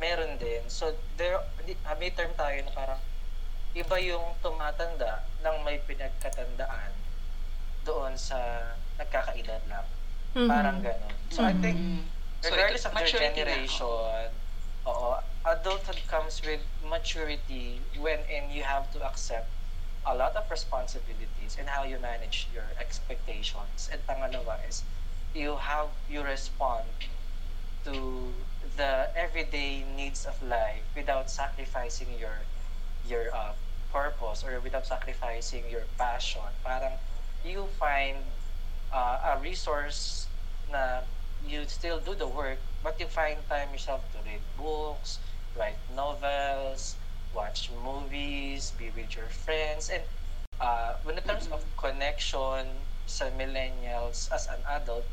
meron 0.01 0.41
din. 0.41 0.65
So, 0.65 0.97
there, 1.21 1.37
ah, 1.85 1.95
may 2.01 2.09
term 2.17 2.33
tayo 2.33 2.57
na 2.65 2.73
parang 2.73 3.01
iba 3.77 3.95
yung 4.01 4.35
tumatanda 4.41 5.23
ng 5.45 5.55
may 5.61 5.77
pinagkatandaan 5.85 6.91
doon 7.85 8.17
sa 8.17 8.37
nagkakaedad 8.97 9.61
lang. 9.69 9.85
Mhm. 10.35 10.47
Parang 10.47 10.77
ganon. 10.81 11.15
So, 11.29 11.43
I 11.43 11.53
think 11.53 11.75
Mm. 11.77 12.07
So, 12.41 12.49
regardless 12.57 12.81
ito, 12.81 12.89
of 12.89 12.97
their 12.97 13.11
generation, 13.13 14.41
oo, 14.87 15.13
adulthood 15.45 16.01
comes 16.09 16.41
with 16.41 16.65
maturity 16.81 17.85
when 18.01 18.25
and 18.25 18.49
you 18.49 18.63
have 18.65 18.89
to 18.91 18.99
accept 19.05 19.53
a 20.05 20.15
lot 20.17 20.33
of 20.35 20.49
responsibilities 20.49 21.57
and 21.61 21.69
how 21.69 21.83
you 21.85 21.99
manage 22.01 22.49
your 22.49 22.73
expectations. 22.81 23.89
And 23.93 24.01
pangalawa 24.09 24.57
is 24.65 24.89
you 25.37 25.57
have 25.61 25.93
you 26.09 26.23
respond 26.25 26.97
to 27.83 28.47
the 28.61 29.09
everyday 29.15 29.83
needs 29.83 30.25
of 30.25 30.41
life 30.41 30.85
without 30.95 31.29
sacrificing 31.29 32.13
your 32.17 32.47
your 33.03 33.33
uh, 33.33 33.53
purpose 33.89 34.43
or 34.43 34.59
without 34.61 34.85
sacrificing 34.85 35.69
your 35.69 35.87
passion. 35.97 36.45
Parang 36.65 36.97
you 37.43 37.67
find 37.67 38.40
uh, 38.93 39.35
a 39.35 39.39
resource 39.39 40.27
na 40.69 41.01
you 41.43 41.65
still 41.67 41.99
do 41.99 42.13
the 42.15 42.27
work, 42.27 42.59
but 42.83 42.99
you 42.99 43.07
find 43.07 43.39
time 43.49 43.71
yourself 43.71 44.05
to 44.11 44.19
read 44.23 44.43
books, 44.55 45.19
write 45.57 45.81
novels, 45.89 46.97
watch 47.33 47.71
movies, 47.71 48.71
be 48.77 48.91
with 48.95 49.15
your 49.15 49.27
friends, 49.27 49.89
and 49.89 50.03
uh, 50.59 50.93
when 51.03 51.17
in 51.17 51.23
terms 51.23 51.49
of 51.51 51.63
connection 51.75 52.85
sa 53.05 53.25
millennials 53.33 54.29
as 54.31 54.47
an 54.51 54.61
adult, 54.69 55.07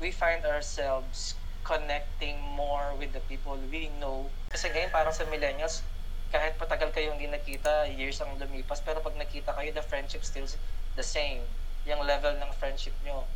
we 0.00 0.10
find 0.10 0.44
ourselves 0.44 1.36
connecting 1.64 2.40
more 2.40 2.96
with 2.96 3.12
the 3.12 3.20
people 3.20 3.56
we 3.70 3.92
know. 4.00 4.32
Kasi 4.48 4.72
ngayon 4.72 4.90
parang 4.90 5.12
sa 5.12 5.28
millennials, 5.28 5.84
kahit 6.32 6.56
patagal 6.60 6.92
kayong 6.92 7.16
hindi 7.16 7.28
nakita, 7.28 7.88
years 7.88 8.20
ang 8.20 8.36
lumipas, 8.36 8.80
pero 8.84 9.00
pag 9.00 9.16
nakita 9.16 9.52
kayo, 9.56 9.72
the 9.72 9.84
friendship 9.84 10.24
still 10.24 10.48
the 10.96 11.04
same. 11.04 11.44
Yung 11.86 12.02
level 12.02 12.34
ng 12.40 12.50
friendship 12.56 12.94
nyo, 13.04 13.28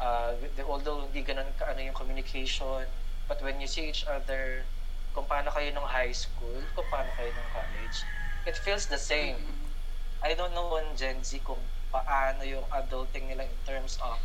uh, 0.00 0.32
although 0.68 1.04
hindi 1.08 1.22
ganun 1.22 1.48
ka 1.58 1.70
ano 1.70 1.80
yung 1.80 1.96
communication, 1.96 2.86
but 3.28 3.38
when 3.42 3.60
you 3.60 3.66
see 3.66 3.88
each 3.88 4.06
other, 4.06 4.62
kung 5.14 5.26
paano 5.26 5.50
kayo 5.50 5.70
nung 5.74 5.86
high 5.86 6.14
school, 6.14 6.62
kung 6.78 6.86
paano 6.88 7.10
kayo 7.18 7.30
nung 7.34 7.50
college, 7.50 8.06
it 8.46 8.56
feels 8.56 8.86
the 8.86 8.98
same. 8.98 9.36
I 10.20 10.36
don't 10.36 10.52
know 10.52 10.76
on 10.76 10.84
Gen 10.94 11.20
Z 11.24 11.40
kung 11.42 11.60
paano 11.90 12.44
yung 12.46 12.64
adulting 12.70 13.26
nila 13.26 13.44
in 13.44 13.60
terms 13.66 13.98
of 14.04 14.20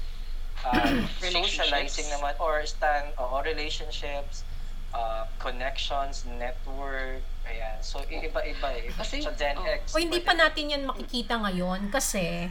uh, 0.63 1.01
socializing 1.35 2.07
naman 2.13 2.37
or 2.37 2.61
stand 2.67 3.11
or 3.17 3.41
relationships, 3.41 4.45
uh, 4.93 5.25
connections, 5.41 6.23
network, 6.37 7.23
ayan. 7.49 7.77
So, 7.81 8.03
iba-iba 8.05 8.69
eh. 8.77 8.93
Kasi- 8.93 9.25
sa 9.25 9.33
Gen 9.33 9.57
oh. 9.57 9.65
X. 9.65 9.97
O 9.97 9.99
hindi 9.99 10.21
pa 10.21 10.37
natin 10.37 10.71
yan 10.71 10.83
makikita 10.85 11.41
ngayon 11.41 11.89
kasi 11.89 12.47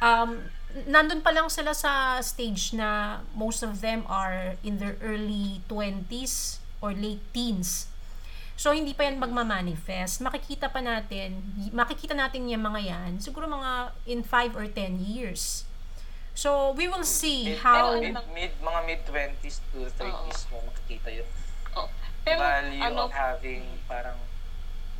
um, 0.00 0.50
nandun 0.86 1.20
pa 1.22 1.30
lang 1.30 1.48
sila 1.50 1.74
sa 1.74 2.18
stage 2.22 2.72
na 2.76 3.20
most 3.34 3.62
of 3.62 3.80
them 3.80 4.06
are 4.06 4.56
in 4.62 4.78
their 4.78 4.96
early 5.02 5.60
20s 5.66 6.58
or 6.80 6.94
late 6.94 7.22
teens. 7.32 7.86
So, 8.60 8.76
hindi 8.76 8.92
pa 8.92 9.08
yan 9.08 9.16
magmamanifest. 9.16 10.20
Makikita 10.20 10.68
pa 10.68 10.84
natin, 10.84 11.40
makikita 11.72 12.12
natin 12.12 12.44
yung 12.44 12.60
mga 12.60 12.80
yan, 12.92 13.10
siguro 13.16 13.48
mga 13.48 13.96
in 14.04 14.20
5 14.20 14.52
or 14.52 14.68
10 14.68 15.00
years. 15.00 15.64
So, 16.36 16.76
we 16.76 16.84
will 16.84 17.04
see 17.04 17.56
Mid, 17.56 17.64
how... 17.64 17.96
mid, 17.96 18.16
mid, 18.36 18.52
mga 18.60 18.80
mid-20s 18.84 19.64
to 19.72 19.88
30s 19.96 20.40
mo 20.52 20.60
makikita 20.68 21.08
yun. 21.08 21.28
Oh. 21.72 21.88
Pero 22.20 22.36
value 22.36 22.84
ano, 22.84 23.08
of 23.08 23.12
having 23.16 23.64
parang 23.88 24.16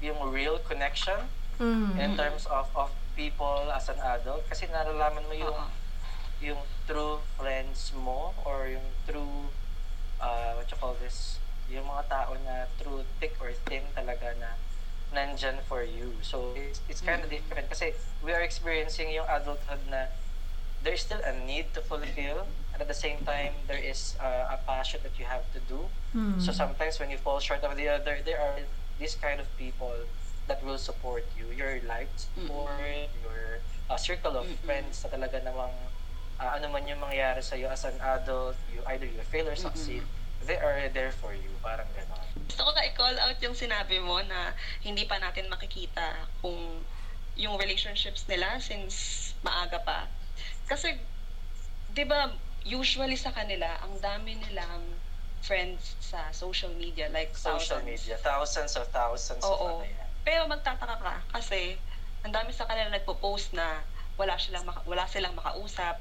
yung 0.00 0.16
real 0.32 0.56
connection 0.64 1.28
Mm. 1.60 1.92
in 2.00 2.16
terms 2.16 2.48
of 2.48 2.72
of 2.72 2.88
people 3.16 3.70
as 3.74 3.88
an 3.88 3.98
adult 4.00 4.44
kasi 4.48 4.66
nalalaman 4.70 5.24
mo 5.26 5.34
yung 5.34 5.56
Oo. 5.56 5.78
yung 6.40 6.60
true 6.88 7.20
friends 7.36 7.92
mo 7.92 8.32
or 8.48 8.64
yung 8.66 8.86
true 9.04 9.52
uh, 10.20 10.56
what 10.56 10.66
you 10.70 10.78
call 10.80 10.96
this 10.98 11.36
yung 11.68 11.86
mga 11.86 12.08
tao 12.08 12.32
na 12.42 12.66
true 12.80 13.04
thick 13.20 13.36
or 13.38 13.52
thin 13.68 13.84
talaga 13.94 14.32
na 14.40 14.56
nandyan 15.10 15.58
for 15.66 15.82
you 15.82 16.14
so 16.22 16.54
it's, 16.56 16.80
it's 16.88 17.02
kind 17.02 17.20
of 17.22 17.28
different 17.28 17.68
kasi 17.68 17.92
we 18.22 18.32
are 18.32 18.40
experiencing 18.42 19.10
yung 19.10 19.26
adulthood 19.28 19.82
na 19.90 20.06
there's 20.82 21.02
still 21.04 21.20
a 21.26 21.34
need 21.44 21.68
to 21.76 21.82
fulfill 21.84 22.46
and 22.72 22.78
at 22.80 22.88
the 22.88 22.96
same 22.96 23.20
time 23.26 23.52
there 23.68 23.78
is 23.80 24.16
uh, 24.22 24.54
a 24.54 24.58
passion 24.64 24.98
that 25.02 25.12
you 25.18 25.26
have 25.26 25.44
to 25.52 25.60
do 25.68 25.86
Mm. 26.10 26.42
so 26.42 26.50
sometimes 26.50 26.98
when 26.98 27.06
you 27.06 27.14
fall 27.22 27.38
short 27.38 27.62
of 27.62 27.76
the 27.78 27.86
other, 27.86 28.18
there 28.26 28.42
are 28.42 28.58
these 28.98 29.14
kind 29.14 29.38
of 29.38 29.46
people 29.54 29.94
that 30.50 30.58
will 30.66 30.82
support 30.82 31.22
you. 31.38 31.46
Your 31.54 31.78
life 31.86 32.10
support, 32.18 32.74
your 33.22 33.62
uh, 33.86 33.94
circle 33.94 34.34
of 34.34 34.42
Mm-mm. 34.44 34.66
friends 34.66 34.98
na 35.06 35.14
talaga 35.14 35.38
namang 35.46 35.70
uh, 36.42 36.50
ano 36.58 36.66
man 36.66 36.82
yung 36.90 36.98
mangyari 36.98 37.38
sa'yo 37.38 37.70
as 37.70 37.86
an 37.86 37.94
adult, 38.02 38.58
you 38.74 38.82
either 38.90 39.06
you 39.06 39.22
fail 39.30 39.46
or 39.46 39.54
succeed, 39.54 40.02
they 40.42 40.58
are 40.58 40.90
there 40.90 41.14
for 41.14 41.30
you. 41.30 41.54
Parang 41.62 41.86
gano'n. 41.94 42.26
gusto 42.50 42.66
ko 42.66 42.70
na 42.74 42.82
i-call 42.82 43.14
out 43.14 43.38
yung 43.38 43.54
sinabi 43.54 44.02
mo 44.02 44.18
na 44.26 44.50
hindi 44.82 45.06
pa 45.06 45.22
natin 45.22 45.46
makikita 45.46 46.26
kung 46.42 46.82
yung 47.38 47.54
relationships 47.54 48.26
nila 48.26 48.58
since 48.58 49.30
maaga 49.46 49.78
pa. 49.78 50.10
Kasi, 50.66 50.98
di 51.88 52.02
ba, 52.02 52.34
usually 52.66 53.14
sa 53.14 53.30
kanila, 53.30 53.78
ang 53.80 54.02
dami 54.02 54.34
nilang 54.34 54.82
friends 55.40 55.96
sa 56.02 56.28
social 56.32 56.68
media, 56.74 57.08
like 57.08 57.32
Social 57.32 57.80
thousands. 57.80 57.86
media, 57.86 58.14
thousands 58.18 58.72
of 58.76 58.84
thousands 58.90 59.40
of 59.40 59.56
Oo. 59.56 59.78
ano 59.78 59.88
yan. 59.88 59.99
Pero 60.20 60.44
magtataka 60.46 60.96
ka 60.96 61.14
kasi 61.30 61.76
ang 62.20 62.30
dami 62.30 62.52
sa 62.52 62.64
kanila 62.64 62.90
nagpo-post 62.90 63.52
na 63.52 63.80
wala 64.14 64.36
silang 64.36 64.62
maka- 64.62 64.84
wala 64.84 65.08
silang 65.08 65.32
makausap, 65.32 65.96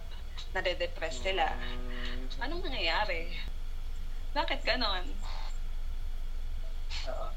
nade-depress 0.52 1.24
sila. 1.24 1.56
Anong 2.38 2.62
nangyayari? 2.62 3.32
Bakit 4.32 4.60
ganon? 4.62 5.08
oo. 7.08 7.28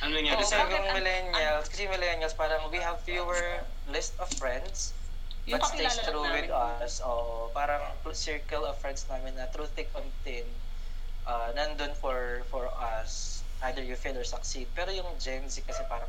Ano 0.00 0.10
nangyari 0.10 0.40
Kasi 0.40 0.48
sa 0.50 0.64
bakit 0.64 0.72
yung 0.72 0.86
ang- 0.86 0.96
millennials, 0.96 1.66
kasi 1.68 1.84
millennials 1.86 2.32
parang 2.32 2.72
we 2.72 2.80
have 2.80 2.96
fewer 3.00 3.60
list 3.86 4.16
of 4.16 4.32
friends 4.32 4.96
Yung 5.44 5.56
but 5.56 5.68
stays 5.68 5.92
kakilala 5.92 6.08
true 6.08 6.22
lang 6.22 6.34
with 6.34 6.48
namin. 6.48 6.80
us. 6.80 6.94
Oo, 7.02 7.52
parang 7.52 7.82
circle 8.14 8.64
of 8.64 8.76
friends 8.76 9.04
namin 9.06 9.36
na 9.36 9.44
through 9.46 9.68
thick 9.68 9.92
and 9.92 10.08
thin, 10.22 10.48
uh, 11.22 11.52
nandun 11.52 11.92
for 11.94 12.40
for 12.46 12.68
us. 12.72 13.29
Either 13.62 13.84
you 13.84 13.94
fail 13.94 14.16
or 14.16 14.24
succeed. 14.24 14.66
Pero 14.72 14.88
yung 14.90 15.08
Gen 15.18 15.44
Z 15.46 15.60
kasi 15.62 15.84
parang 15.84 16.08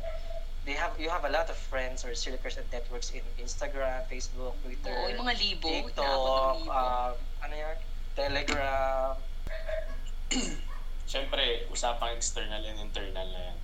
they 0.64 0.72
have 0.72 0.94
you 0.96 1.10
have 1.10 1.26
a 1.26 1.32
lot 1.32 1.50
of 1.50 1.58
friends 1.68 2.06
or 2.06 2.14
circles 2.14 2.56
and 2.56 2.64
networks 2.70 3.10
in 3.10 3.20
Instagram, 3.36 4.06
Facebook, 4.06 4.54
Twitter, 4.62 4.88
Oo, 4.88 5.10
yung 5.10 5.20
mga 5.20 5.34
libo. 5.36 5.68
TikTok, 5.68 6.56
libo. 6.62 6.70
uh, 6.70 7.12
ano 7.42 7.54
yan, 7.54 7.76
Telegram. 8.14 9.12
Siyempre, 11.10 11.66
usapang 11.68 12.16
external 12.16 12.62
and 12.62 12.78
internal 12.80 13.26
na 13.26 13.42
yan. 13.52 13.58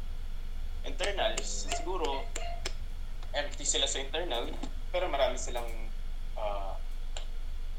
internals, 0.85 1.69
siguro 1.69 2.25
empty 3.31 3.65
sila 3.65 3.85
sa 3.85 4.01
internal, 4.01 4.49
pero 4.89 5.05
marami 5.07 5.37
silang 5.37 5.69
uh, 6.35 6.73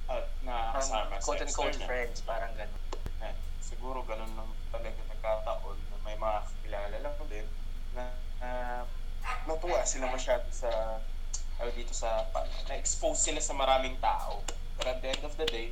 uh, 0.06 0.24
na 0.44 0.74
kasama 0.74 1.10
Parang 1.10 1.22
sa 1.22 1.26
quote-unquote 1.26 1.74
external. 1.74 1.90
friends, 1.90 2.18
parang 2.22 2.52
gano'n. 2.54 2.84
Eh, 3.24 3.34
siguro 3.60 4.06
ganun 4.06 4.30
lang 4.34 4.50
talaga 4.70 5.00
nagkataon 5.10 5.74
na 5.76 5.79
may 6.10 6.18
mga 6.18 6.38
kilala 6.60 6.98
lang 7.00 7.16
din 7.30 7.46
na 7.94 8.04
uh, 8.42 8.82
natuwa 9.46 9.86
sila 9.86 10.10
masyado 10.10 10.42
sa 10.50 10.98
ano 11.56 11.70
dito 11.72 11.94
sa 11.94 12.26
pa- 12.34 12.50
na-expose 12.66 13.20
sila 13.22 13.38
sa 13.38 13.54
maraming 13.54 13.94
tao. 14.00 14.42
Pero 14.74 14.90
at 14.90 15.00
the 15.00 15.10
end 15.12 15.22
of 15.22 15.38
the 15.38 15.46
day, 15.46 15.70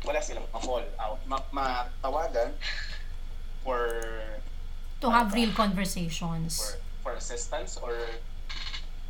wala 0.00 0.22
silang 0.22 0.48
ma-fall 0.48 0.86
out. 0.96 1.20
Ma- 1.26 1.44
matawagan 1.50 2.56
for 3.60 4.00
To 5.02 5.12
have 5.12 5.34
real 5.34 5.52
conversations. 5.52 6.56
for 6.56 6.72
for 7.04 7.12
assistance 7.12 7.76
or 7.76 7.92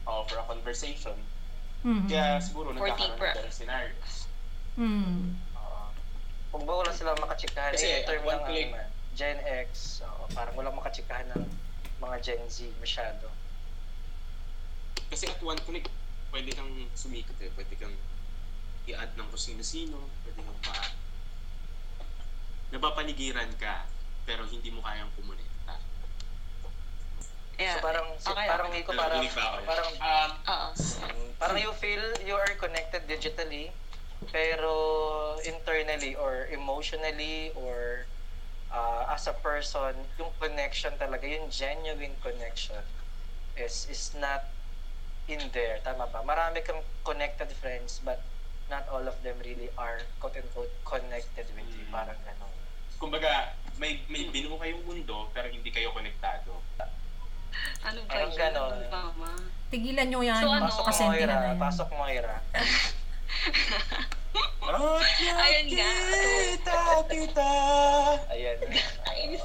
uh, 0.03 0.23
for 0.27 0.43
a 0.43 0.47
conversation. 0.51 1.15
Mhm. 1.85 2.11
Kaya 2.11 2.43
siguro 2.43 2.75
nagkakaroon 2.75 3.15
ng 3.15 3.21
better 3.23 3.47
scenarios. 3.53 4.27
Mm. 4.75 5.39
Uh, 5.55 5.93
Kung 6.51 6.67
ba 6.67 6.75
wala 6.75 6.91
silang 6.91 7.21
makachikahan, 7.23 7.71
Kasi 7.71 8.03
eh, 8.03 8.19
one 8.25 8.41
click- 8.43 8.75
Gen 9.15 9.39
X, 9.47 10.03
oo, 10.03 10.27
parang 10.35 10.59
walang 10.59 10.75
makachikahan 10.75 11.31
ng 11.31 11.47
mga 12.03 12.17
Gen 12.21 12.43
Z 12.51 12.67
masyado. 12.83 13.31
Kasi 15.11 15.31
at 15.31 15.39
one 15.39 15.59
click, 15.63 15.87
pwede 16.35 16.51
kang 16.51 16.71
sumikot 16.99 17.39
eh. 17.39 17.51
Pwede 17.55 17.75
kang 17.79 17.95
i-add 18.91 19.15
ng 19.15 19.27
kung 19.31 19.39
sino-sino. 19.39 20.11
Pwede 20.27 20.43
kang 20.43 20.59
ma... 20.67 20.75
Napapaligiran 22.75 23.55
ka, 23.55 23.87
pero 24.27 24.43
hindi 24.51 24.75
mo 24.75 24.83
kayang 24.83 25.11
kumonekta. 25.15 25.79
Yeah. 27.55 27.79
So 27.79 27.87
parang, 27.87 28.07
si, 28.19 28.27
Okay, 28.27 28.47
parang 28.51 28.69
okay. 28.75 28.83
Nico, 28.83 28.91
parang, 28.99 29.23
parang, 29.63 29.91
Um, 29.95 30.31
Oo. 30.51 30.69
mm, 30.75 31.29
parang 31.39 31.59
you 31.63 31.71
feel 31.79 32.03
you 32.27 32.35
are 32.35 32.51
connected 32.59 33.07
digitally, 33.07 33.71
pero 34.35 34.75
internally 35.47 36.19
or 36.19 36.51
emotionally 36.51 37.55
or 37.55 38.11
uh, 38.75 39.15
as 39.15 39.31
a 39.31 39.37
person, 39.39 39.95
yung 40.19 40.35
connection 40.43 40.91
talaga, 40.99 41.23
yung 41.23 41.47
genuine 41.49 42.19
connection 42.19 42.83
is 43.55 43.87
is 43.87 44.11
not 44.19 44.51
in 45.31 45.39
there. 45.55 45.79
Tama 45.87 46.11
ba? 46.11 46.27
Marami 46.27 46.61
kang 46.67 46.83
connected 47.07 47.55
friends 47.63 48.03
but 48.03 48.19
not 48.67 48.85
all 48.91 49.07
of 49.07 49.15
them 49.23 49.39
really 49.47 49.71
are 49.79 50.03
quote-unquote 50.19 50.73
connected 50.83 51.47
with 51.55 51.69
you. 51.71 51.87
Mm. 51.87 51.95
Parang 51.95 52.19
gano'n. 52.27 52.53
kumbaga, 52.99 53.53
may, 53.77 54.01
may 54.09 54.33
binuo 54.33 54.57
kayong 54.57 54.81
mundo, 54.89 55.29
pero 55.37 55.53
hindi 55.53 55.69
kayo 55.69 55.93
konektado. 55.93 56.57
Ano 57.85 58.01
ba 58.09 58.11
Parang 58.11 58.33
yun? 58.33 58.41
ganon. 58.41 58.77
Mama? 58.89 59.31
Tigilan 59.69 60.07
nyo 60.09 60.21
yan. 60.25 60.41
So, 60.41 60.49
ano? 60.49 60.65
Pasok 60.73 60.87
na 60.89 61.05
Moira, 61.13 61.37
yan. 61.37 61.57
pasok 61.61 61.89
Moira. 61.93 62.37
Ayun 65.45 65.67
nga. 65.71 65.91
Kita, 66.57 66.79
kita. 67.07 67.51
Ayan. 68.29 68.59
Ayun. 69.07 69.41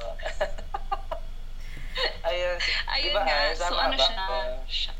Ayun. 2.24 2.56
Ayun 2.88 3.12
Diba, 3.12 3.20
nga. 3.22 3.36
ah, 3.36 3.54
So, 3.54 3.74
ano 3.76 3.94
ba? 3.94 4.02
siya? 4.02 4.26
Siya- 4.66 4.98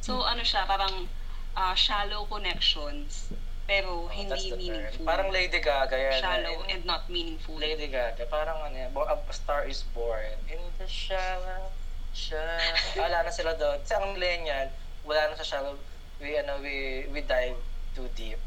So, 0.00 0.12
ano 0.22 0.42
siya? 0.42 0.62
Parang 0.64 1.08
ah, 1.54 1.74
shallow 1.74 2.26
connections. 2.26 3.32
Pero 3.64 4.06
Oh, 4.06 4.10
hindi 4.10 4.34
the 4.34 4.50
term. 4.50 4.58
meaningful. 4.58 5.06
Parang 5.06 5.28
Lady 5.30 5.60
Gaga 5.60 5.94
yan. 5.94 6.18
shallow 6.18 6.56
In- 6.66 6.70
and 6.72 6.82
not 6.84 7.06
meaningful. 7.06 7.54
Lady 7.54 7.86
Gaga, 7.86 8.26
parang 8.26 8.58
ano 8.60 8.74
yan, 8.74 8.90
a 8.90 9.14
star 9.30 9.62
is 9.64 9.86
born 9.94 10.26
in 10.46 10.58
the 10.76 10.86
shallow, 10.86 11.70
shallow. 12.10 12.58
Wala 12.98 13.22
na 13.22 13.30
sila 13.30 13.54
doon. 13.54 13.78
Kasi 13.80 13.94
ang 13.94 14.10
millennial, 14.10 14.74
wala 15.06 15.30
na 15.30 15.38
sa 15.38 15.46
shallow. 15.46 15.78
We, 16.18 16.34
ano, 16.36 16.58
we, 16.58 17.06
we 17.08 17.22
dive 17.22 17.54
too 17.94 18.08
deep. 18.14 18.38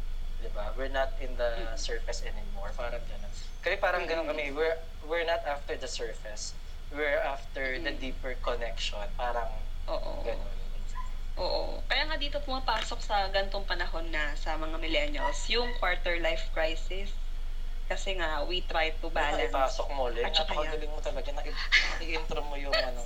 Diba? 0.44 0.76
We're 0.76 0.92
not 0.92 1.16
in 1.24 1.36
the 1.40 1.76
surface 1.80 2.24
anymore. 2.24 2.76
Parang 2.76 3.00
gano'n. 3.00 3.32
Kaya 3.64 3.78
parang 3.80 4.04
gano'n 4.04 4.28
kami. 4.28 4.52
We're, 4.52 4.76
we're 5.08 5.24
not 5.24 5.40
after 5.48 5.80
the 5.80 5.88
surface. 5.88 6.56
We're 6.92 7.24
after 7.24 7.80
the 7.80 7.96
deeper 7.96 8.36
connection. 8.44 9.08
Parang 9.16 9.48
Oo. 9.88 10.24
gano'n. 10.28 10.64
Oo. 11.40 11.82
Kaya 11.90 12.06
nga 12.06 12.18
dito 12.20 12.38
pumapasok 12.44 13.00
sa 13.02 13.26
gantong 13.34 13.66
panahon 13.66 14.06
na 14.14 14.38
sa 14.38 14.54
mga 14.60 14.78
millennials, 14.78 15.40
yung 15.50 15.74
quarter 15.82 16.22
life 16.22 16.52
crisis. 16.54 17.10
Kasi 17.90 18.16
nga, 18.20 18.46
we 18.46 18.62
try 18.68 18.94
to 19.02 19.10
Balance. 19.10 19.50
balance. 19.50 19.54
Ipasok 19.54 19.88
mo 19.96 20.12
ulit. 20.12 20.24
At 20.28 20.34
saka 20.38 20.54
Napakagaling 20.54 20.92
mo 20.94 21.00
talaga. 21.02 21.30
Na, 21.34 21.42
i-intro 22.00 22.42
mo 22.46 22.56
yung 22.56 22.76
ano, 22.90 23.02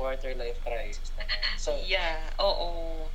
quarter 0.00 0.32
life 0.34 0.58
crisis. 0.64 1.12
So, 1.60 1.76
Yeah, 1.84 2.32
oo. 2.40 3.06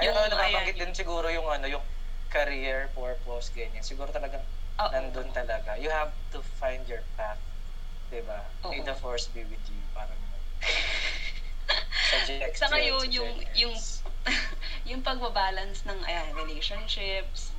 Yung- 0.00 0.16
ano, 0.16 0.32
nababanggit 0.32 0.76
din 0.80 0.92
siguro 0.96 1.28
yung 1.28 1.48
ano, 1.50 1.66
yung 1.68 1.84
career 2.32 2.88
purpose, 2.96 3.52
ganyan. 3.52 3.84
Siguro 3.84 4.08
talagang 4.08 4.40
Oo. 4.80 4.88
nandun 4.88 5.28
talaga. 5.36 5.76
You 5.76 5.92
have 5.92 6.16
to 6.32 6.40
find 6.56 6.88
your 6.88 7.04
path. 7.20 7.38
Diba? 8.08 8.40
May 8.72 8.80
Oo. 8.80 8.88
the 8.88 8.96
force 8.96 9.28
be 9.36 9.44
with 9.44 9.60
you. 9.68 9.84
Parang 9.92 10.16
sa 12.12 12.16
GX. 12.24 12.52
Saka 12.56 12.76
yun, 12.80 13.04
yung, 13.12 13.32
yung, 13.56 13.74
yung 14.88 15.00
pagbabalance 15.04 15.84
ng 15.84 16.00
ayan, 16.08 16.28
relationships, 16.36 17.52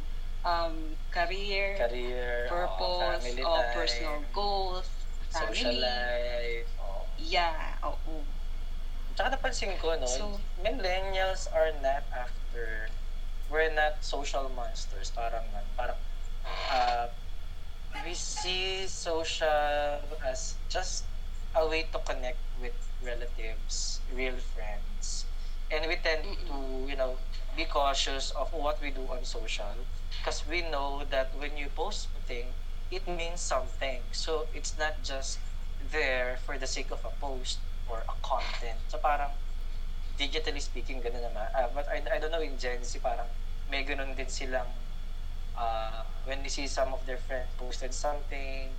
um, 0.46 0.94
career, 1.10 1.78
career, 1.78 2.50
purpose, 2.50 3.24
family 3.26 3.44
o 3.44 3.50
time, 3.54 3.74
personal 3.74 4.18
goals, 4.34 4.90
social 5.30 5.74
family. 5.74 5.82
life. 5.82 6.70
oo. 6.82 7.04
Yeah, 7.18 7.78
oo. 7.82 8.26
Tsaka 9.14 9.30
napansin 9.38 9.78
ko, 9.78 9.94
no, 9.96 10.08
So- 10.10 10.42
millennials 10.58 11.46
are 11.54 11.72
not 11.86 12.04
after, 12.14 12.90
we're 13.50 13.70
not 13.74 14.02
social 14.02 14.50
monsters. 14.50 15.12
Parang, 15.14 15.46
parang, 15.78 15.98
uh, 16.74 17.08
we 18.06 18.14
see 18.18 18.88
social 18.88 20.02
as 20.26 20.56
just 20.70 21.06
a 21.54 21.68
way 21.68 21.84
to 21.94 22.00
connect 22.00 22.42
with 22.60 22.74
relatives, 23.06 24.02
real 24.12 24.38
friends. 24.40 25.26
And 25.70 25.86
we 25.88 25.96
tend 25.98 26.24
to, 26.50 26.58
you 26.90 26.96
know, 26.96 27.18
be 27.56 27.66
cautious 27.66 28.32
of 28.32 28.52
what 28.54 28.82
we 28.82 28.90
do 28.90 29.06
on 29.14 29.26
social 29.26 29.86
because 30.18 30.46
we 30.50 30.62
know 30.62 31.04
that 31.10 31.34
when 31.38 31.58
you 31.58 31.70
post 31.70 32.10
something, 32.14 32.54
it 32.90 33.08
means 33.08 33.42
something. 33.42 34.02
So 34.12 34.48
it's 34.54 34.78
not 34.78 35.02
just 35.04 35.40
there 35.92 36.38
for 36.46 36.58
the 36.58 36.68
sake 36.68 36.90
of 36.92 37.06
a 37.06 37.14
post 37.22 37.60
or 37.94 38.02
a 38.10 38.16
content. 38.26 38.82
So 38.90 38.98
parang 38.98 39.30
digitally 40.18 40.62
speaking, 40.62 41.06
ganun 41.06 41.30
naman. 41.30 41.46
Ah, 41.54 41.70
but 41.70 41.86
I, 41.86 42.02
I 42.10 42.18
don't 42.18 42.34
know 42.34 42.42
in 42.42 42.58
Gen 42.58 42.82
Z, 42.82 42.98
parang 42.98 43.30
may 43.70 43.86
ganun 43.86 44.18
din 44.18 44.30
silang 44.30 44.70
uh, 45.54 46.02
when 46.26 46.42
they 46.42 46.50
see 46.50 46.66
some 46.66 46.94
of 46.94 47.06
their 47.06 47.18
friends 47.18 47.50
posted 47.58 47.94
something 47.94 48.74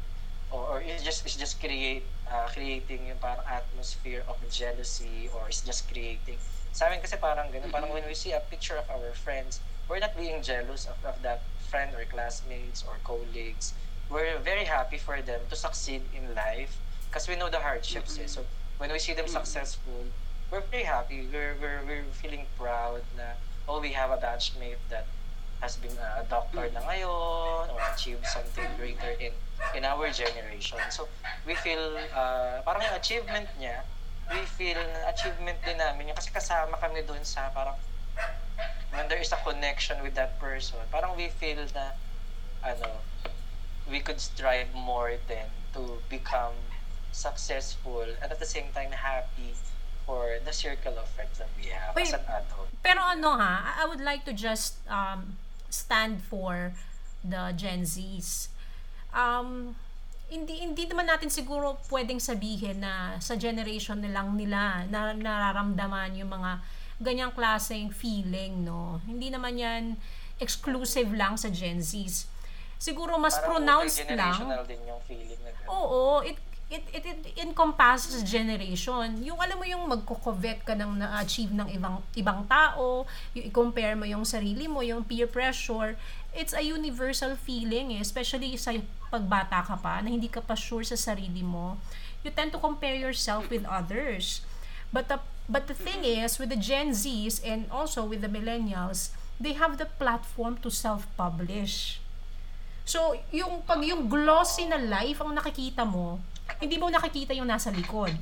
or, 0.50 0.62
or 0.66 0.78
it's 0.82 1.02
just 1.02 1.24
it's 1.24 1.36
just 1.36 1.58
create 1.58 2.04
uh, 2.30 2.46
creating 2.52 3.06
yung 3.06 3.18
parang 3.18 3.42
atmosphere 3.46 4.22
of 4.28 4.36
jealousy 4.50 5.30
or 5.34 5.48
it's 5.48 5.62
just 5.62 5.90
creating 5.90 6.38
sa 6.74 6.86
amin 6.86 7.00
kasi 7.00 7.16
parang 7.16 7.50
ganun 7.50 7.70
parang 7.70 7.90
when 7.90 8.04
we 8.06 8.14
see 8.14 8.34
a 8.34 8.42
picture 8.50 8.76
of 8.76 8.86
our 8.90 9.14
friends 9.14 9.58
we're 9.88 10.02
not 10.02 10.14
being 10.18 10.42
jealous 10.42 10.86
of, 10.86 10.98
of 11.06 11.16
that 11.22 11.42
friend 11.58 11.94
or 11.94 12.04
classmates 12.06 12.84
or 12.86 12.98
colleagues 13.02 13.74
we're 14.10 14.38
very 14.42 14.64
happy 14.68 14.98
for 14.98 15.18
them 15.22 15.40
to 15.48 15.56
succeed 15.56 16.02
in 16.12 16.34
life 16.34 16.78
because 17.08 17.26
we 17.26 17.34
know 17.34 17.48
the 17.48 17.62
hardships 17.62 18.18
eh. 18.18 18.26
so 18.26 18.42
when 18.78 18.90
we 18.90 18.98
see 18.98 19.14
them 19.14 19.28
successful 19.28 20.06
we're 20.50 20.62
very 20.70 20.84
happy. 20.84 21.26
We're, 21.32 21.56
we're, 21.60 21.80
we're 21.86 22.04
feeling 22.12 22.46
proud 22.58 23.02
na 23.16 23.34
oh 23.66 23.80
we 23.80 23.90
have 23.90 24.10
a 24.10 24.16
batchmate 24.16 24.82
that 24.90 25.06
has 25.60 25.76
been 25.76 25.96
a 25.98 26.22
doctor 26.30 26.70
na 26.70 26.80
ngayon 26.86 27.72
or 27.74 27.80
achieved 27.90 28.26
something 28.26 28.68
greater 28.78 29.16
in 29.18 29.32
in 29.74 29.82
our 29.82 30.10
generation. 30.10 30.78
So, 30.90 31.08
we 31.46 31.54
feel, 31.54 31.96
uh, 32.14 32.60
parang 32.66 32.82
yung 32.82 32.98
achievement 32.98 33.48
niya, 33.56 33.82
we 34.28 34.42
feel 34.58 34.78
achievement 35.08 35.58
din 35.64 35.78
namin 35.78 36.10
yun 36.10 36.16
kasi 36.18 36.30
kasama 36.30 36.76
kami 36.76 37.06
doon 37.06 37.22
sa 37.22 37.48
parang 37.54 37.78
when 38.92 39.08
there 39.08 39.22
is 39.22 39.32
a 39.32 39.40
connection 39.42 39.98
with 40.02 40.14
that 40.14 40.38
person, 40.38 40.78
parang 40.90 41.16
we 41.16 41.30
feel 41.32 41.58
na 41.74 41.96
ano, 42.62 43.00
we 43.90 43.98
could 43.98 44.20
strive 44.20 44.70
more 44.74 45.18
than 45.26 45.48
to 45.72 45.98
become 46.06 46.54
successful 47.14 48.02
and 48.02 48.28
at 48.34 48.38
the 48.42 48.46
same 48.46 48.66
time 48.74 48.90
happy 48.90 49.54
for 50.04 50.36
the 50.44 50.52
circle 50.52 50.98
of 50.98 51.06
friends 51.14 51.38
that 51.38 51.48
we 51.56 51.70
have 51.70 51.94
Wait. 51.94 52.10
as 52.10 52.18
an 52.18 52.26
adult. 52.28 52.68
Pero 52.82 53.00
ano 53.00 53.38
ha, 53.38 53.78
I 53.80 53.86
would 53.86 54.02
like 54.02 54.26
to 54.28 54.34
just 54.34 54.82
um, 54.90 55.38
stand 55.70 56.20
for 56.20 56.74
the 57.24 57.54
Gen 57.56 57.88
Zs. 57.88 58.52
Um, 59.14 59.78
hindi 60.28 60.60
hindi 60.60 60.84
naman 60.90 61.08
natin 61.08 61.30
siguro 61.30 61.80
pwedeng 61.88 62.18
sabihin 62.20 62.82
na 62.82 63.16
sa 63.22 63.38
generation 63.38 64.02
nilang 64.02 64.34
nila 64.36 64.84
na 64.90 65.14
nararamdaman 65.14 66.18
yung 66.18 66.34
mga 66.34 66.60
ganyang 67.00 67.32
klaseng 67.32 67.88
feeling, 67.94 68.66
no? 68.66 69.00
Hindi 69.06 69.30
naman 69.30 69.56
yan 69.56 69.96
exclusive 70.42 71.14
lang 71.14 71.38
sa 71.38 71.48
Gen 71.48 71.80
Zs. 71.80 72.26
Siguro 72.76 73.16
mas 73.16 73.38
Parang 73.38 73.62
pronounced 73.62 74.04
lang. 74.10 74.36
din 74.68 74.82
yung 74.84 75.00
feeling 75.06 75.40
na 75.40 75.50
gano'n. 75.54 75.70
Oo, 75.72 76.20
it 76.26 76.36
it, 76.70 76.84
it, 76.92 77.04
it 77.04 77.20
encompasses 77.38 78.24
generation. 78.24 79.20
Yung 79.20 79.36
alam 79.36 79.56
mo 79.60 79.66
yung 79.68 79.84
magko-covet 79.84 80.64
ka 80.64 80.72
ng 80.72 80.96
na-achieve 81.04 81.52
ng 81.52 81.68
ibang 81.76 82.00
ibang 82.16 82.40
tao, 82.48 83.04
yung 83.36 83.44
i-compare 83.48 83.94
mo 83.94 84.08
yung 84.08 84.24
sarili 84.24 84.64
mo, 84.64 84.80
yung 84.80 85.04
peer 85.04 85.28
pressure, 85.28 85.94
it's 86.32 86.56
a 86.56 86.64
universal 86.64 87.36
feeling 87.36 87.94
eh, 87.94 88.00
especially 88.00 88.56
sa 88.56 88.74
pagbata 89.12 89.62
ka 89.62 89.76
pa, 89.78 90.00
na 90.02 90.10
hindi 90.10 90.26
ka 90.26 90.42
pa 90.42 90.58
sure 90.58 90.82
sa 90.82 90.98
sarili 90.98 91.44
mo. 91.44 91.78
You 92.24 92.32
tend 92.32 92.56
to 92.56 92.60
compare 92.60 92.96
yourself 92.96 93.52
with 93.52 93.68
others. 93.68 94.40
But 94.88 95.12
the 95.12 95.20
but 95.44 95.68
the 95.68 95.76
thing 95.76 96.02
is 96.02 96.40
with 96.40 96.48
the 96.48 96.58
Gen 96.58 96.96
Zs 96.96 97.44
and 97.44 97.68
also 97.68 98.02
with 98.02 98.24
the 98.24 98.32
millennials, 98.32 99.12
they 99.36 99.52
have 99.52 99.76
the 99.76 99.86
platform 99.86 100.56
to 100.64 100.72
self-publish. 100.72 102.00
So, 102.84 103.16
yung 103.32 103.64
pag 103.64 103.80
yung 103.84 104.08
glossy 104.08 104.68
na 104.68 104.76
life 104.80 105.20
ang 105.20 105.36
nakikita 105.36 105.84
mo, 105.84 106.20
hindi 106.60 106.76
mo 106.76 106.88
nakikita 106.88 107.32
yung 107.36 107.48
nasa 107.48 107.72
likod. 107.72 108.12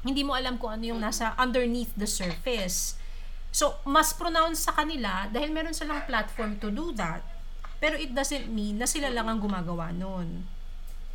Hindi 0.00 0.22
mo 0.24 0.32
alam 0.32 0.56
kung 0.56 0.72
ano 0.72 0.84
yung 0.96 1.00
nasa 1.00 1.36
underneath 1.36 1.92
the 1.96 2.08
surface. 2.08 2.96
So, 3.50 3.76
mas 3.84 4.14
pronounced 4.14 4.64
sa 4.64 4.72
kanila 4.72 5.28
dahil 5.28 5.50
meron 5.50 5.74
silang 5.74 6.06
platform 6.06 6.56
to 6.62 6.70
do 6.70 6.94
that. 6.96 7.20
Pero 7.82 7.98
it 7.98 8.12
doesn't 8.12 8.48
mean 8.48 8.78
na 8.78 8.86
sila 8.86 9.10
lang 9.10 9.26
ang 9.26 9.40
gumagawa 9.40 9.90
nun. 9.90 10.44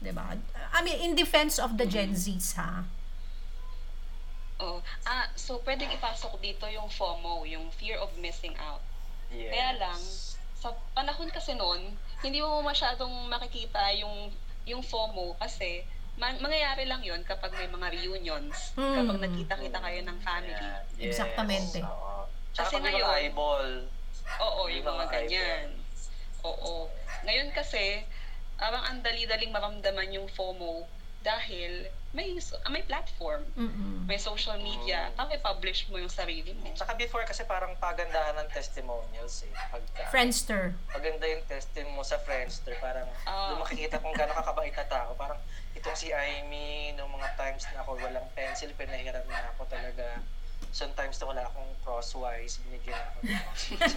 'Di 0.01 0.11
ba? 0.11 0.35
I 0.73 0.79
mean, 0.83 0.97
in 1.01 1.11
defense 1.15 1.57
of 1.61 1.77
the 1.79 1.87
Gen 1.87 2.13
Zs, 2.13 2.57
ha? 2.59 2.83
Oh, 4.55 4.79
ah, 5.03 5.27
so 5.35 5.59
pwedeng 5.67 5.91
ipasok 5.91 6.39
dito 6.39 6.63
yung 6.71 6.87
FOMO, 6.87 7.43
yung 7.43 7.67
fear 7.75 7.99
of 7.99 8.11
missing 8.19 8.55
out. 8.55 8.79
Yes. 9.27 9.51
Kaya 9.51 9.71
lang, 9.75 9.99
sa 10.55 10.71
panahon 10.95 11.27
kasi 11.27 11.53
noon, 11.57 11.91
hindi 12.23 12.39
mo 12.39 12.63
masyadong 12.63 13.11
makikita 13.27 13.91
yung 13.99 14.31
yung 14.65 14.81
FOMO 14.81 15.37
kasi 15.37 15.85
man, 16.15 16.39
mangyayari 16.39 16.85
lang 16.85 17.01
yon 17.01 17.21
kapag 17.21 17.51
may 17.51 17.67
mga 17.67 17.87
reunions, 17.93 18.71
Hmm. 18.73 18.95
kapag 18.97 19.19
nagkita-kita 19.21 19.77
kayo 19.77 19.99
ng 20.01 20.17
family. 20.19 20.55
Yeah, 20.55 20.79
yes. 20.97 21.07
Exactamente. 21.13 21.79
Oo. 21.81 22.27
Kasi 22.51 22.75
may 22.77 22.89
mga 22.89 22.95
ngayon- 22.95 23.15
eyeball. 23.21 23.67
Oo, 24.41 24.61
yung 24.67 24.85
mga 24.85 24.95
mga 24.95 25.07
ganyan. 25.11 25.67
Oo. 26.41 26.87
Ngayon 27.23 27.51
kasi, 27.51 28.07
parang 28.55 28.81
ang 28.81 28.99
dali-daling 29.01 29.51
maramdaman 29.51 30.07
yung 30.09 30.27
FOMO 30.29 30.87
dahil 31.19 31.89
may 32.11 32.39
so- 32.39 32.55
may 32.69 32.79
platform, 32.81 33.43
Mm-mm. 33.53 34.07
may 34.07 34.15
social 34.15 34.55
media, 34.57 35.11
Mm. 35.11 35.19
tapos 35.19 35.35
i-publish 35.35 35.91
mo 35.91 35.99
yung 35.99 36.07
sarili 36.09 36.55
mo. 36.55 36.71
Tsaka 36.71 36.95
before 36.95 37.27
kasi 37.27 37.43
parang 37.43 37.75
pagandahan 37.75 38.39
ng 38.39 38.47
testimonials 38.49 39.43
eh. 39.43 39.51
Pagka, 39.67 40.07
Friendster. 40.07 40.71
Maganda 40.87 41.27
yung 41.27 41.43
testing 41.43 41.91
mo 41.91 42.01
sa 42.01 42.15
Friendster. 42.17 42.79
Parang 42.79 43.03
Ah. 43.25 43.51
doon 43.51 43.59
makikita 43.59 43.99
kung 43.99 44.15
gano'ng 44.15 44.31
kakabait 44.33 44.71
na 44.71 44.87
tao. 44.87 45.11
Parang 45.13 45.35
itong 45.75 45.97
si 45.99 46.09
Amy, 46.15 46.95
nung 46.95 47.11
mga 47.11 47.35
times 47.35 47.67
na 47.75 47.83
ako 47.83 47.99
walang 47.99 48.25
pencil, 48.31 48.71
pinahiram 48.79 49.27
na 49.27 49.51
ako 49.53 49.67
talaga. 49.67 50.23
Sometimes 50.71 51.19
na 51.19 51.25
wala 51.27 51.43
akong 51.47 51.71
crosswise, 51.83 52.59
binigyan 52.63 52.95
ako. 52.99 53.19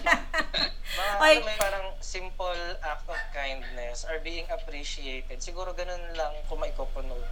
mga 0.99 1.13
Ay. 1.19 1.39
ano, 1.39 1.47
may 1.47 1.57
parang 1.59 1.87
simple 2.03 2.63
act 2.83 3.07
of 3.07 3.19
kindness 3.31 4.03
are 4.07 4.19
being 4.19 4.47
appreciated. 4.51 5.39
Siguro 5.39 5.71
ganun 5.75 6.03
lang 6.15 6.35
kung 6.47 6.59
maikopunod. 6.59 7.23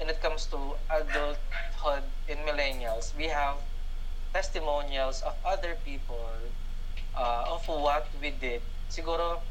When 0.00 0.08
it 0.08 0.22
comes 0.22 0.48
to 0.54 0.80
adulthood 0.88 2.06
in 2.24 2.40
millennials, 2.46 3.12
we 3.14 3.28
have 3.28 3.60
testimonials 4.32 5.20
of 5.26 5.34
other 5.44 5.76
people 5.84 6.40
uh, 7.14 7.52
of 7.52 7.66
what 7.68 8.06
we 8.22 8.30
did. 8.32 8.62
Siguro 8.88 9.42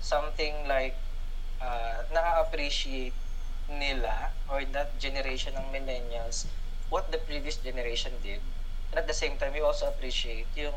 something 0.00 0.68
like 0.68 0.96
uh, 1.64 2.04
na-appreciate 2.12 3.14
nila 3.66 4.30
or 4.46 4.62
that 4.70 4.92
generation 4.98 5.54
ng 5.54 5.66
millennials 5.70 6.44
what 6.88 7.10
the 7.10 7.18
previous 7.18 7.56
generation 7.56 8.12
did. 8.20 8.40
And 8.92 9.00
at 9.00 9.06
the 9.06 9.16
same 9.16 9.36
time, 9.36 9.52
we 9.52 9.60
also 9.60 9.88
appreciate 9.88 10.46
yung 10.54 10.76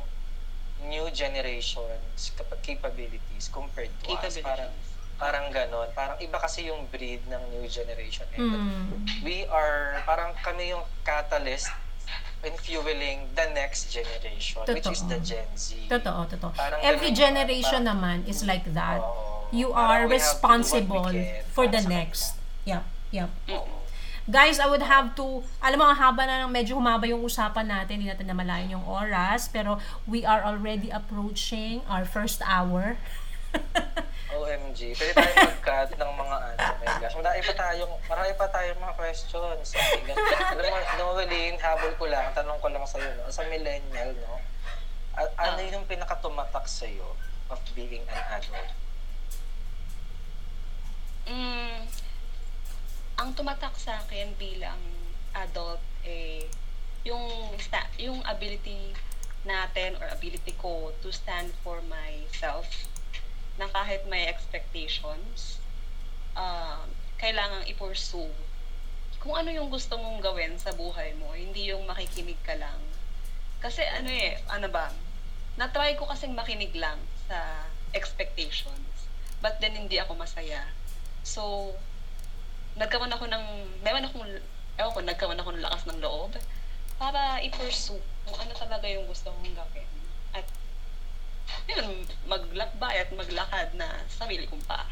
new 0.84 1.10
generation's 1.12 2.32
cap- 2.34 2.58
capabilities 2.64 3.50
compared 3.52 3.92
to 4.04 4.16
us. 4.16 4.40
Parang, 4.40 4.72
parang 5.18 5.46
ganon. 5.52 5.90
Parang 5.94 6.18
iba 6.18 6.40
kasi 6.40 6.70
yung 6.70 6.88
breed 6.88 7.22
ng 7.28 7.42
new 7.52 7.68
generation. 7.68 8.26
And 8.34 8.50
Mm. 8.50 9.22
we 9.22 9.46
are, 9.46 10.02
parang 10.06 10.34
kami 10.42 10.72
yung 10.72 10.86
catalyst 11.04 11.70
in 12.42 12.54
fueling 12.56 13.28
the 13.36 13.50
next 13.52 13.92
generation, 13.92 14.64
which 14.64 14.88
is 14.88 15.04
the 15.06 15.18
Totoo. 15.18 15.28
Gen 15.28 15.50
Z. 15.54 15.66
Totoo, 15.90 16.22
totoo. 16.30 16.50
Parang 16.56 16.80
Every 16.82 17.12
ganun, 17.12 17.20
generation 17.20 17.84
parang- 17.84 18.24
naman 18.24 18.30
is 18.30 18.42
like 18.42 18.66
that. 18.74 19.02
Oo. 19.02 19.50
You 19.50 19.72
are 19.72 20.06
responsible 20.08 21.14
for 21.52 21.68
the 21.68 21.82
next. 21.84 22.36
Yep, 22.68 22.84
yep. 23.16 23.30
Guys, 24.28 24.60
I 24.60 24.68
would 24.68 24.84
have 24.84 25.16
to, 25.16 25.40
alam 25.64 25.80
mo, 25.80 25.88
ang 25.88 25.96
haba 25.96 26.28
na 26.28 26.44
ng 26.44 26.52
medyo 26.52 26.76
humaba 26.76 27.08
yung 27.08 27.24
usapan 27.24 27.64
natin, 27.64 28.04
hindi 28.04 28.12
natin 28.12 28.28
namalayan 28.28 28.76
yung 28.76 28.84
oras, 28.84 29.48
pero 29.48 29.80
we 30.04 30.28
are 30.28 30.44
already 30.44 30.92
approaching 30.92 31.80
our 31.88 32.04
first 32.04 32.44
hour. 32.44 33.00
OMG. 34.36 34.92
Pwede 35.00 35.16
tayo 35.16 35.32
mag-cut 35.40 35.96
ng 35.96 36.12
mga 36.14 36.36
ano. 36.44 36.60
My 36.84 36.88
gosh. 37.00 37.16
Marami 37.16 37.40
pa 37.40 37.54
tayong, 37.56 37.94
marami 38.04 38.32
pa 38.36 38.48
tayong 38.52 38.80
mga 38.84 38.96
questions. 39.00 39.64
So, 39.64 39.80
alam 39.80 40.68
mo, 40.68 40.78
Noeline, 41.00 41.56
habol 41.58 41.96
ko 41.96 42.12
lang, 42.12 42.36
tanong 42.36 42.60
ko 42.60 42.68
lang 42.68 42.84
sa'yo, 42.84 43.08
no? 43.16 43.32
Sa 43.32 43.48
millennial, 43.48 44.12
no? 44.20 44.44
A- 45.16 45.34
ano 45.40 45.58
Ah. 45.58 45.72
yung 45.72 45.88
pinakatumatak 45.88 46.68
sa'yo 46.68 47.16
of 47.48 47.64
being 47.72 48.04
an 48.04 48.22
adult? 48.36 48.76
Mm, 51.28 51.88
ang 53.18 53.34
tumatak 53.34 53.74
sa 53.82 53.98
akin 54.06 54.38
bilang 54.38 54.78
adult 55.34 55.82
eh 56.06 56.46
yung 57.02 57.50
sta- 57.58 57.90
yung 57.98 58.22
ability 58.30 58.94
natin 59.42 59.98
or 59.98 60.06
ability 60.14 60.54
ko 60.62 60.94
to 61.02 61.10
stand 61.10 61.50
for 61.66 61.82
myself 61.90 62.70
na 63.58 63.66
kahit 63.74 64.06
may 64.06 64.30
expectations 64.30 65.58
uh, 66.38 66.86
kailangang 67.18 67.66
i-pursue 67.66 68.30
kung 69.18 69.34
ano 69.34 69.50
yung 69.50 69.74
gusto 69.74 69.98
mong 69.98 70.22
gawin 70.22 70.54
sa 70.62 70.70
buhay 70.78 71.18
mo 71.18 71.34
hindi 71.34 71.74
yung 71.74 71.90
makikinig 71.90 72.38
ka 72.46 72.54
lang. 72.54 72.78
Kasi 73.58 73.82
ano 73.82 74.14
eh 74.14 74.38
ano 74.46 74.70
ba 74.70 74.94
na-try 75.58 75.98
ko 75.98 76.06
kasing 76.06 76.38
makinig 76.38 76.70
lang 76.78 77.02
sa 77.26 77.66
expectations 77.98 79.10
but 79.42 79.58
then 79.58 79.74
hindi 79.74 79.98
ako 79.98 80.14
masaya. 80.14 80.70
So, 81.26 81.74
nagkaroon 82.78 83.12
ako 83.12 83.26
ng, 83.26 83.44
meron 83.82 84.06
akong, 84.06 84.24
ewan 84.78 84.94
ko, 84.94 85.00
nagkaroon 85.02 85.42
ako 85.42 85.50
ng 85.54 85.66
lakas 85.66 85.84
ng 85.90 86.00
loob 86.00 86.32
para 86.98 87.42
i-pursue 87.42 88.02
kung 88.26 88.38
ano 88.38 88.54
talaga 88.54 88.86
yung 88.86 89.06
gusto 89.06 89.30
kong 89.30 89.54
gawin. 89.54 89.90
At, 90.34 90.46
yun, 91.66 92.06
maglakbay 92.26 92.96
at 93.02 93.10
maglakad 93.14 93.74
na 93.74 94.06
sa 94.08 94.26
sarili 94.26 94.46
kong 94.46 94.62
pa. 94.64 94.86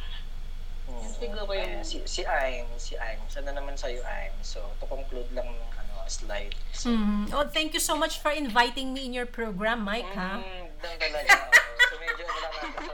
Hmm. 0.85 1.01
Siguro 1.17 1.49
yung- 1.49 1.81
si, 1.81 2.01
si 2.05 2.21
Aim, 2.21 2.69
si 2.77 2.93
Aim. 2.97 3.17
Sana 3.25 3.49
naman 3.49 3.73
sa'yo, 3.73 4.01
Aim. 4.05 4.33
So, 4.41 4.61
to 4.77 4.85
conclude 4.85 5.29
lang 5.33 5.49
ng 5.49 5.69
ano, 5.73 5.93
slide. 6.05 6.53
So, 6.69 6.93
Mm. 6.93 7.33
Oh, 7.33 7.49
thank 7.49 7.73
you 7.73 7.81
so 7.81 7.97
much 7.97 8.21
for 8.21 8.29
inviting 8.29 8.93
me 8.93 9.01
in 9.01 9.13
your 9.13 9.25
program, 9.25 9.81
Mike, 9.81 10.13
ha? 10.13 10.37
Mm, 10.37 10.69
doon 10.77 10.97
talaga. 11.01 11.29
oo. 11.33 11.49
so, 11.89 11.95
medyo 11.97 12.23
ano 12.23 12.37
lang 12.37 12.53
natin 12.53 12.69
sa 12.69 12.93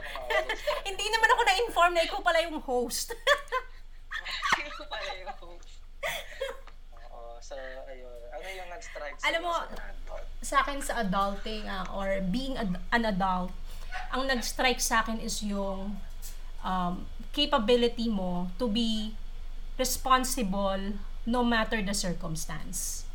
Hindi 0.88 1.06
naman 1.12 1.28
ako 1.28 1.42
na-inform 1.44 1.92
na 1.92 2.02
ikaw 2.02 2.20
pala 2.24 2.40
yung 2.40 2.60
host. 2.64 3.12
Sino 4.56 4.84
pala 4.86 5.10
yung 5.16 5.34
host? 5.40 5.70
Oo. 6.96 7.36
So, 7.40 7.54
ayun. 7.88 8.18
Ano 8.32 8.46
yung 8.48 8.68
nag-strike 8.70 9.16
Alam 9.24 9.40
mo, 9.46 9.54
sa 9.54 9.76
sa 10.42 10.56
akin 10.66 10.78
sa 10.82 11.06
adulting 11.06 11.64
ah, 11.70 11.86
or 11.94 12.18
being 12.20 12.58
ad- 12.58 12.82
an 12.90 13.06
adult, 13.06 13.54
ang 14.10 14.26
nag-strike 14.26 14.82
sa 14.82 15.06
akin 15.06 15.22
is 15.22 15.40
yung 15.40 15.96
um, 16.66 16.94
capability 17.30 18.10
mo 18.10 18.50
to 18.58 18.66
be 18.68 19.14
responsible 19.78 20.98
no 21.24 21.40
matter 21.46 21.80
the 21.80 21.94
circumstance. 21.94 23.06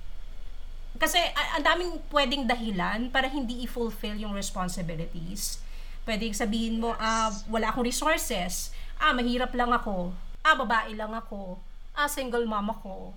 Kasi 0.98 1.22
ang 1.54 1.62
daming 1.62 2.02
pwedeng 2.10 2.50
dahilan 2.50 3.14
para 3.14 3.30
hindi 3.30 3.62
i-fulfill 3.68 4.18
yung 4.18 4.34
responsibilities. 4.34 5.62
Pwedeng 6.08 6.34
sabihin 6.34 6.82
mo, 6.82 6.98
ah, 6.98 7.30
wala 7.52 7.70
akong 7.70 7.86
resources. 7.86 8.74
Ah, 8.98 9.14
mahirap 9.14 9.54
lang 9.54 9.70
ako. 9.70 10.16
Ah, 10.48 10.56
babae 10.56 10.96
lang 10.96 11.12
ako. 11.12 11.60
Ah, 11.92 12.08
single 12.08 12.48
mom 12.48 12.72
ako. 12.72 13.12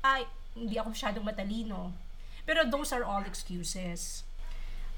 Ay, 0.00 0.24
hindi 0.56 0.80
ako 0.80 0.96
masyadong 0.96 1.28
matalino. 1.28 1.92
Pero 2.48 2.64
those 2.64 2.96
are 2.96 3.04
all 3.04 3.20
excuses. 3.28 4.24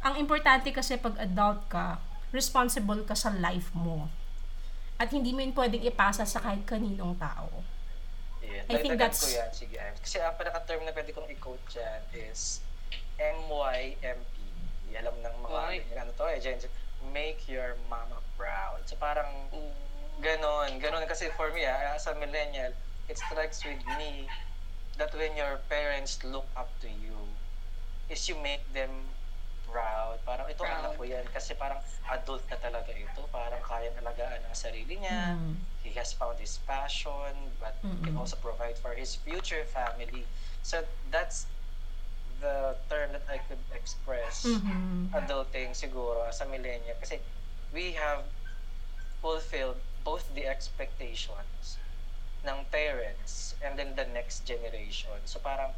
Ang 0.06 0.22
importante 0.22 0.70
kasi 0.70 0.94
pag 0.94 1.18
adult 1.18 1.66
ka, 1.66 1.98
responsible 2.30 3.02
ka 3.02 3.18
sa 3.18 3.34
life 3.34 3.74
mo. 3.74 4.06
At 4.94 5.10
hindi 5.10 5.34
mo 5.34 5.42
yun 5.42 5.50
pwedeng 5.58 5.82
ipasa 5.82 6.22
sa 6.22 6.38
kahit 6.38 6.62
kaninong 6.62 7.18
tao. 7.18 7.50
Yeah, 8.38 8.62
I 8.70 8.78
think 8.78 8.94
that's- 8.94 9.18
ko 9.18 9.34
yan. 9.34 9.50
Sige. 9.50 9.82
Kasi 9.98 10.22
ang 10.22 10.38
pinaka-term 10.38 10.86
na 10.86 10.94
pwede 10.94 11.10
kong 11.10 11.26
i-quote 11.34 11.66
dyan 11.66 12.02
is 12.14 12.62
MYMP. 13.18 14.30
Alam 14.94 15.18
ng 15.18 15.36
mga 15.42 15.62
ano 15.98 16.10
to 16.14 16.30
eh. 16.30 16.38
Make 17.10 17.50
your 17.50 17.74
mama 17.90 18.22
proud. 18.38 18.86
So 18.86 18.94
parang 18.94 19.50
Mm. 19.50 19.91
Ganon. 20.22 20.70
Ganon 20.80 21.06
kasi 21.08 21.30
for 21.38 21.52
me, 21.52 21.66
ah, 21.66 21.96
as 21.96 22.06
a 22.06 22.14
millennial, 22.14 22.72
it 23.08 23.18
strikes 23.18 23.64
with 23.64 23.82
me 23.86 24.30
that 24.96 25.12
when 25.14 25.36
your 25.36 25.58
parents 25.68 26.22
look 26.24 26.48
up 26.56 26.70
to 26.80 26.88
you, 26.88 27.38
is 28.08 28.28
you 28.28 28.36
make 28.36 28.64
them 28.72 29.16
proud. 29.64 30.18
Parang 30.26 30.48
ito 30.50 30.62
Proud. 30.62 30.78
anak 30.82 30.92
ko 30.98 31.02
yan 31.04 31.26
kasi 31.32 31.54
parang 31.54 31.80
adult 32.10 32.44
na 32.50 32.58
talaga 32.58 32.92
ito. 32.92 33.28
Parang 33.32 33.62
kayang 33.64 33.96
alagaan 33.98 34.42
ang 34.44 34.56
sarili 34.56 35.00
niya. 35.00 35.38
Mm. 35.38 35.54
He 35.82 35.92
has 35.98 36.12
found 36.12 36.38
his 36.38 36.58
passion 36.62 37.56
but 37.58 37.78
can 38.04 38.14
Mm-mm. 38.14 38.18
also 38.18 38.36
provide 38.38 38.78
for 38.78 38.94
his 38.94 39.14
future 39.16 39.64
family. 39.64 40.28
So 40.62 40.84
that's 41.10 41.48
the 42.40 42.76
term 42.88 43.12
that 43.12 43.26
I 43.28 43.38
could 43.38 43.62
express 43.72 44.44
Mhm. 44.44 45.10
adulting 45.14 45.74
siguro 45.76 46.26
as 46.26 46.40
a 46.40 46.46
millennial 46.48 46.96
kasi 46.98 47.20
we 47.70 47.92
have 47.94 48.24
fulfilled 49.20 49.80
both 50.04 50.34
the 50.34 50.46
expectations 50.46 51.78
ng 52.44 52.64
parents 52.70 53.54
and 53.62 53.78
then 53.78 53.94
the 53.96 54.04
next 54.06 54.44
generation. 54.46 55.14
So 55.24 55.38
parang 55.40 55.74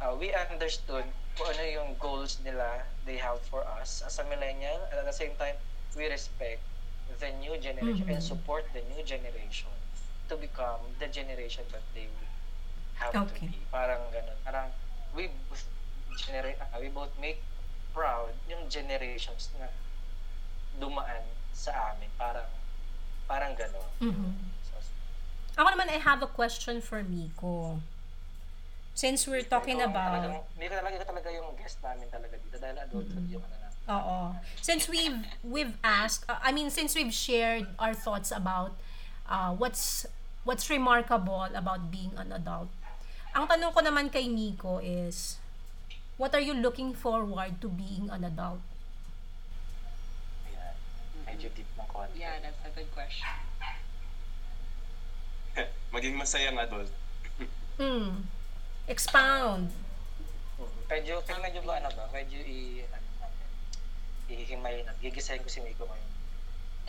uh, 0.00 0.14
we 0.18 0.32
understood 0.34 1.04
kung 1.36 1.48
ano 1.48 1.62
yung 1.64 1.90
goals 1.96 2.40
nila 2.42 2.84
they 3.04 3.16
have 3.18 3.40
for 3.40 3.64
us 3.66 4.02
as 4.04 4.18
a 4.18 4.24
millennial 4.24 4.86
and 4.90 5.00
at 5.00 5.06
the 5.06 5.14
same 5.14 5.36
time 5.36 5.56
we 5.96 6.06
respect 6.08 6.62
the 7.18 7.30
new 7.32 7.56
generation 7.58 8.06
and 8.08 8.22
Mhm. 8.22 8.22
support 8.22 8.64
the 8.72 8.82
new 8.86 9.02
generation 9.02 9.72
to 10.28 10.36
become 10.36 10.96
the 10.98 11.08
generation 11.08 11.64
that 11.72 11.84
they 11.94 12.06
would 12.08 12.30
have 13.00 13.16
Okay. 13.16 13.26
to 13.26 13.34
be. 13.50 13.66
Parang 13.70 14.10
ganun. 14.12 14.38
Parang 14.44 14.72
we 15.12 15.28
both 15.48 15.66
genera- 16.14 16.58
uh, 16.60 16.78
we 16.80 16.88
both 16.88 17.12
make 17.18 17.42
proud 17.92 18.34
yung 18.46 18.68
generations 18.70 19.50
na 19.58 19.68
dumaan 20.76 21.24
sa 21.52 21.94
amin. 21.94 22.10
Parang 22.16 22.46
parang 23.30 23.54
gano'n. 23.54 23.88
Mhm. 24.02 24.30
So, 24.66 24.74
Ako 25.62 25.68
naman, 25.70 25.86
I 25.94 26.02
have 26.02 26.18
a 26.26 26.30
question 26.30 26.82
for 26.82 26.98
Miko. 27.06 27.78
Since 28.98 29.30
we're 29.30 29.46
talking 29.46 29.78
ikaw 29.78 29.94
about... 29.94 30.18
Talagang, 30.18 30.44
Miko 30.58 30.74
talaga, 30.74 30.94
ikaw 30.98 31.08
talaga 31.14 31.28
yung 31.30 31.48
guest 31.54 31.78
namin 31.78 32.06
talaga 32.10 32.34
dito 32.42 32.56
dahil 32.58 32.76
adulthood 32.82 33.26
yung 33.30 33.44
ano. 33.46 33.66
Oo. 33.90 34.18
Since 34.62 34.86
we've 34.86 35.18
we've 35.42 35.74
asked, 35.82 36.22
uh, 36.30 36.38
I 36.38 36.54
mean, 36.54 36.70
since 36.70 36.94
we've 36.94 37.14
shared 37.14 37.66
our 37.78 37.94
thoughts 37.94 38.30
about 38.30 38.74
uh, 39.26 39.50
what's 39.54 40.06
what's 40.44 40.70
remarkable 40.70 41.46
about 41.54 41.90
being 41.90 42.14
an 42.18 42.30
adult. 42.34 42.70
Ang 43.34 43.46
tanong 43.46 43.70
ko 43.70 43.80
naman 43.82 44.10
kay 44.10 44.26
Nico 44.26 44.82
is, 44.82 45.38
what 46.18 46.34
are 46.34 46.42
you 46.42 46.54
looking 46.54 46.94
forward 46.94 47.62
to 47.62 47.70
being 47.70 48.10
an 48.10 48.26
adult? 48.26 48.58
Medyo 51.26 51.46
deep 51.54 51.69
konti. 52.00 52.24
Yeah, 52.24 52.40
that's 52.40 52.64
a 52.64 52.72
good 52.72 52.88
question. 52.96 53.28
Maging 55.94 56.16
masayang 56.16 56.56
adult. 56.56 56.88
Hmm. 57.80 58.28
Expound. 58.92 59.72
Medyo, 60.84 61.24
pero 61.24 61.40
medyo 61.40 61.64
ba 61.64 61.80
ano 61.80 61.88
ba? 61.96 62.12
Medyo 62.12 62.36
i... 62.44 62.84
Ano, 62.92 63.08
ihimay 64.28 64.84
na. 64.84 64.92
Gigisahin 65.00 65.40
ko 65.40 65.48
si 65.48 65.64
Miko 65.64 65.88
ngayon. 65.88 66.12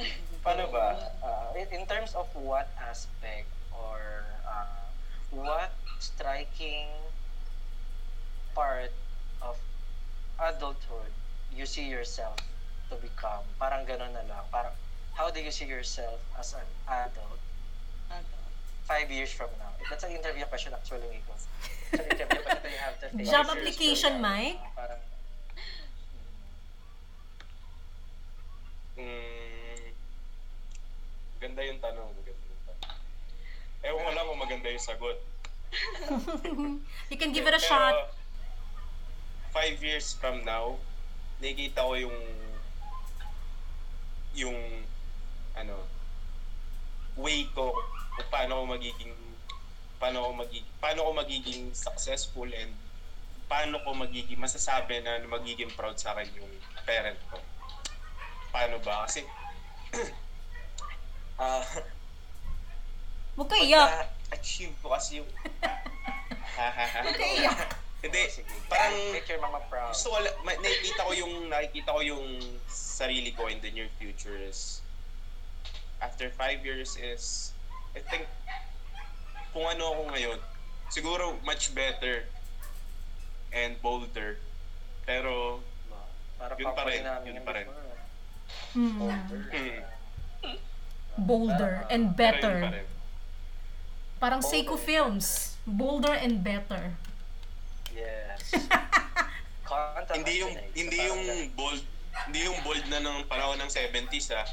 Paano 0.43 0.67
ba? 0.67 1.15
Uh, 1.23 1.55
in, 1.55 1.67
in 1.71 1.83
terms 1.87 2.11
of 2.11 2.27
what 2.35 2.67
aspect 2.75 3.47
or 3.71 4.27
uh, 4.43 4.83
what 5.31 5.71
striking 6.03 6.91
part 8.51 8.91
of 9.39 9.55
adulthood 10.43 11.15
you 11.55 11.63
see 11.63 11.87
yourself 11.87 12.35
to 12.91 12.99
become? 12.99 13.47
Parang 13.55 13.87
ganun 13.87 14.11
na 14.11 14.27
lang. 14.27 14.43
Parang, 14.51 14.75
how 15.21 15.29
do 15.29 15.39
you 15.39 15.51
see 15.51 15.65
yourself 15.65 16.17
as 16.39 16.53
an 16.57 16.65
adult 16.89 17.37
five 18.89 19.11
years 19.11 19.29
from 19.31 19.49
now? 19.59 19.69
That's 19.87 20.03
an 20.03 20.11
interview 20.17 20.45
question 20.45 20.73
actually, 20.73 21.05
Miko. 21.13 21.37
It's 21.37 22.01
an 22.01 22.09
interview 22.09 22.41
question 22.45 22.57
that 22.65 22.71
you 22.73 22.81
have 22.81 22.97
to 23.01 23.17
face. 23.17 23.29
Job 23.29 23.45
application, 23.45 24.13
from 24.17 24.21
now. 24.23 24.33
Mike? 24.33 24.61
Parang, 24.75 25.01
Mm, 29.01 29.81
ganda 31.41 31.61
yung 31.65 31.79
tanong. 31.81 32.09
Maganda 32.11 32.43
yung 32.53 32.63
tanong. 32.69 32.97
Ewan 33.81 34.01
ko 34.03 34.11
lang 34.13 34.25
kung 34.29 34.41
maganda 34.41 34.67
yung 34.69 34.83
sagot. 34.83 35.17
you 37.09 37.17
can 37.17 37.31
give 37.33 37.47
it 37.49 37.55
a 37.55 37.61
Pero, 37.61 37.69
shot. 37.71 38.13
Five 39.49 39.81
years 39.81 40.13
from 40.21 40.45
now, 40.45 40.77
nakikita 41.41 41.81
ko 41.81 41.93
yung 41.97 42.17
yung 44.37 44.59
ano 45.61 45.77
way 47.15 47.45
ko 47.53 47.75
kung 48.15 48.29
paano 48.29 48.63
ko 48.63 48.75
magiging 48.75 49.13
paano 49.99 50.25
ko 50.25 50.31
magiging 50.33 50.67
paano 50.79 50.99
ko 51.05 51.11
magiging 51.13 51.61
successful 51.71 52.47
and 52.49 52.73
paano 53.45 53.77
ko 53.83 53.91
magiging 53.93 54.39
masasabi 54.39 55.03
na 55.03 55.19
magiging 55.27 55.69
proud 55.75 55.99
sa 55.99 56.15
akin 56.15 56.31
yung 56.39 56.51
parent 56.87 57.19
ko. 57.27 57.35
Paano 58.49 58.79
ba? 58.79 59.03
Kasi 59.05 59.21
ah 61.39 61.63
Huwag 63.35 63.47
ka 63.47 63.57
iyak. 63.59 64.07
achieve 64.31 64.75
ko 64.79 64.91
kasi 64.91 65.19
yung 65.19 65.29
Huwag 66.57 67.15
ka 67.15 67.27
iyak. 67.39 67.69
Hindi, 68.01 68.17
oh, 68.17 68.65
parang 68.65 68.97
Make 69.13 69.29
your 69.29 69.37
mama 69.45 69.61
proud. 69.69 69.93
gusto 69.93 70.09
ko, 70.09 70.17
nakikita 70.41 71.05
ko 71.05 71.11
yung, 71.13 71.33
nakikita 71.53 71.93
ko 71.93 72.01
yung 72.01 72.25
sarili 72.65 73.29
ko 73.29 73.45
in 73.45 73.61
the 73.61 73.69
near 73.69 73.85
future 74.01 74.33
is, 74.41 74.81
after 76.01 76.29
five 76.33 76.65
years 76.65 76.97
is, 76.97 77.53
I 77.95 78.01
think, 78.01 78.25
kung 79.53 79.65
ano 79.69 79.93
ako 79.93 80.01
ngayon, 80.11 80.39
siguro 80.89 81.37
much 81.45 81.71
better 81.71 82.25
and 83.53 83.77
bolder. 83.81 84.37
Pero, 85.05 85.61
Para 86.41 86.57
Yun 86.57 86.73
pa 86.73 86.83
rin, 86.89 87.05
yun 87.05 87.37
pa 87.45 87.51
rin. 87.53 87.67
Hmm. 88.73 88.97
hmm, 88.97 90.57
Bolder 91.21 91.85
and 91.93 92.17
pero 92.17 92.33
yun 92.33 92.41
pa 92.41 92.41
better. 92.41 92.55
rin. 92.73 92.87
Parang 94.17 94.41
Seiko 94.41 94.73
Films. 94.73 95.53
Bolder 95.69 96.17
and 96.17 96.41
better. 96.41 96.97
Yes. 97.93 98.41
Hindi 100.11 100.43
yung, 100.43 100.51
hindi 100.75 100.99
yung 100.99 101.23
bold, 101.55 101.79
hindi 102.27 102.43
yung 102.43 102.59
bold 102.59 102.83
na 102.91 102.99
ng 102.99 103.23
panahon 103.31 103.55
ng 103.55 103.71
70s 103.71 104.35
ah. 104.35 104.43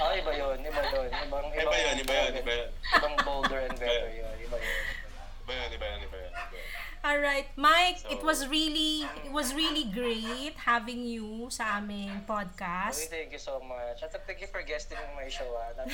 Ah, 0.00 0.12
iba 0.20 0.32
yun, 0.36 0.58
iba 0.64 0.82
yun. 0.94 1.08
Ibang, 1.10 1.46
Iba 1.54 1.74
yun, 1.76 1.96
iba 2.02 2.14
yun, 2.14 2.34
iba 2.40 2.52
yun. 2.54 2.70
Ibang 2.94 3.14
bolder 3.24 3.60
and 3.66 3.76
better 3.78 4.10
yun. 4.14 4.34
Iba 4.46 4.56
yun. 4.58 4.78
Iba 5.44 5.52
yun, 5.54 5.70
iba 5.74 5.86
yun, 5.86 6.00
iba 6.06 6.16
yun. 6.18 6.32
iba 6.32 6.56
yun. 6.56 6.69
All 7.00 7.16
right, 7.18 7.48
Mike, 7.56 8.04
it 8.12 8.20
So- 8.20 8.26
was 8.28 8.44
really 8.46 9.08
it 9.24 9.32
was 9.32 9.54
really 9.56 9.88
great 9.88 10.52
having 10.68 11.08
you 11.08 11.48
sa 11.48 11.80
aming 11.80 12.28
podcast. 12.28 13.08
thank 13.08 13.32
you 13.32 13.40
so 13.40 13.56
much. 13.64 14.04
At 14.04 14.12
thank 14.28 14.44
you 14.44 14.46
for 14.46 14.60
guesting 14.60 15.00
my 15.16 15.24
show. 15.28 15.48
Ah. 15.56 15.72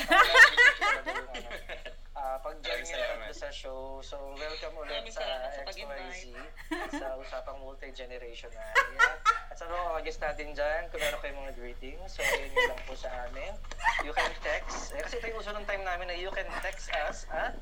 Ah, 2.17 2.41
pag-join 2.41 2.81
salamat. 2.81 3.29
tatlo 3.29 3.37
sa 3.37 3.53
show. 3.53 4.01
So, 4.01 4.17
welcome 4.41 4.73
ulit 4.81 5.05
sa 5.13 5.21
XYZ 5.69 6.33
sa 6.99 7.13
usapang 7.21 7.61
multi-generational. 7.61 8.57
Yan. 8.57 9.15
At 9.53 9.55
sa 9.55 9.69
mga 9.69 10.01
guest 10.01 10.25
natin 10.25 10.57
dyan, 10.57 10.89
kung 10.89 10.97
meron 10.97 11.21
kayong 11.21 11.39
mga 11.45 11.55
greetings, 11.61 12.17
so 12.17 12.25
yun 12.25 12.49
lang 12.57 12.81
po 12.89 12.97
sa 12.97 13.13
amin. 13.29 13.53
You 14.01 14.17
can 14.17 14.33
text. 14.41 14.97
Eh, 14.97 15.05
kasi 15.05 15.21
ito 15.21 15.29
yung 15.29 15.45
uso 15.45 15.53
ng 15.53 15.69
time 15.69 15.85
namin 15.85 16.09
na 16.09 16.17
you 16.17 16.33
can 16.33 16.49
text 16.65 16.89
us. 17.05 17.29
Ah? 17.29 17.53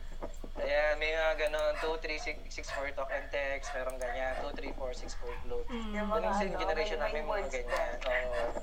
Ayan, 0.54 0.94
may 1.02 1.10
mga 1.10 1.50
ganon, 1.50 1.74
23664 1.82 2.94
talk 2.94 3.10
and 3.10 3.26
text, 3.34 3.74
merong 3.74 3.98
ganyan, 3.98 4.38
23464 4.38 5.44
globe. 5.50 5.66
Mm. 5.66 5.90
Ganun 5.98 6.46
yung 6.46 6.62
generation 6.62 6.98
namin, 7.02 7.26
mga 7.26 7.50
ganyan. 7.50 7.94
Oo. 8.06 8.62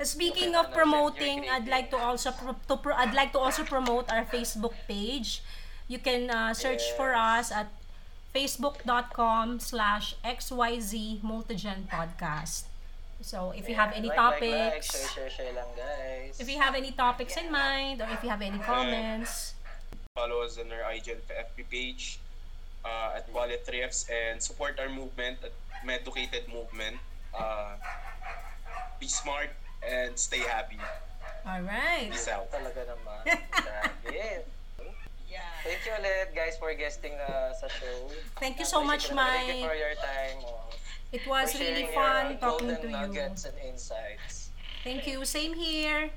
Speaking 0.00 0.52
of 0.56 0.72
promoting, 0.72 1.48
I'd 1.48 1.68
like 1.68 1.88
to 1.92 1.96
also 1.96 2.28
pro- 2.32 2.56
to 2.68 2.76
pro- 2.76 2.96
I'd 2.96 3.16
like 3.16 3.32
to 3.32 3.40
also 3.40 3.64
promote 3.64 4.12
our 4.12 4.24
Facebook 4.28 4.76
page. 4.84 5.40
You 5.88 5.96
can 6.00 6.28
uh, 6.28 6.52
search 6.52 6.84
for 6.96 7.16
us 7.16 7.48
at 7.48 7.72
facebook.com 8.36 9.60
slash 9.60 10.16
xyz 10.20 11.20
multigen 11.24 11.88
podcast. 11.88 12.68
So 13.24 13.56
if 13.56 13.64
you 13.68 13.74
have 13.74 13.96
any 13.96 14.12
Like, 14.12 14.18
like, 14.20 14.40
like, 14.40 14.40
topics, 14.84 14.86
share, 14.92 15.08
share, 15.08 15.30
share 15.32 15.52
lang, 15.56 15.72
guys. 15.72 16.36
if 16.36 16.44
you 16.44 16.60
have 16.60 16.76
any 16.76 16.92
topics 16.92 17.32
in 17.40 17.48
mind, 17.48 18.04
or 18.04 18.08
if 18.12 18.20
you 18.20 18.28
have 18.28 18.44
any 18.44 18.60
comments, 18.60 19.55
follow 20.16 20.40
us 20.40 20.56
on 20.56 20.72
our 20.72 20.80
IG 20.96 21.12
and 21.12 21.20
FB 21.28 21.68
page 21.70 22.18
uh, 22.84 23.20
at 23.20 23.28
Wallet 23.32 23.60
3Fs 23.68 24.08
and 24.08 24.40
support 24.40 24.80
our 24.80 24.88
movement 24.88 25.36
at 25.44 25.52
Meducated 25.84 26.48
Movement. 26.48 26.96
Uh, 27.36 27.76
be 28.98 29.06
smart 29.06 29.50
and 29.84 30.16
stay 30.18 30.40
happy. 30.40 30.80
all 31.44 31.60
right. 31.60 32.08
Peace 32.10 32.26
out. 32.32 32.48
Talaga 32.50 32.88
naman. 32.88 33.22
Grabe. 33.60 34.42
Yeah. 35.28 35.44
Thank 35.62 35.84
you 35.84 35.92
ulit, 36.00 36.32
guys, 36.32 36.56
for 36.56 36.72
guesting 36.72 37.12
uh, 37.20 37.52
sa 37.52 37.68
show. 37.68 38.08
Thank 38.40 38.56
you 38.58 38.64
so 38.64 38.80
much, 38.80 39.12
Thank 39.12 39.60
you 39.60 39.68
for 39.68 39.76
your 39.76 39.94
time. 40.00 40.40
Oh, 40.48 40.64
It 41.12 41.22
was 41.28 41.52
for 41.52 41.60
really 41.60 41.86
sharing 41.86 41.92
your, 41.92 41.94
fun 41.94 42.24
uh, 42.34 42.40
talking 42.40 42.72
to 42.72 42.88
you. 42.88 42.90
nuggets 42.90 43.44
and 43.44 43.54
insights. 43.62 44.48
Thank 44.82 45.04
you. 45.06 45.22
Same 45.28 45.52
here. 45.54 46.08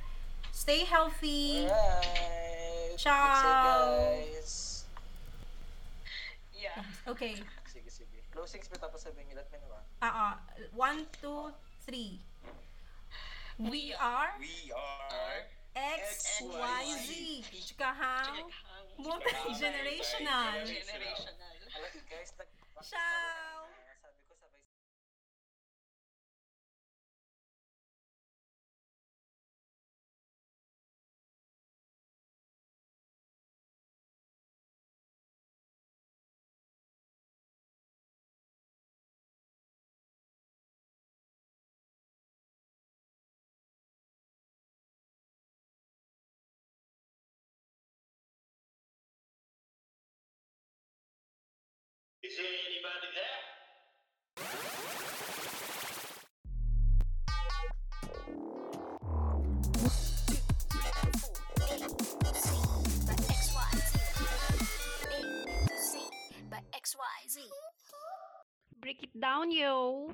Stay 0.56 0.82
healthy. 0.88 1.68
Alright. 1.68 2.58
Ciao. 3.00 3.96
Guys. 4.12 4.84
Yeah. 6.52 6.84
Okay. 7.08 7.40
Sige, 7.64 7.88
sige. 7.88 8.20
Closing 8.36 8.60
speech 8.60 8.84
tapos 8.84 9.08
sabihin 9.08 9.32
niyo, 9.32 9.40
let 9.40 9.48
me 9.56 9.58
know 9.64 9.72
ah. 10.04 10.36
Ah. 10.36 10.36
one, 10.76 11.08
two, 11.16 11.56
three. 11.88 12.20
We 13.56 13.96
are 13.96 14.36
We 14.36 14.68
are 14.76 15.48
XYZ. 15.80 17.48
Chikahang 17.48 18.36
Chikahang. 18.36 18.88
multi-generational. 19.00 20.68
Generational. 20.68 21.56
Alam, 21.72 21.92
guys, 22.04 22.36
nag... 22.36 22.52
Ciao! 22.84 23.69
Is 52.30 52.38
there 52.38 52.46
anybody 52.46 53.10
there? 53.16 53.42
Break 68.80 69.04
it 69.04 69.20
down, 69.20 69.52
yo! 69.52 70.14